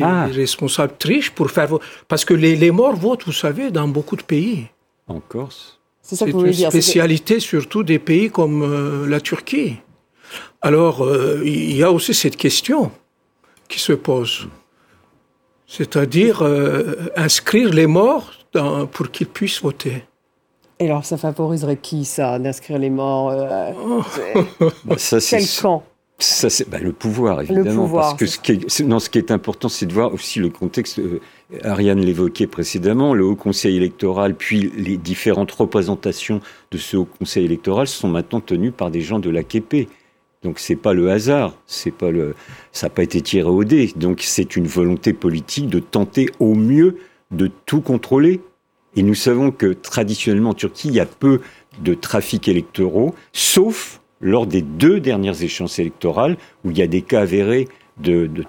Ah. 0.00 0.26
Les 0.28 0.36
responsables 0.36 0.94
trichent 0.98 1.32
pour 1.32 1.50
faire 1.50 1.66
voter. 1.66 1.84
Parce 2.06 2.24
que 2.24 2.34
les, 2.34 2.70
morts 2.70 2.96
votent, 2.96 3.24
vous 3.24 3.32
savez, 3.32 3.70
dans 3.70 3.88
beaucoup 3.88 4.16
de 4.16 4.22
pays. 4.22 4.66
En 5.08 5.20
Corse 5.20 5.80
C'est 6.02 6.16
ça 6.16 6.26
que 6.26 6.30
vous 6.30 6.46
une 6.46 6.52
spécialité 6.52 7.40
surtout 7.40 7.82
des 7.82 7.98
pays 7.98 8.30
comme 8.30 8.62
euh, 8.62 9.06
la 9.08 9.20
Turquie. 9.20 9.76
Alors, 10.60 11.04
euh, 11.04 11.42
il 11.44 11.76
y 11.76 11.82
a 11.82 11.90
aussi 11.90 12.14
cette 12.14 12.36
question 12.36 12.92
qui 13.68 13.78
se 13.78 13.92
pose. 13.92 14.48
C'est-à-dire 15.66 16.42
euh, 16.42 17.10
inscrire 17.16 17.72
les 17.72 17.86
morts 17.86 18.32
pour 18.92 19.10
qu'ils 19.10 19.26
puissent 19.26 19.62
voter. 19.62 20.04
Et 20.78 20.86
alors, 20.86 21.04
ça 21.04 21.16
favoriserait 21.16 21.78
qui, 21.78 22.04
ça, 22.04 22.38
d'inscrire 22.38 22.78
les 22.78 22.90
morts 22.90 23.30
euh, 23.30 23.72
bah, 24.84 24.98
ça, 24.98 25.18
Quel 25.20 25.44
camp? 25.60 25.82
Ça, 26.18 26.48
c'est 26.48 26.68
bah, 26.68 26.78
le 26.78 26.92
pouvoir, 26.92 27.42
évidemment. 27.42 27.64
Le 27.64 27.76
pouvoir, 27.76 28.04
parce 28.04 28.14
que 28.14 28.26
ce 28.26 28.38
qui, 28.38 28.52
est, 28.52 28.80
non, 28.80 28.98
ce 28.98 29.10
qui 29.10 29.18
est 29.18 29.30
important, 29.30 29.68
c'est 29.68 29.86
de 29.86 29.92
voir 29.92 30.12
aussi 30.14 30.38
le 30.38 30.48
contexte. 30.48 30.98
Euh, 30.98 31.20
Ariane 31.62 32.00
l'évoquait 32.00 32.46
précédemment, 32.46 33.14
le 33.14 33.24
Haut 33.24 33.36
Conseil 33.36 33.76
électoral, 33.76 34.34
puis 34.34 34.72
les 34.76 34.96
différentes 34.96 35.52
représentations 35.52 36.40
de 36.70 36.78
ce 36.78 36.96
Haut 36.96 37.08
Conseil 37.18 37.44
électoral 37.44 37.86
sont 37.86 38.08
maintenant 38.08 38.40
tenues 38.40 38.72
par 38.72 38.90
des 38.90 39.02
gens 39.02 39.18
de 39.18 39.30
l'AKP. 39.30 39.88
Donc 40.46 40.60
c'est 40.60 40.76
pas 40.76 40.92
le 40.92 41.10
hasard, 41.10 41.54
c'est 41.66 41.90
pas 41.90 42.12
le, 42.12 42.36
ça 42.70 42.86
n'a 42.86 42.90
pas 42.90 43.02
été 43.02 43.20
tiré 43.20 43.48
au 43.48 43.64
dé. 43.64 43.92
Donc 43.96 44.20
c'est 44.22 44.54
une 44.54 44.68
volonté 44.68 45.12
politique 45.12 45.66
de 45.66 45.80
tenter 45.80 46.30
au 46.38 46.54
mieux 46.54 46.98
de 47.32 47.50
tout 47.66 47.80
contrôler. 47.80 48.40
Et 48.94 49.02
nous 49.02 49.16
savons 49.16 49.50
que 49.50 49.72
traditionnellement 49.72 50.50
en 50.50 50.54
Turquie, 50.54 50.86
il 50.86 50.94
y 50.94 51.00
a 51.00 51.04
peu 51.04 51.40
de 51.82 51.94
trafics 51.94 52.46
électoraux, 52.46 53.12
sauf 53.32 54.00
lors 54.20 54.46
des 54.46 54.62
deux 54.62 55.00
dernières 55.00 55.42
échéances 55.42 55.80
électorales 55.80 56.36
où 56.64 56.70
il 56.70 56.78
y 56.78 56.82
a 56.82 56.86
des 56.86 57.02
cas 57.02 57.22
avérés 57.22 57.66
de, 57.98 58.28
de, 58.28 58.44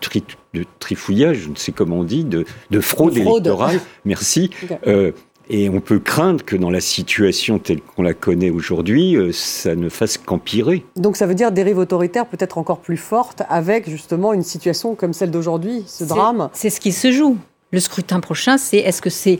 de 0.53 0.65
trifouillage, 0.77 1.37
je 1.37 1.49
ne 1.49 1.55
sais 1.55 1.71
comment 1.71 2.01
on 2.01 2.03
dit, 2.03 2.25
de, 2.25 2.45
fraude, 2.79 3.17
électorale. 3.17 3.81
Merci. 4.05 4.51
Euh, 4.85 5.13
et 5.49 5.69
on 5.69 5.79
peut 5.79 5.99
craindre 5.99 6.43
que 6.43 6.55
dans 6.55 6.69
la 6.69 6.81
situation 6.81 7.59
telle 7.59 7.81
qu'on 7.81 8.03
la 8.03 8.13
connaît 8.13 8.49
aujourd'hui, 8.49 9.15
euh, 9.15 9.31
ça 9.31 9.75
ne 9.75 9.89
fasse 9.89 10.17
qu'empirer. 10.17 10.85
Donc 10.95 11.15
ça 11.15 11.25
veut 11.25 11.35
dire 11.35 11.51
dérive 11.51 11.77
autoritaire 11.77 12.25
peut-être 12.25 12.57
encore 12.57 12.79
plus 12.79 12.97
forte 12.97 13.43
avec 13.49 13.89
justement 13.89 14.33
une 14.33 14.43
situation 14.43 14.95
comme 14.95 15.13
celle 15.13 15.31
d'aujourd'hui, 15.31 15.83
ce 15.87 16.03
drame 16.03 16.49
C'est 16.53 16.69
ce 16.69 16.79
qui 16.79 16.91
se 16.91 17.11
joue. 17.11 17.37
Le 17.71 17.79
scrutin 17.79 18.19
prochain, 18.19 18.57
c'est 18.57 18.77
est-ce 18.77 19.01
que 19.01 19.09
c'est 19.09 19.39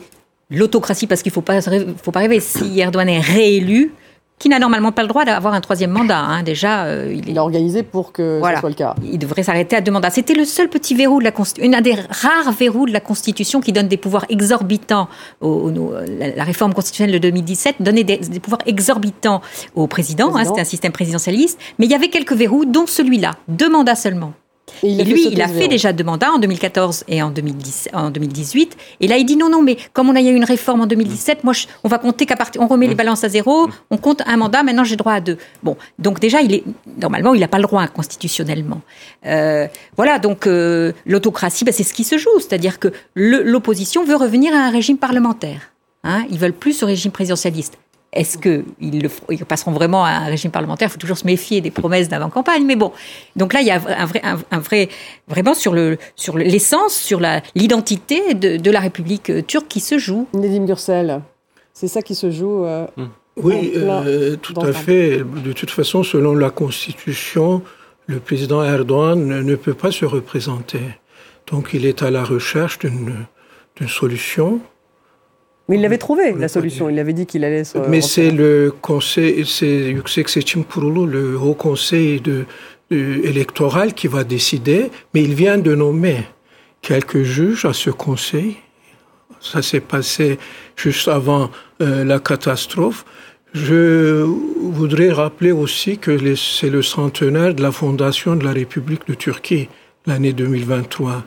l'autocratie, 0.49 1.07
parce 1.07 1.21
qu'il 1.21 1.31
ne 1.31 1.35
faut 1.35 1.41
pas, 1.41 1.61
faut 1.61 2.11
pas 2.11 2.19
rêver, 2.19 2.39
si 2.39 2.79
Erdogan 2.79 3.09
est 3.09 3.19
réélu, 3.19 3.91
qui 4.39 4.49
n'a 4.49 4.59
normalement 4.59 4.91
pas 4.91 5.01
le 5.01 5.07
droit 5.07 5.25
d'avoir 5.25 5.53
un 5.53 5.61
troisième 5.61 5.91
mandat. 5.91 6.19
Hein. 6.19 6.43
Déjà, 6.43 6.83
euh, 6.85 7.13
il, 7.15 7.29
est... 7.29 7.39
organisé 7.39 7.81
pour 7.83 8.11
que 8.11 8.39
ce 8.43 8.59
soit 8.59 8.69
le 8.69 8.75
cas. 8.75 8.95
Il 9.03 9.17
devrait 9.17 9.43
s'arrêter 9.43 9.75
à 9.75 9.81
deux 9.81 9.91
mandats. 9.91 10.09
C'était 10.09 10.35
le 10.35 10.45
seul 10.45 10.69
petit 10.69 10.93
verrou 10.93 11.19
de 11.19 11.23
la 11.23 11.31
Constitution, 11.31 11.71
une 11.71 11.81
des 11.81 11.95
rares 11.95 12.51
verrous 12.51 12.85
de 12.85 12.93
la 12.93 12.99
Constitution 12.99 13.61
qui 13.61 13.71
donne 13.71 13.87
des 13.87 13.97
pouvoirs 13.97 14.25
exorbitants. 14.29 15.07
Au, 15.41 15.71
la, 15.71 16.43
réforme 16.43 16.73
constitutionnelle 16.73 17.13
de 17.13 17.19
2017 17.19 17.77
donnait 17.79 18.03
des, 18.03 18.17
pouvoirs 18.39 18.61
exorbitants 18.65 19.41
au 19.75 19.87
président. 19.87 20.35
Hein, 20.35 20.45
C'était 20.45 20.61
un 20.61 20.65
système 20.65 20.91
présidentialiste. 20.91 21.59
Mais 21.79 21.85
il 21.85 21.91
y 21.91 21.95
avait 21.95 22.09
quelques 22.09 22.33
verrous, 22.33 22.65
dont 22.65 22.85
celui-là. 22.85 23.33
Deux 23.47 23.69
mandats 23.69 23.95
seulement. 23.95 24.33
Et, 24.83 25.03
lui, 25.03 25.27
il 25.31 25.41
a 25.41 25.47
fait 25.47 25.67
déjà 25.67 25.93
deux 25.93 26.03
mandats 26.03 26.31
en 26.31 26.39
2014 26.39 27.05
et 27.07 27.21
en, 27.21 27.31
2010, 27.31 27.89
en 27.93 28.09
2018. 28.11 28.77
Et 28.99 29.07
là, 29.07 29.17
il 29.17 29.25
dit 29.25 29.35
non, 29.35 29.49
non, 29.49 29.61
mais 29.61 29.77
comme 29.93 30.09
on 30.09 30.15
a 30.15 30.21
eu 30.21 30.35
une 30.35 30.43
réforme 30.43 30.81
en 30.81 30.87
2017, 30.87 31.43
moi, 31.43 31.53
on 31.83 31.87
va 31.87 31.97
compter 31.97 32.25
qu'à 32.25 32.35
partir, 32.35 32.61
on 32.61 32.67
remet 32.67 32.87
les 32.87 32.93
mmh. 32.93 32.97
balances 32.97 33.23
à 33.23 33.29
zéro, 33.29 33.67
mmh. 33.67 33.71
on 33.91 33.97
compte 33.97 34.21
un 34.25 34.37
mandat, 34.37 34.63
maintenant 34.63 34.83
j'ai 34.83 34.95
droit 34.95 35.13
à 35.13 35.21
deux. 35.21 35.37
Bon, 35.63 35.77
donc 35.99 36.19
déjà, 36.19 36.41
il 36.41 36.53
est 36.53 36.63
normalement, 36.99 37.33
il 37.33 37.39
n'a 37.39 37.47
pas 37.47 37.57
le 37.57 37.63
droit 37.63 37.87
constitutionnellement. 37.87 38.81
Euh, 39.25 39.67
voilà, 39.95 40.19
donc 40.19 40.47
euh, 40.47 40.91
l'autocratie, 41.05 41.63
ben, 41.63 41.73
c'est 41.73 41.83
ce 41.83 41.93
qui 41.93 42.03
se 42.03 42.17
joue, 42.17 42.39
c'est-à-dire 42.39 42.79
que 42.79 42.89
l'opposition 43.15 44.03
veut 44.03 44.15
revenir 44.15 44.53
à 44.53 44.57
un 44.57 44.69
régime 44.69 44.97
parlementaire. 44.97 45.71
Hein, 46.03 46.25
ils 46.29 46.37
veulent 46.37 46.53
plus 46.53 46.73
ce 46.73 46.85
régime 46.85 47.11
présidentialiste. 47.11 47.77
Est-ce 48.17 48.37
qu'ils 48.37 48.63
ils 49.29 49.45
passeront 49.45 49.71
vraiment 49.71 50.03
à 50.03 50.09
un 50.09 50.25
régime 50.25 50.51
parlementaire? 50.51 50.89
Il 50.89 50.91
faut 50.91 50.97
toujours 50.97 51.17
se 51.17 51.25
méfier 51.25 51.61
des 51.61 51.71
promesses 51.71 52.09
d'avant-campagne. 52.09 52.65
Mais 52.65 52.75
bon, 52.75 52.91
donc 53.35 53.53
là, 53.53 53.61
il 53.61 53.67
y 53.67 53.71
a 53.71 53.75
un 53.75 54.05
vrai, 54.05 54.21
un, 54.23 54.59
vrai 54.59 54.89
vraiment 55.27 55.53
sur 55.53 55.73
le 55.73 55.97
sur 56.15 56.37
l'essence, 56.37 56.93
sur 56.93 57.21
l'identité 57.55 58.33
de, 58.33 58.57
de, 58.57 58.71
la 58.71 58.79
République 58.79 59.31
turque 59.47 59.67
qui 59.67 59.79
se 59.79 59.97
joue. 59.97 60.27
Nedim 60.33 60.65
Gürsel. 60.65 61.21
C'est 61.73 61.87
ça 61.87 62.01
qui 62.01 62.15
se 62.15 62.31
joue. 62.31 62.65
Hmm. 62.97 63.09
Oui, 63.37 63.73
tout 64.41 64.59
à 64.59 64.73
fait. 64.73 65.19
De 65.19 65.53
toute 65.53 65.69
façon, 65.69 66.03
selon 66.03 66.33
la 66.33 66.49
Constitution, 66.49 67.61
le 68.07 68.19
président 68.19 68.63
Erdogan 68.63 69.19
ne 69.19 69.55
peut 69.55 69.73
pas 69.73 69.91
se 69.91 70.05
représenter. 70.05 70.81
Donc 71.51 71.69
il 71.73 71.85
est 71.85 72.03
à 72.03 72.11
la 72.11 72.23
recherche 72.23 72.79
d'une 72.79 73.87
solution. 73.87 74.59
Mais 75.67 75.75
il 75.75 75.81
l'avait 75.81 75.97
trouvé, 75.97 76.33
la 76.33 76.47
solution. 76.47 76.89
Il 76.89 76.97
avait 76.97 77.13
dit 77.13 77.25
qu'il 77.25 77.43
allait 77.43 77.65
se. 77.65 77.77
Mais 77.89 78.01
c'est 78.01 78.31
le 78.31 78.73
conseil, 78.81 79.45
c'est 79.45 79.91
le 79.91 81.37
haut 81.37 81.53
conseil 81.53 82.21
de, 82.21 82.45
électoral 82.89 83.93
qui 83.93 84.07
va 84.07 84.23
décider. 84.23 84.89
Mais 85.13 85.23
il 85.23 85.33
vient 85.33 85.57
de 85.57 85.75
nommer 85.75 86.23
quelques 86.81 87.23
juges 87.23 87.65
à 87.65 87.73
ce 87.73 87.89
conseil. 87.89 88.57
Ça 89.41 89.61
s'est 89.61 89.81
passé 89.81 90.39
juste 90.75 91.07
avant 91.09 91.51
euh, 91.81 92.03
la 92.03 92.19
catastrophe. 92.19 93.05
Je 93.53 94.23
voudrais 94.23 95.11
rappeler 95.11 95.51
aussi 95.51 95.97
que 95.97 96.35
c'est 96.35 96.69
le 96.69 96.81
centenaire 96.81 97.53
de 97.53 97.61
la 97.61 97.71
fondation 97.71 98.35
de 98.35 98.43
la 98.43 98.51
République 98.51 99.07
de 99.07 99.13
Turquie, 99.13 99.67
l'année 100.05 100.33
2023. 100.33 101.23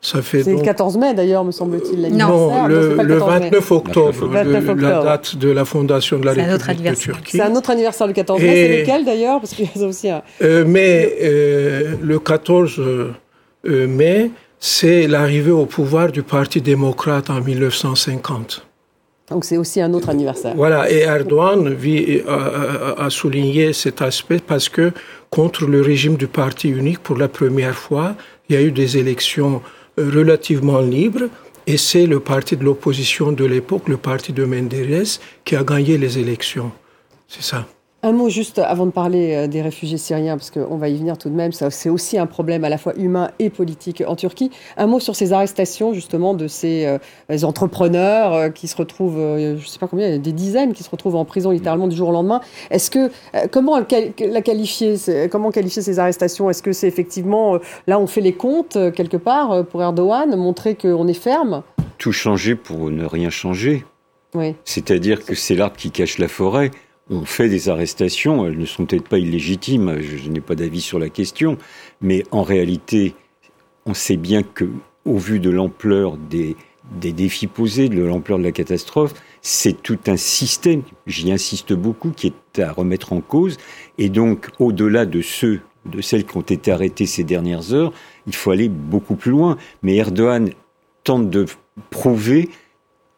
C'est 0.00 0.46
le 0.46 0.62
14 0.62 0.96
mai 0.96 1.14
d'ailleurs, 1.14 1.44
me 1.44 1.50
semble-t-il. 1.50 2.16
Non, 2.16 2.66
le, 2.66 3.18
29 3.18 3.72
octobre, 3.72 4.28
la 4.32 5.02
date 5.02 5.36
de 5.36 5.50
la 5.50 5.64
fondation 5.64 6.18
de 6.18 6.26
la 6.26 6.32
République 6.32 6.90
de 6.90 6.94
Turquie. 6.94 7.36
C'est 7.36 7.42
un 7.42 7.54
autre 7.54 7.70
anniversaire 7.70 8.06
le 8.06 8.12
14 8.12 8.40
mai. 8.40 8.48
C'est 8.48 8.80
lequel 8.80 9.04
d'ailleurs? 9.04 9.40
Parce 9.40 9.54
qu'il 9.54 9.66
y 9.66 9.84
a 9.84 9.86
aussi 9.86 10.08
un... 10.08 10.22
Euh, 10.42 10.64
mais 10.66 11.16
euh, 11.22 11.96
le 12.00 12.18
14 12.18 12.78
euh, 12.78 13.12
mai, 13.64 14.30
c'est 14.60 15.08
l'arrivée 15.08 15.50
au 15.50 15.66
pouvoir 15.66 16.12
du 16.12 16.22
Parti 16.22 16.60
démocrate 16.60 17.28
en 17.30 17.40
1950. 17.40 18.64
Donc 19.30 19.44
c'est 19.44 19.58
aussi 19.58 19.80
un 19.80 19.92
autre 19.92 20.08
anniversaire. 20.08 20.54
Voilà, 20.56 20.90
et 20.90 21.00
Erdogan 21.00 21.76
a, 22.26 23.10
souligné 23.10 23.72
cet 23.74 24.00
aspect 24.00 24.38
parce 24.38 24.68
que 24.68 24.92
contre 25.28 25.66
le 25.66 25.82
régime 25.82 26.16
du 26.16 26.28
parti 26.28 26.70
unique, 26.70 27.00
pour 27.00 27.18
la 27.18 27.28
première 27.28 27.74
fois, 27.74 28.14
il 28.48 28.54
y 28.54 28.58
a 28.58 28.62
eu 28.62 28.72
des 28.72 28.96
élections 28.96 29.60
relativement 29.98 30.80
libres 30.80 31.28
et 31.66 31.76
c'est 31.76 32.06
le 32.06 32.20
parti 32.20 32.56
de 32.56 32.64
l'opposition 32.64 33.30
de 33.30 33.44
l'époque, 33.44 33.88
le 33.88 33.98
parti 33.98 34.32
de 34.32 34.44
Menderes, 34.44 35.18
qui 35.44 35.54
a 35.54 35.62
gagné 35.62 35.98
les 35.98 36.18
élections. 36.18 36.72
C'est 37.26 37.42
ça. 37.42 37.66
Un 38.04 38.12
mot 38.12 38.28
juste 38.28 38.60
avant 38.60 38.86
de 38.86 38.92
parler 38.92 39.34
euh, 39.34 39.46
des 39.48 39.60
réfugiés 39.60 39.98
syriens, 39.98 40.36
parce 40.36 40.52
qu'on 40.52 40.76
va 40.76 40.88
y 40.88 40.96
venir 40.96 41.18
tout 41.18 41.30
de 41.30 41.34
même, 41.34 41.50
c'est 41.50 41.88
aussi 41.88 42.16
un 42.16 42.26
problème 42.26 42.62
à 42.62 42.68
la 42.68 42.78
fois 42.78 42.96
humain 42.96 43.32
et 43.40 43.50
politique 43.50 44.04
en 44.06 44.14
Turquie. 44.14 44.52
Un 44.76 44.86
mot 44.86 45.00
sur 45.00 45.16
ces 45.16 45.32
arrestations 45.32 45.92
justement 45.92 46.34
de 46.34 46.46
ces 46.46 46.86
euh, 46.86 47.42
entrepreneurs 47.42 48.34
euh, 48.34 48.48
qui 48.50 48.68
se 48.68 48.76
retrouvent, 48.76 49.18
je 49.18 49.54
ne 49.54 49.58
sais 49.58 49.80
pas 49.80 49.88
combien, 49.88 50.16
des 50.16 50.32
dizaines 50.32 50.74
qui 50.74 50.84
se 50.84 50.90
retrouvent 50.90 51.16
en 51.16 51.24
prison 51.24 51.50
littéralement 51.50 51.88
du 51.88 51.96
jour 51.96 52.10
au 52.10 52.12
lendemain. 52.12 52.40
Est-ce 52.70 52.88
que, 52.88 53.10
comment 53.50 53.78
la 53.78 54.42
qualifier, 54.42 54.94
comment 55.28 55.50
qualifier 55.50 55.82
ces 55.82 55.98
arrestations? 55.98 56.48
Est-ce 56.50 56.62
que 56.62 56.72
c'est 56.72 56.86
effectivement, 56.86 57.58
là 57.88 57.98
on 57.98 58.06
fait 58.06 58.20
les 58.20 58.32
comptes 58.32 58.78
quelque 58.92 59.16
part 59.16 59.64
pour 59.66 59.82
Erdogan, 59.82 60.36
montrer 60.36 60.76
qu'on 60.76 61.08
est 61.08 61.14
ferme? 61.14 61.64
Tout 61.98 62.12
changer 62.12 62.54
pour 62.54 62.90
ne 62.90 63.04
rien 63.04 63.30
changer. 63.30 63.84
Oui. 64.34 64.54
C'est-à-dire 64.64 65.24
que 65.24 65.34
c'est 65.34 65.56
l'arbre 65.56 65.76
qui 65.76 65.90
cache 65.90 66.18
la 66.18 66.28
forêt 66.28 66.70
on 67.10 67.24
fait 67.24 67.48
des 67.48 67.68
arrestations, 67.68 68.46
elles 68.46 68.58
ne 68.58 68.66
sont 68.66 68.86
peut-être 68.86 69.08
pas 69.08 69.18
illégitimes, 69.18 69.98
je, 70.00 70.28
n'ai 70.28 70.40
pas 70.40 70.54
d'avis 70.54 70.80
sur 70.80 70.98
la 70.98 71.08
question, 71.08 71.56
mais 72.00 72.24
en 72.30 72.42
réalité, 72.42 73.14
on 73.86 73.94
sait 73.94 74.16
bien 74.16 74.42
que, 74.42 74.68
au 75.04 75.16
vu 75.16 75.40
de 75.40 75.50
l'ampleur 75.50 76.16
des, 76.16 76.56
des 77.00 77.12
défis 77.12 77.46
posés, 77.46 77.88
de 77.88 78.02
l'ampleur 78.02 78.38
de 78.38 78.44
la 78.44 78.52
catastrophe, 78.52 79.14
c'est 79.40 79.82
tout 79.82 79.98
un 80.06 80.16
système, 80.16 80.82
j'y 81.06 81.32
insiste 81.32 81.72
beaucoup, 81.72 82.10
qui 82.10 82.28
est 82.28 82.62
à 82.62 82.72
remettre 82.72 83.12
en 83.12 83.20
cause. 83.20 83.56
Et 83.96 84.08
donc, 84.08 84.50
au-delà 84.58 85.06
de 85.06 85.22
ceux, 85.22 85.60
de 85.86 86.00
celles 86.00 86.24
qui 86.24 86.36
ont 86.36 86.42
été 86.42 86.70
arrêtées 86.70 87.06
ces 87.06 87.24
dernières 87.24 87.72
heures, 87.72 87.92
il 88.26 88.34
faut 88.34 88.50
aller 88.50 88.68
beaucoup 88.68 89.14
plus 89.14 89.30
loin. 89.30 89.56
Mais 89.82 89.96
Erdogan 89.96 90.50
tente 91.04 91.30
de 91.30 91.46
prouver 91.90 92.50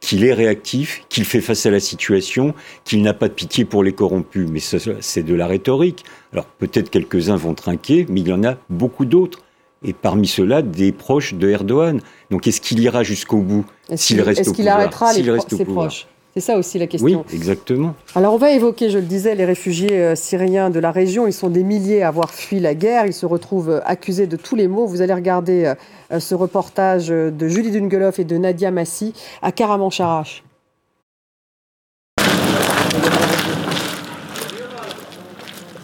qu'il 0.00 0.24
est 0.24 0.32
réactif, 0.32 1.04
qu'il 1.08 1.24
fait 1.24 1.40
face 1.40 1.66
à 1.66 1.70
la 1.70 1.80
situation, 1.80 2.54
qu'il 2.84 3.02
n'a 3.02 3.14
pas 3.14 3.28
de 3.28 3.34
pitié 3.34 3.64
pour 3.64 3.84
les 3.84 3.92
corrompus. 3.92 4.48
Mais 4.50 4.60
c'est 4.60 5.22
de 5.22 5.34
la 5.34 5.46
rhétorique. 5.46 6.04
Alors 6.32 6.46
peut-être 6.46 6.90
quelques-uns 6.90 7.36
vont 7.36 7.54
trinquer, 7.54 8.06
mais 8.08 8.20
il 8.20 8.28
y 8.28 8.32
en 8.32 8.42
a 8.44 8.56
beaucoup 8.70 9.04
d'autres. 9.04 9.40
Et 9.82 9.92
parmi 9.92 10.26
ceux-là, 10.26 10.62
des 10.62 10.92
proches 10.92 11.34
de 11.34 11.48
Erdogan. 11.48 12.00
Donc 12.30 12.46
est-ce 12.46 12.60
qu'il 12.60 12.80
ira 12.80 13.02
jusqu'au 13.02 13.38
bout? 13.38 13.64
S'il 13.94 14.20
reste 14.20 14.48
au 14.48 14.52
pouvoir 14.52 14.80
Est-ce 14.80 15.18
qu'il 15.18 15.30
arrêtera 15.30 15.48
ses 15.48 15.64
proches? 15.64 16.06
C'est 16.34 16.40
ça 16.40 16.56
aussi 16.56 16.78
la 16.78 16.86
question. 16.86 17.04
Oui, 17.04 17.16
exactement. 17.34 17.94
Alors 18.14 18.34
on 18.34 18.36
va 18.36 18.52
évoquer, 18.52 18.88
je 18.88 18.98
le 18.98 19.04
disais, 19.04 19.34
les 19.34 19.44
réfugiés 19.44 19.98
euh, 19.98 20.14
syriens 20.14 20.70
de 20.70 20.78
la 20.78 20.92
région. 20.92 21.26
Ils 21.26 21.32
sont 21.32 21.48
des 21.48 21.64
milliers 21.64 22.02
à 22.02 22.08
avoir 22.08 22.30
fui 22.30 22.60
la 22.60 22.74
guerre. 22.74 23.06
Ils 23.06 23.12
se 23.12 23.26
retrouvent 23.26 23.70
euh, 23.70 23.80
accusés 23.84 24.28
de 24.28 24.36
tous 24.36 24.54
les 24.54 24.68
maux. 24.68 24.86
Vous 24.86 25.02
allez 25.02 25.14
regarder 25.14 25.74
euh, 26.12 26.20
ce 26.20 26.36
reportage 26.36 27.08
de 27.08 27.48
Julie 27.48 27.72
Dungeloff 27.72 28.20
et 28.20 28.24
de 28.24 28.36
Nadia 28.36 28.70
Massi 28.70 29.12
à 29.42 29.50
Karamancharache. 29.50 30.44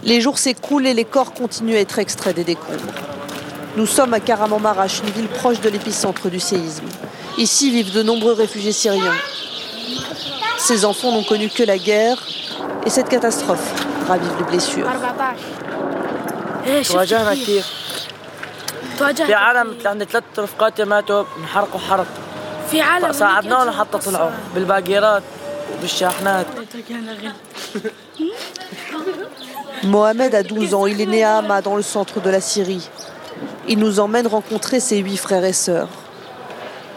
Les 0.05 0.20
jours 0.20 0.38
s'écoulent 0.38 0.86
et 0.86 0.94
les 0.94 1.05
corps 1.05 1.34
continuent 1.34 1.74
à 1.74 1.80
être 1.80 1.99
extraits 1.99 2.36
des 2.36 2.44
décombres. 2.44 2.94
Nous 3.76 3.86
sommes 3.86 4.14
à 4.14 4.20
Karamanmaraş, 4.20 5.01
une 5.03 5.11
ville 5.11 5.28
proche 5.28 5.61
de 5.61 5.68
l'épicentre 5.68 6.30
du 6.30 6.38
séisme. 6.38 6.84
Ici 7.36 7.72
vivent 7.72 7.92
de 7.92 8.05
nombreux 8.05 8.32
réfugiés 8.32 8.70
syriens. 8.70 9.12
Ces 10.59 10.84
enfants 10.84 11.12
n'ont 11.12 11.24
connu 11.24 11.48
que 11.48 11.62
la 11.62 11.78
guerre 11.78 12.22
et 12.84 12.90
cette 12.90 13.09
catastrophe 13.09 13.72
ravive 14.07 14.32
les 14.38 14.44
blessures. 14.44 14.88
Mohamed 29.84 30.34
a 30.34 30.42
12 30.42 30.74
ans, 30.74 30.86
il 30.86 31.00
est 31.00 31.07
né 31.07 31.22
à 31.22 31.38
Hama 31.38 31.61
dans 31.61 31.76
le 31.76 31.82
centre 31.82 32.20
de 32.20 32.30
la 32.30 32.40
Syrie. 32.40 32.88
Il 33.68 33.78
nous 33.78 34.00
emmène 34.00 34.26
rencontrer 34.26 34.80
ses 34.80 34.98
huit 34.98 35.18
frères 35.18 35.44
et 35.44 35.52
sœurs. 35.52 35.88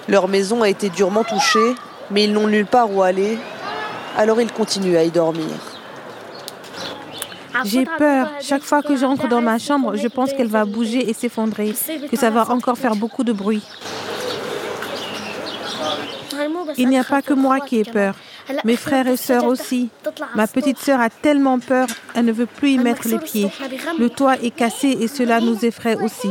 Leur 0.07 0.27
maison 0.27 0.63
a 0.63 0.69
été 0.69 0.89
durement 0.89 1.23
touchée, 1.23 1.75
mais 2.11 2.25
ils 2.25 2.33
n'ont 2.33 2.47
nulle 2.47 2.65
part 2.65 2.93
où 2.93 3.01
aller 3.01 3.37
alors 4.17 4.41
il 4.41 4.51
continue 4.51 4.97
à 4.97 5.03
y 5.03 5.11
dormir. 5.11 5.45
J'ai 7.65 7.85
peur. 7.85 8.31
Chaque 8.41 8.63
fois 8.63 8.81
que 8.81 8.95
j'entre 8.95 9.27
dans 9.27 9.41
ma 9.41 9.57
chambre, 9.57 9.95
je 9.95 10.07
pense 10.07 10.33
qu'elle 10.33 10.47
va 10.47 10.65
bouger 10.65 11.09
et 11.09 11.13
s'effondrer, 11.13 11.73
que 12.09 12.17
ça 12.17 12.29
va 12.29 12.49
encore 12.49 12.77
faire 12.77 12.95
beaucoup 12.95 13.23
de 13.23 13.33
bruit. 13.33 13.63
Il 16.77 16.89
n'y 16.89 16.97
a 16.97 17.03
pas 17.03 17.21
que 17.21 17.33
moi 17.33 17.59
qui 17.59 17.79
ai 17.79 17.83
peur. 17.83 18.15
Mes 18.63 18.75
frères 18.75 19.07
et 19.07 19.17
sœurs 19.17 19.45
aussi. 19.45 19.89
Ma 20.35 20.47
petite 20.47 20.79
sœur 20.79 20.99
a 20.99 21.09
tellement 21.09 21.59
peur, 21.59 21.87
elle 22.15 22.25
ne 22.25 22.31
veut 22.31 22.45
plus 22.45 22.71
y 22.71 22.77
mettre 22.77 23.07
les 23.07 23.19
pieds. 23.19 23.51
Le 23.97 24.09
toit 24.09 24.35
est 24.41 24.51
cassé 24.51 24.97
et 24.99 25.07
cela 25.07 25.39
nous 25.39 25.65
effraie 25.65 25.95
aussi. 25.95 26.29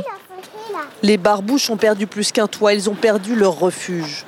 Les 1.03 1.17
barbouches 1.17 1.71
ont 1.71 1.77
perdu 1.77 2.07
plus 2.07 2.33
qu'un 2.33 2.47
toit, 2.47 2.75
ils 2.75 2.89
ont 2.89 2.95
perdu 2.95 3.35
leur 3.35 3.59
refuge. 3.59 4.25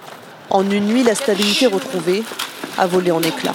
En 0.50 0.68
une 0.68 0.86
nuit, 0.86 1.02
la 1.04 1.14
stabilité 1.14 1.66
retrouvée, 1.66 2.22
a 2.76 2.86
volé 2.86 3.10
en 3.10 3.22
éclats. 3.22 3.54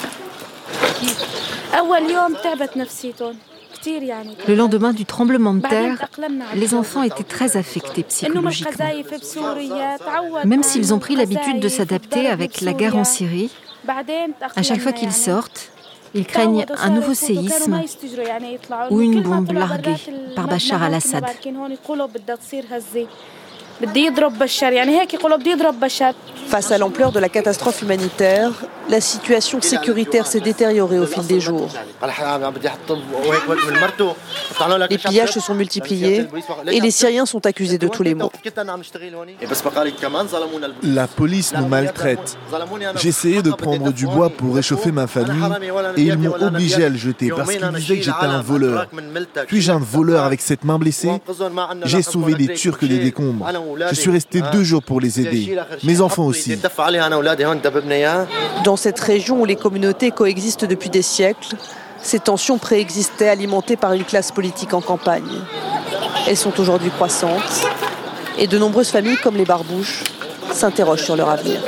Le 4.48 4.54
lendemain 4.54 4.92
du 4.92 5.04
tremblement 5.04 5.54
de 5.54 5.60
terre, 5.60 6.08
les 6.54 6.74
enfants 6.74 7.02
étaient 7.02 7.22
très 7.22 7.56
affectés 7.56 8.02
psychologiquement. 8.02 8.86
Même 10.44 10.62
s'ils 10.62 10.94
ont 10.94 10.98
pris 10.98 11.16
l'habitude 11.16 11.60
de 11.60 11.68
s'adapter 11.68 12.28
avec 12.28 12.60
la 12.62 12.72
guerre 12.72 12.96
en 12.96 13.04
Syrie, 13.04 13.50
à 14.56 14.62
chaque 14.62 14.80
fois 14.80 14.92
qu'ils 14.92 15.12
sortent, 15.12 15.70
ils 16.14 16.26
craignent 16.26 16.64
un 16.78 16.90
nouveau 16.90 17.14
séisme 17.14 17.80
ou 18.90 19.00
une 19.02 19.22
bombe 19.22 19.52
larguée 19.52 19.96
par 20.34 20.48
Bachar 20.48 20.82
al-Assad. 20.82 21.24
Face 26.48 26.70
à 26.70 26.78
l'ampleur 26.78 27.12
de 27.12 27.18
la 27.18 27.28
catastrophe 27.28 27.82
humanitaire, 27.82 28.52
la 28.88 29.00
situation 29.00 29.60
sécuritaire 29.60 30.26
s'est 30.26 30.40
détériorée 30.40 30.98
au 30.98 31.06
fil 31.06 31.26
des 31.26 31.40
jours. 31.40 31.68
Les 34.88 34.98
pillages 34.98 35.32
se 35.32 35.40
sont 35.40 35.54
multipliés 35.54 36.28
et 36.70 36.80
les 36.80 36.90
Syriens 36.90 37.26
sont 37.26 37.44
accusés 37.46 37.78
de 37.78 37.88
tous 37.88 38.02
les 38.02 38.14
maux. 38.14 38.30
La 40.82 41.06
police 41.08 41.52
nous 41.56 41.66
maltraite. 41.66 42.38
J'essayais 42.96 43.42
de 43.42 43.50
prendre 43.50 43.92
du 43.92 44.06
bois 44.06 44.30
pour 44.30 44.54
réchauffer 44.54 44.92
ma 44.92 45.06
famille 45.06 45.42
et 45.96 46.02
ils 46.02 46.18
m'ont 46.18 46.34
obligé 46.40 46.84
à 46.84 46.88
le 46.88 46.96
jeter 46.96 47.30
parce 47.30 47.50
qu'ils 47.50 47.68
disaient 47.72 47.96
que 47.98 48.02
j'étais 48.04 48.24
un 48.24 48.40
voleur. 48.40 48.86
Puis-je 49.48 49.72
un 49.72 49.78
voleur 49.78 50.24
avec 50.24 50.40
cette 50.40 50.64
main 50.64 50.78
blessée 50.78 51.20
J'ai 51.84 52.02
sauvé 52.02 52.34
des 52.34 52.54
Turcs 52.54 52.78
des 52.86 52.98
décombres. 52.98 53.46
Je 53.90 53.94
suis 53.94 54.10
resté 54.10 54.42
deux 54.52 54.62
jours 54.62 54.82
pour 54.82 55.00
les 55.00 55.20
aider. 55.20 55.58
Mes 55.82 56.00
enfants 56.00 56.24
aussi. 56.26 56.56
Dans 56.56 56.68
Dans 58.64 58.76
cette 58.76 59.00
région 59.00 59.40
où 59.40 59.44
les 59.44 59.56
communautés 59.56 60.10
coexistent 60.10 60.64
depuis 60.64 60.90
des 60.90 61.02
siècles, 61.02 61.56
ces 62.02 62.20
tensions 62.20 62.58
préexistaient 62.58 63.28
alimentées 63.28 63.76
par 63.76 63.92
une 63.92 64.04
classe 64.04 64.30
politique 64.32 64.74
en 64.74 64.80
campagne. 64.80 65.40
Elles 66.28 66.36
sont 66.36 66.58
aujourd'hui 66.60 66.90
croissantes 66.90 67.66
et 68.38 68.46
de 68.46 68.58
nombreuses 68.58 68.90
familles 68.90 69.18
comme 69.22 69.36
les 69.36 69.44
Barbouches 69.44 70.04
s'interrogent 70.52 71.04
sur 71.04 71.16
leur 71.16 71.30
avenir. 71.30 71.60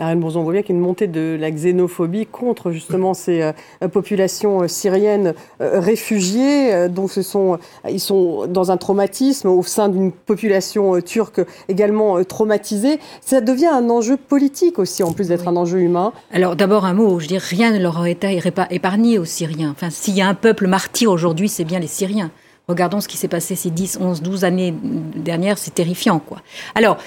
Ariane 0.00 0.20
Bourson, 0.20 0.40
on 0.40 0.44
voit 0.44 0.54
bien 0.54 0.62
qu'il 0.62 0.74
y 0.74 0.78
a 0.78 0.80
une 0.80 0.84
montée 0.84 1.06
de 1.06 1.36
la 1.38 1.50
xénophobie 1.50 2.26
contre 2.26 2.72
justement 2.72 3.14
ces 3.14 3.42
euh, 3.42 3.88
populations 3.88 4.62
euh, 4.62 4.68
syriennes 4.68 5.34
euh, 5.60 5.78
réfugiées. 5.80 6.88
donc 6.88 7.10
ce 7.10 7.22
sont, 7.22 7.58
ils 7.88 8.00
sont 8.00 8.46
dans 8.46 8.70
un 8.70 8.76
traumatisme 8.76 9.48
au 9.48 9.62
sein 9.62 9.88
d'une 9.88 10.12
population 10.12 11.00
turque 11.00 11.40
également 11.68 12.22
traumatisée. 12.24 12.98
Ça 13.20 13.40
devient 13.40 13.66
un 13.66 13.90
enjeu 13.90 14.16
politique 14.16 14.78
aussi, 14.78 15.02
en 15.02 15.12
plus 15.12 15.28
d'être 15.28 15.48
un 15.48 15.56
enjeu 15.56 15.80
humain. 15.80 16.12
Alors 16.32 16.56
d'abord 16.56 16.84
un 16.84 16.94
mot, 16.94 17.18
je 17.18 17.24
veux 17.24 17.28
dire, 17.28 17.42
rien 17.42 17.70
ne 17.70 17.78
leur 17.78 18.00
a 18.00 18.08
été 18.08 18.40
épargné 18.70 19.18
aux 19.18 19.24
Syriens. 19.24 19.70
Enfin, 19.70 19.90
s'il 19.90 20.14
y 20.16 20.22
a 20.22 20.28
un 20.28 20.34
peuple 20.34 20.66
martyr 20.66 21.10
aujourd'hui, 21.10 21.48
c'est 21.48 21.64
bien 21.64 21.78
les 21.78 21.86
Syriens. 21.86 22.30
Regardons 22.70 23.00
ce 23.00 23.08
qui 23.08 23.16
s'est 23.16 23.26
passé 23.26 23.56
ces 23.56 23.70
10, 23.70 23.98
11, 24.00 24.22
12 24.22 24.44
années 24.44 24.72
dernières, 24.72 25.58
c'est 25.58 25.74
terrifiant. 25.74 26.20
quoi. 26.20 26.40
Alors, 26.76 26.98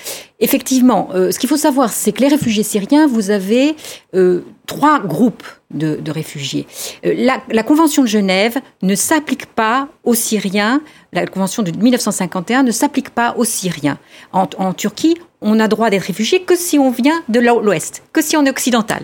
effectivement, 0.41 1.07
euh, 1.13 1.31
ce 1.31 1.39
qu'il 1.39 1.47
faut 1.47 1.55
savoir, 1.55 1.89
c'est 1.89 2.11
que 2.11 2.19
les 2.19 2.27
réfugiés 2.27 2.63
syriens, 2.63 3.07
vous 3.07 3.31
avez 3.31 3.77
euh, 4.13 4.41
trois 4.65 4.99
groupes 4.99 5.47
de, 5.71 5.97
réfugiés. 6.11 6.67
Euh, 7.05 7.29
la, 7.49 7.63
Convention 7.63 8.01
de 8.01 8.07
Genève 8.09 8.57
ne 8.81 8.93
s'applique 8.93 9.45
pas 9.45 9.87
aux 10.03 10.15
Syriens, 10.15 10.81
la 11.13 11.25
Convention 11.27 11.63
de 11.63 11.71
1951 11.71 12.63
ne 12.63 12.71
s'applique 12.71 13.11
pas 13.11 13.33
aux 13.37 13.45
Syriens. 13.45 13.97
En, 14.33 14.47
en 14.57 14.73
Turquie, 14.73 15.15
on 15.39 15.61
a 15.61 15.69
droit 15.69 15.89
d'être 15.89 16.03
réfugié 16.03 16.41
que 16.41 16.57
si 16.57 16.77
on 16.77 16.91
vient 16.91 17.23
de 17.29 17.39
l'Ouest, 17.39 18.03
que 18.11 18.21
si 18.21 18.35
on 18.35 18.45
est 18.45 18.49
occidental. 18.49 19.03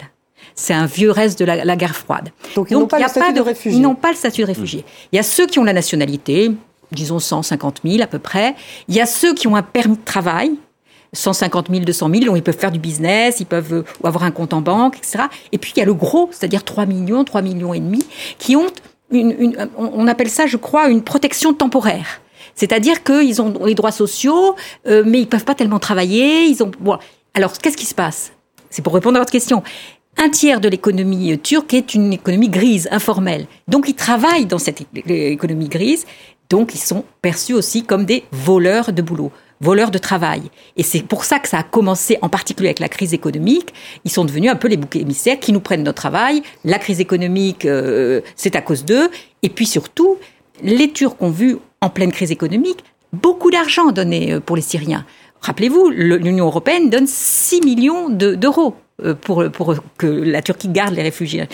C'est 0.59 0.73
un 0.73 0.87
vieux 0.87 1.09
reste 1.09 1.39
de 1.39 1.45
la, 1.45 1.75
guerre 1.77 1.95
froide. 1.95 2.31
Donc, 2.53 2.69
ils 2.69 2.73
n'ont 2.73 2.85
pas, 2.85 2.99
le 2.99 3.07
statut 3.07 3.31
de, 3.31 3.39
réfugié. 3.39 3.79
Ils 3.79 3.81
n'ont 3.81 3.95
pas 3.95 4.09
le 4.09 4.17
statut 4.17 4.41
de 4.41 4.45
réfugié. 4.47 4.83
Il 5.13 5.15
y 5.15 5.19
a 5.19 5.23
ceux 5.23 5.47
qui 5.47 5.57
ont 5.57 5.63
la 5.63 5.71
nationalité, 5.71 6.51
disons 6.91 7.19
150 7.19 7.79
000 7.85 8.03
à 8.03 8.07
peu 8.07 8.19
près. 8.19 8.55
Il 8.89 8.95
y 8.95 8.99
a 8.99 9.05
ceux 9.05 9.33
qui 9.33 9.47
ont 9.47 9.55
un 9.55 9.61
permis 9.61 9.95
de 9.95 10.03
travail, 10.03 10.51
150 11.13 11.69
000, 11.69 11.85
200 11.85 12.09
000, 12.13 12.25
dont 12.25 12.35
ils 12.35 12.43
peuvent 12.43 12.57
faire 12.57 12.73
du 12.73 12.79
business, 12.79 13.39
ils 13.39 13.45
peuvent 13.45 13.73
euh, 13.73 13.83
avoir 14.03 14.25
un 14.25 14.31
compte 14.31 14.51
en 14.51 14.59
banque, 14.59 14.97
etc. 14.97 15.23
Et 15.53 15.57
puis 15.57 15.71
il 15.73 15.79
y 15.79 15.81
a 15.81 15.85
le 15.85 15.93
gros, 15.93 16.27
c'est-à-dire 16.33 16.65
3 16.65 16.85
millions, 16.85 17.23
3 17.23 17.41
millions 17.41 17.73
et 17.73 17.79
demi, 17.79 18.03
qui 18.37 18.57
ont 18.57 18.67
une, 19.11 19.55
on 19.77 20.07
appelle 20.07 20.29
ça, 20.29 20.45
je 20.45 20.57
crois, 20.57 20.89
une 20.89 21.03
protection 21.03 21.53
temporaire. 21.53 22.19
C'est-à-dire 22.53 23.01
qu'ils 23.05 23.41
ont 23.41 23.63
les 23.63 23.75
droits 23.75 23.93
sociaux, 23.93 24.57
euh, 24.87 25.03
mais 25.05 25.21
ils 25.21 25.27
peuvent 25.27 25.45
pas 25.45 25.55
tellement 25.55 25.79
travailler. 25.79 26.47
Ils 26.47 26.61
ont. 26.61 26.71
Bon. 26.81 26.97
Alors, 27.33 27.53
qu'est-ce 27.53 27.77
qui 27.77 27.85
se 27.85 27.95
passe? 27.95 28.33
C'est 28.69 28.81
pour 28.81 28.93
répondre 28.93 29.15
à 29.15 29.19
votre 29.19 29.31
question 29.31 29.63
un 30.17 30.29
tiers 30.29 30.59
de 30.59 30.69
l'économie 30.69 31.37
turque 31.39 31.73
est 31.73 31.93
une 31.93 32.13
économie 32.13 32.49
grise, 32.49 32.87
informelle. 32.91 33.47
Donc 33.67 33.87
ils 33.87 33.95
travaillent 33.95 34.45
dans 34.45 34.57
cette 34.57 34.85
économie 35.07 35.69
grise, 35.69 36.05
donc 36.49 36.73
ils 36.75 36.79
sont 36.79 37.05
perçus 37.21 37.53
aussi 37.53 37.83
comme 37.83 38.05
des 38.05 38.23
voleurs 38.31 38.91
de 38.91 39.01
boulot 39.01 39.31
voleurs 39.61 39.91
de 39.91 39.97
travail. 39.97 40.43
Et 40.77 40.83
c'est 40.83 41.01
pour 41.01 41.23
ça 41.25 41.39
que 41.39 41.47
ça 41.47 41.59
a 41.59 41.63
commencé, 41.63 42.17
en 42.21 42.29
particulier 42.29 42.69
avec 42.69 42.79
la 42.79 42.89
crise 42.89 43.13
économique. 43.13 43.73
Ils 44.05 44.11
sont 44.11 44.25
devenus 44.25 44.51
un 44.51 44.55
peu 44.55 44.67
les 44.67 44.77
boucs 44.77 44.95
émissaires 44.95 45.39
qui 45.39 45.51
nous 45.51 45.59
prennent 45.59 45.83
notre 45.83 46.01
travail. 46.01 46.41
La 46.63 46.79
crise 46.79 46.99
économique, 46.99 47.65
euh, 47.65 48.21
c'est 48.35 48.55
à 48.55 48.61
cause 48.61 48.85
d'eux. 48.85 49.09
Et 49.43 49.49
puis 49.49 49.65
surtout, 49.65 50.17
les 50.63 50.91
Turcs 50.91 51.15
ont 51.19 51.29
vu, 51.31 51.57
en 51.81 51.89
pleine 51.89 52.11
crise 52.11 52.31
économique, 52.31 52.83
beaucoup 53.13 53.51
d'argent 53.51 53.91
donné 53.91 54.33
euh, 54.33 54.39
pour 54.39 54.55
les 54.55 54.61
Syriens. 54.61 55.05
Rappelez-vous, 55.41 55.89
l'Union 55.89 56.47
européenne 56.47 56.89
donne 56.89 57.07
6 57.07 57.61
millions 57.61 58.09
d'euros 58.09 58.75
euh, 58.75 58.88
pour, 59.21 59.49
pour 59.51 59.75
que 59.97 60.07
la 60.07 60.41
Turquie 60.41 60.69
garde 60.69 60.95
les 60.95 61.03
réfugiés 61.03 61.47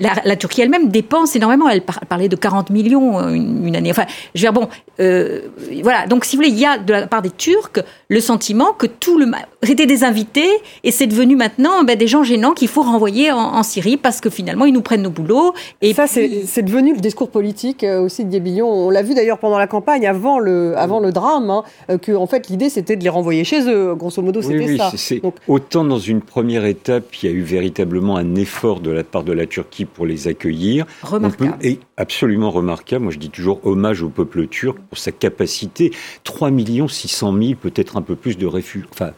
la, 0.00 0.36
Turquie 0.36 0.62
elle-même 0.62 0.88
dépense 0.88 1.36
énormément. 1.36 1.68
Elle 1.68 1.82
parlait 1.82 2.28
de 2.28 2.36
40 2.36 2.70
millions 2.70 3.18
euh, 3.18 3.28
une, 3.32 3.76
année. 3.76 3.90
Enfin, 3.90 4.04
je 4.34 4.40
veux 4.46 4.52
dire, 4.52 4.52
bon, 4.52 4.68
euh, 4.98 5.42
voilà. 5.82 6.06
Donc, 6.06 6.24
si 6.24 6.36
vous 6.36 6.42
voulez, 6.42 6.52
il 6.52 6.58
y 6.58 6.66
a 6.66 6.78
de 6.78 6.92
la 6.92 7.06
part 7.06 7.22
des 7.22 7.30
Turcs 7.30 7.80
le 8.08 8.20
sentiment 8.20 8.72
que 8.72 8.86
tout 8.86 9.18
le 9.18 9.30
c'était 9.62 9.86
des 9.86 10.02
invités 10.04 10.48
et 10.82 10.90
c'est 10.90 11.06
devenu 11.06 11.36
maintenant 11.36 11.84
ben, 11.84 11.96
des 11.96 12.06
gens 12.06 12.24
gênants 12.24 12.52
qu'il 12.52 12.68
faut 12.68 12.82
renvoyer 12.82 13.30
en, 13.30 13.62
Syrie 13.62 13.98
parce 13.98 14.20
que 14.20 14.30
finalement 14.30 14.64
ils 14.64 14.72
nous 14.72 14.80
prennent 14.80 15.02
nos 15.02 15.10
boulots. 15.10 15.52
Et 15.82 15.92
ça, 15.92 16.06
c'est 16.06 16.62
devenu 16.62 16.94
le 16.94 17.00
discours 17.00 17.28
politique 17.28 17.84
euh, 17.84 18.00
aussi 18.00 18.24
de 18.24 18.30
Guébillon. 18.30 18.66
On 18.66 18.90
l'a 18.90 19.02
vu 19.02 19.14
d'ailleurs 19.14 19.38
pendant 19.38 19.58
la 19.58 19.66
campagne, 19.66 20.06
avant 20.06 20.38
le, 20.38 20.76
avant 20.76 20.98
le 20.98 21.12
drame, 21.12 21.50
hein, 21.50 21.98
que 21.98 22.12
en 22.12 22.26
fait 22.26 22.48
l'idée 22.48 22.70
c'était 22.70 22.96
de 22.96 23.04
les 23.04 23.10
renvoyer 23.10 23.44
chez 23.44 23.68
eux. 23.68 23.94
Grosso 23.94 24.22
modo, 24.22 24.40
c'était 24.42 24.64
oui, 24.64 24.78
ça. 24.78 24.90
Donc, 25.22 25.34
autant 25.46 25.84
dans 25.84 25.98
une 25.98 26.22
première 26.22 26.64
étape, 26.64 27.04
il 27.22 27.30
y 27.30 27.32
a 27.32 27.36
eu 27.36 27.42
véritablement 27.42 28.16
un 28.16 28.34
effort 28.34 28.80
de 28.80 28.90
la 28.90 29.04
part 29.04 29.24
de 29.24 29.32
la 29.32 29.46
Turquie 29.46 29.84
pour 29.90 30.06
les 30.06 30.28
accueillir. 30.28 30.86
Remarquable. 31.02 31.56
et 31.62 31.80
absolument 31.96 32.50
remarquable. 32.50 33.04
Moi, 33.04 33.12
je 33.12 33.18
dis 33.18 33.30
toujours 33.30 33.64
hommage 33.66 34.02
au 34.02 34.08
peuple 34.08 34.46
turc 34.46 34.78
pour 34.88 34.98
sa 34.98 35.12
capacité. 35.12 35.92
3 36.24 36.50
600 36.88 37.38
000, 37.40 37.54
peut-être 37.60 37.96
un 37.96 38.02
peu 38.02 38.16
plus 38.16 38.38
de 38.38 38.46
réfugiés, 38.46 38.88
enfin, 38.92 39.12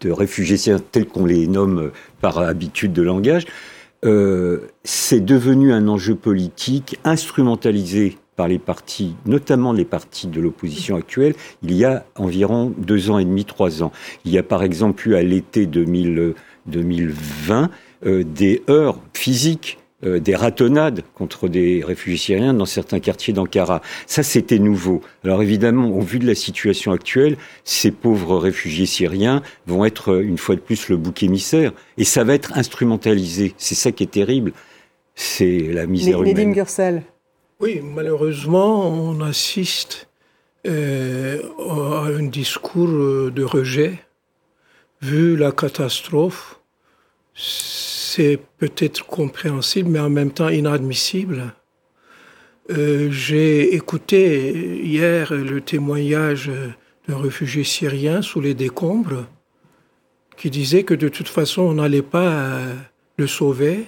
de 0.00 0.10
réfugiés 0.10 0.76
tels 0.92 1.06
qu'on 1.06 1.26
les 1.26 1.46
nomme 1.46 1.90
par 2.20 2.38
habitude 2.38 2.92
de 2.92 3.02
langage. 3.02 3.46
Euh, 4.04 4.68
c'est 4.84 5.24
devenu 5.24 5.72
un 5.72 5.88
enjeu 5.88 6.14
politique 6.14 6.98
instrumentalisé 7.04 8.18
par 8.36 8.48
les 8.48 8.58
partis, 8.58 9.14
notamment 9.24 9.72
les 9.72 9.86
partis 9.86 10.26
de 10.26 10.40
l'opposition 10.40 10.96
actuelle, 10.96 11.34
il 11.62 11.72
y 11.72 11.84
a 11.84 12.04
environ 12.16 12.74
deux 12.76 13.10
ans 13.10 13.18
et 13.18 13.24
demi, 13.24 13.46
trois 13.46 13.82
ans. 13.82 13.92
Il 14.24 14.32
y 14.32 14.38
a 14.38 14.42
par 14.42 14.62
exemple 14.62 15.08
eu 15.08 15.14
à 15.16 15.22
l'été 15.22 15.66
2020 15.66 17.70
euh, 18.04 18.24
des 18.24 18.62
heurts 18.68 19.00
physiques 19.14 19.78
euh, 20.04 20.20
des 20.20 20.36
ratonnades 20.36 21.04
contre 21.14 21.48
des 21.48 21.82
réfugiés 21.82 22.18
syriens 22.18 22.52
dans 22.52 22.66
certains 22.66 23.00
quartiers 23.00 23.32
d'Ankara. 23.32 23.80
Ça, 24.06 24.22
c'était 24.22 24.58
nouveau. 24.58 25.00
Alors 25.24 25.42
évidemment, 25.42 25.88
au 25.88 26.02
vu 26.02 26.18
de 26.18 26.26
la 26.26 26.34
situation 26.34 26.92
actuelle, 26.92 27.38
ces 27.64 27.92
pauvres 27.92 28.36
réfugiés 28.36 28.84
syriens 28.84 29.40
vont 29.66 29.86
être 29.86 30.12
euh, 30.12 30.20
une 30.20 30.36
fois 30.36 30.54
de 30.54 30.60
plus 30.60 30.90
le 30.90 30.98
bouc 30.98 31.22
émissaire, 31.22 31.72
et 31.96 32.04
ça 32.04 32.24
va 32.24 32.34
être 32.34 32.58
instrumentalisé. 32.58 33.54
C'est 33.56 33.74
ça 33.74 33.90
qui 33.90 34.02
est 34.02 34.10
terrible. 34.10 34.52
C'est 35.14 35.60
la 35.72 35.86
misère 35.86 36.22
humaine. 36.22 36.52
Gursel. 36.52 37.02
Oui, 37.60 37.80
malheureusement, 37.82 38.90
on 38.90 39.22
assiste 39.22 40.08
euh, 40.66 41.40
à 41.70 42.08
un 42.08 42.24
discours 42.24 43.30
de 43.30 43.42
rejet. 43.42 43.98
Vu 45.00 45.36
la 45.36 45.52
catastrophe, 45.52 46.60
c'est 47.36 48.38
peut-être 48.58 49.06
compréhensible, 49.06 49.90
mais 49.90 50.00
en 50.00 50.08
même 50.08 50.30
temps 50.30 50.48
inadmissible. 50.48 51.52
Euh, 52.70 53.08
j'ai 53.10 53.74
écouté 53.74 54.80
hier 54.82 55.32
le 55.32 55.60
témoignage 55.60 56.50
d'un 57.06 57.18
réfugié 57.18 57.62
syrien 57.62 58.22
sous 58.22 58.40
les 58.40 58.54
décombres 58.54 59.26
qui 60.36 60.50
disait 60.50 60.82
que 60.82 60.94
de 60.94 61.08
toute 61.08 61.28
façon 61.28 61.62
on 61.62 61.74
n'allait 61.74 62.02
pas 62.02 62.32
euh, 62.32 62.74
le 63.18 63.26
sauver 63.26 63.86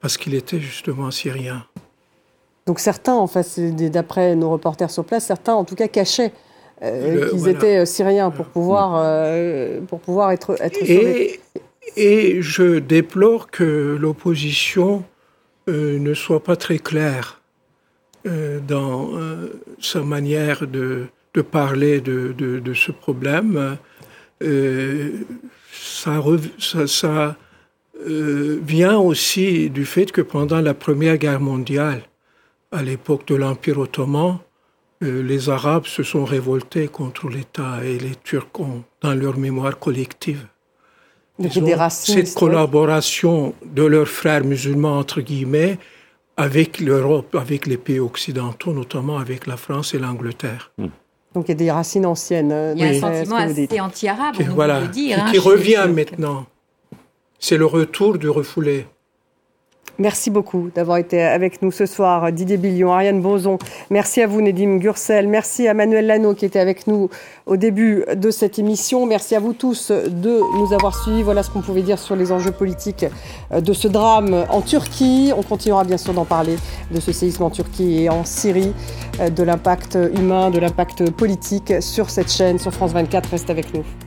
parce 0.00 0.16
qu'il 0.18 0.34
était 0.34 0.60
justement 0.60 1.10
syrien. 1.10 1.66
Donc 2.66 2.78
certains, 2.78 3.14
en 3.14 3.26
fait, 3.26 3.58
d'après 3.90 4.36
nos 4.36 4.50
reporters 4.50 4.90
sur 4.90 5.04
place, 5.04 5.24
certains 5.24 5.54
en 5.54 5.64
tout 5.64 5.76
cas 5.76 5.88
cachaient 5.88 6.32
euh, 6.82 7.30
qu'ils 7.30 7.48
étaient 7.48 7.86
syriens 7.86 8.30
pour 8.30 8.46
pouvoir, 8.46 9.02
pour 9.88 10.00
pouvoir 10.00 10.32
être, 10.32 10.60
être 10.60 10.78
sauvés. 10.78 11.40
Et 11.54 11.60
je 11.96 12.78
déplore 12.78 13.50
que 13.50 13.96
l'opposition 13.98 15.04
euh, 15.68 15.98
ne 15.98 16.14
soit 16.14 16.42
pas 16.42 16.56
très 16.56 16.78
claire 16.78 17.40
euh, 18.26 18.60
dans 18.60 19.16
euh, 19.16 19.60
sa 19.80 20.02
manière 20.02 20.66
de, 20.66 21.06
parler 21.50 22.00
de, 22.00 22.74
ce 22.74 22.92
problème. 22.92 23.76
ça, 25.72 26.86
ça 26.86 27.36
vient 28.04 28.98
aussi 28.98 29.68
du 29.68 29.84
fait 29.84 30.12
que 30.12 30.22
pendant 30.22 30.62
la 30.62 30.72
Première 30.72 31.18
Guerre 31.18 31.40
mondiale, 31.40 32.02
à 32.72 32.82
l'époque 32.82 33.26
de 33.26 33.34
l'Empire 33.34 33.78
ottoman, 33.80 34.38
les 35.02 35.50
Arabes 35.50 35.84
se 35.84 36.02
sont 36.02 36.24
révoltés 36.24 36.88
contre 36.88 37.28
l'État 37.28 37.84
et 37.84 37.98
les 37.98 38.14
Turcs 38.24 38.58
ont 38.58 38.82
dans 39.02 39.14
leur 39.14 39.36
mémoire 39.36 39.78
collective 39.78 40.46
cette 41.90 42.34
collaboration 42.34 43.54
de 43.64 43.84
leurs 43.84 44.08
frères 44.08 44.44
musulmans, 44.44 44.98
entre 44.98 45.20
guillemets, 45.20 45.78
avec 46.36 46.80
l'Europe, 46.80 47.34
avec 47.34 47.66
les 47.66 47.76
pays 47.76 48.00
occidentaux, 48.00 48.72
notamment 48.72 49.18
avec 49.18 49.46
la 49.46 49.56
France 49.56 49.94
et 49.94 49.98
l'Angleterre. 49.98 50.72
Hmm. 50.78 50.88
Donc 51.34 51.48
il 51.48 51.50
y 51.50 51.52
a 51.52 51.56
des 51.56 51.70
racines 51.70 52.06
anciennes. 52.06 52.52
Euh, 52.52 52.72
il 52.74 52.80
y 52.80 52.84
a 52.84 52.88
un 52.88 53.00
sentiment 53.00 53.36
assez 53.36 53.80
anti-arabe, 53.80 54.36
on 54.40 54.54
voilà, 54.54 54.86
dire. 54.86 55.22
Qui, 55.30 55.36
hein, 55.36 55.40
revient 55.42 55.86
maintenant. 55.94 56.46
C'est 57.38 57.58
le 57.58 57.66
retour 57.66 58.16
du 58.16 58.30
refoulé. 58.30 58.86
Merci 59.98 60.28
beaucoup 60.30 60.68
d'avoir 60.74 60.98
été 60.98 61.22
avec 61.22 61.62
nous 61.62 61.70
ce 61.70 61.86
soir, 61.86 62.30
Didier 62.30 62.58
Billion, 62.58 62.92
Ariane 62.92 63.22
Boson. 63.22 63.58
Merci 63.88 64.20
à 64.20 64.26
vous, 64.26 64.42
Nedim 64.42 64.76
Gursel. 64.76 65.26
Merci 65.26 65.68
à 65.68 65.74
Manuel 65.74 66.06
Lano 66.06 66.34
qui 66.34 66.44
était 66.44 66.58
avec 66.58 66.86
nous 66.86 67.08
au 67.46 67.56
début 67.56 68.04
de 68.14 68.30
cette 68.30 68.58
émission. 68.58 69.06
Merci 69.06 69.34
à 69.34 69.40
vous 69.40 69.54
tous 69.54 69.90
de 69.90 70.40
nous 70.58 70.74
avoir 70.74 70.94
suivis. 71.02 71.22
Voilà 71.22 71.42
ce 71.42 71.50
qu'on 71.50 71.62
pouvait 71.62 71.82
dire 71.82 71.98
sur 71.98 72.14
les 72.14 72.30
enjeux 72.30 72.52
politiques 72.52 73.06
de 73.56 73.72
ce 73.72 73.88
drame 73.88 74.44
en 74.50 74.60
Turquie. 74.60 75.32
On 75.36 75.42
continuera 75.42 75.84
bien 75.84 75.96
sûr 75.96 76.12
d'en 76.12 76.26
parler 76.26 76.56
de 76.90 77.00
ce 77.00 77.12
séisme 77.12 77.44
en 77.44 77.50
Turquie 77.50 78.02
et 78.02 78.10
en 78.10 78.24
Syrie, 78.24 78.74
de 79.34 79.42
l'impact 79.42 79.98
humain, 80.14 80.50
de 80.50 80.58
l'impact 80.58 81.10
politique 81.10 81.72
sur 81.80 82.10
cette 82.10 82.30
chaîne, 82.30 82.58
sur 82.58 82.72
France 82.72 82.92
24. 82.92 83.30
Reste 83.30 83.48
avec 83.48 83.72
nous. 83.72 84.05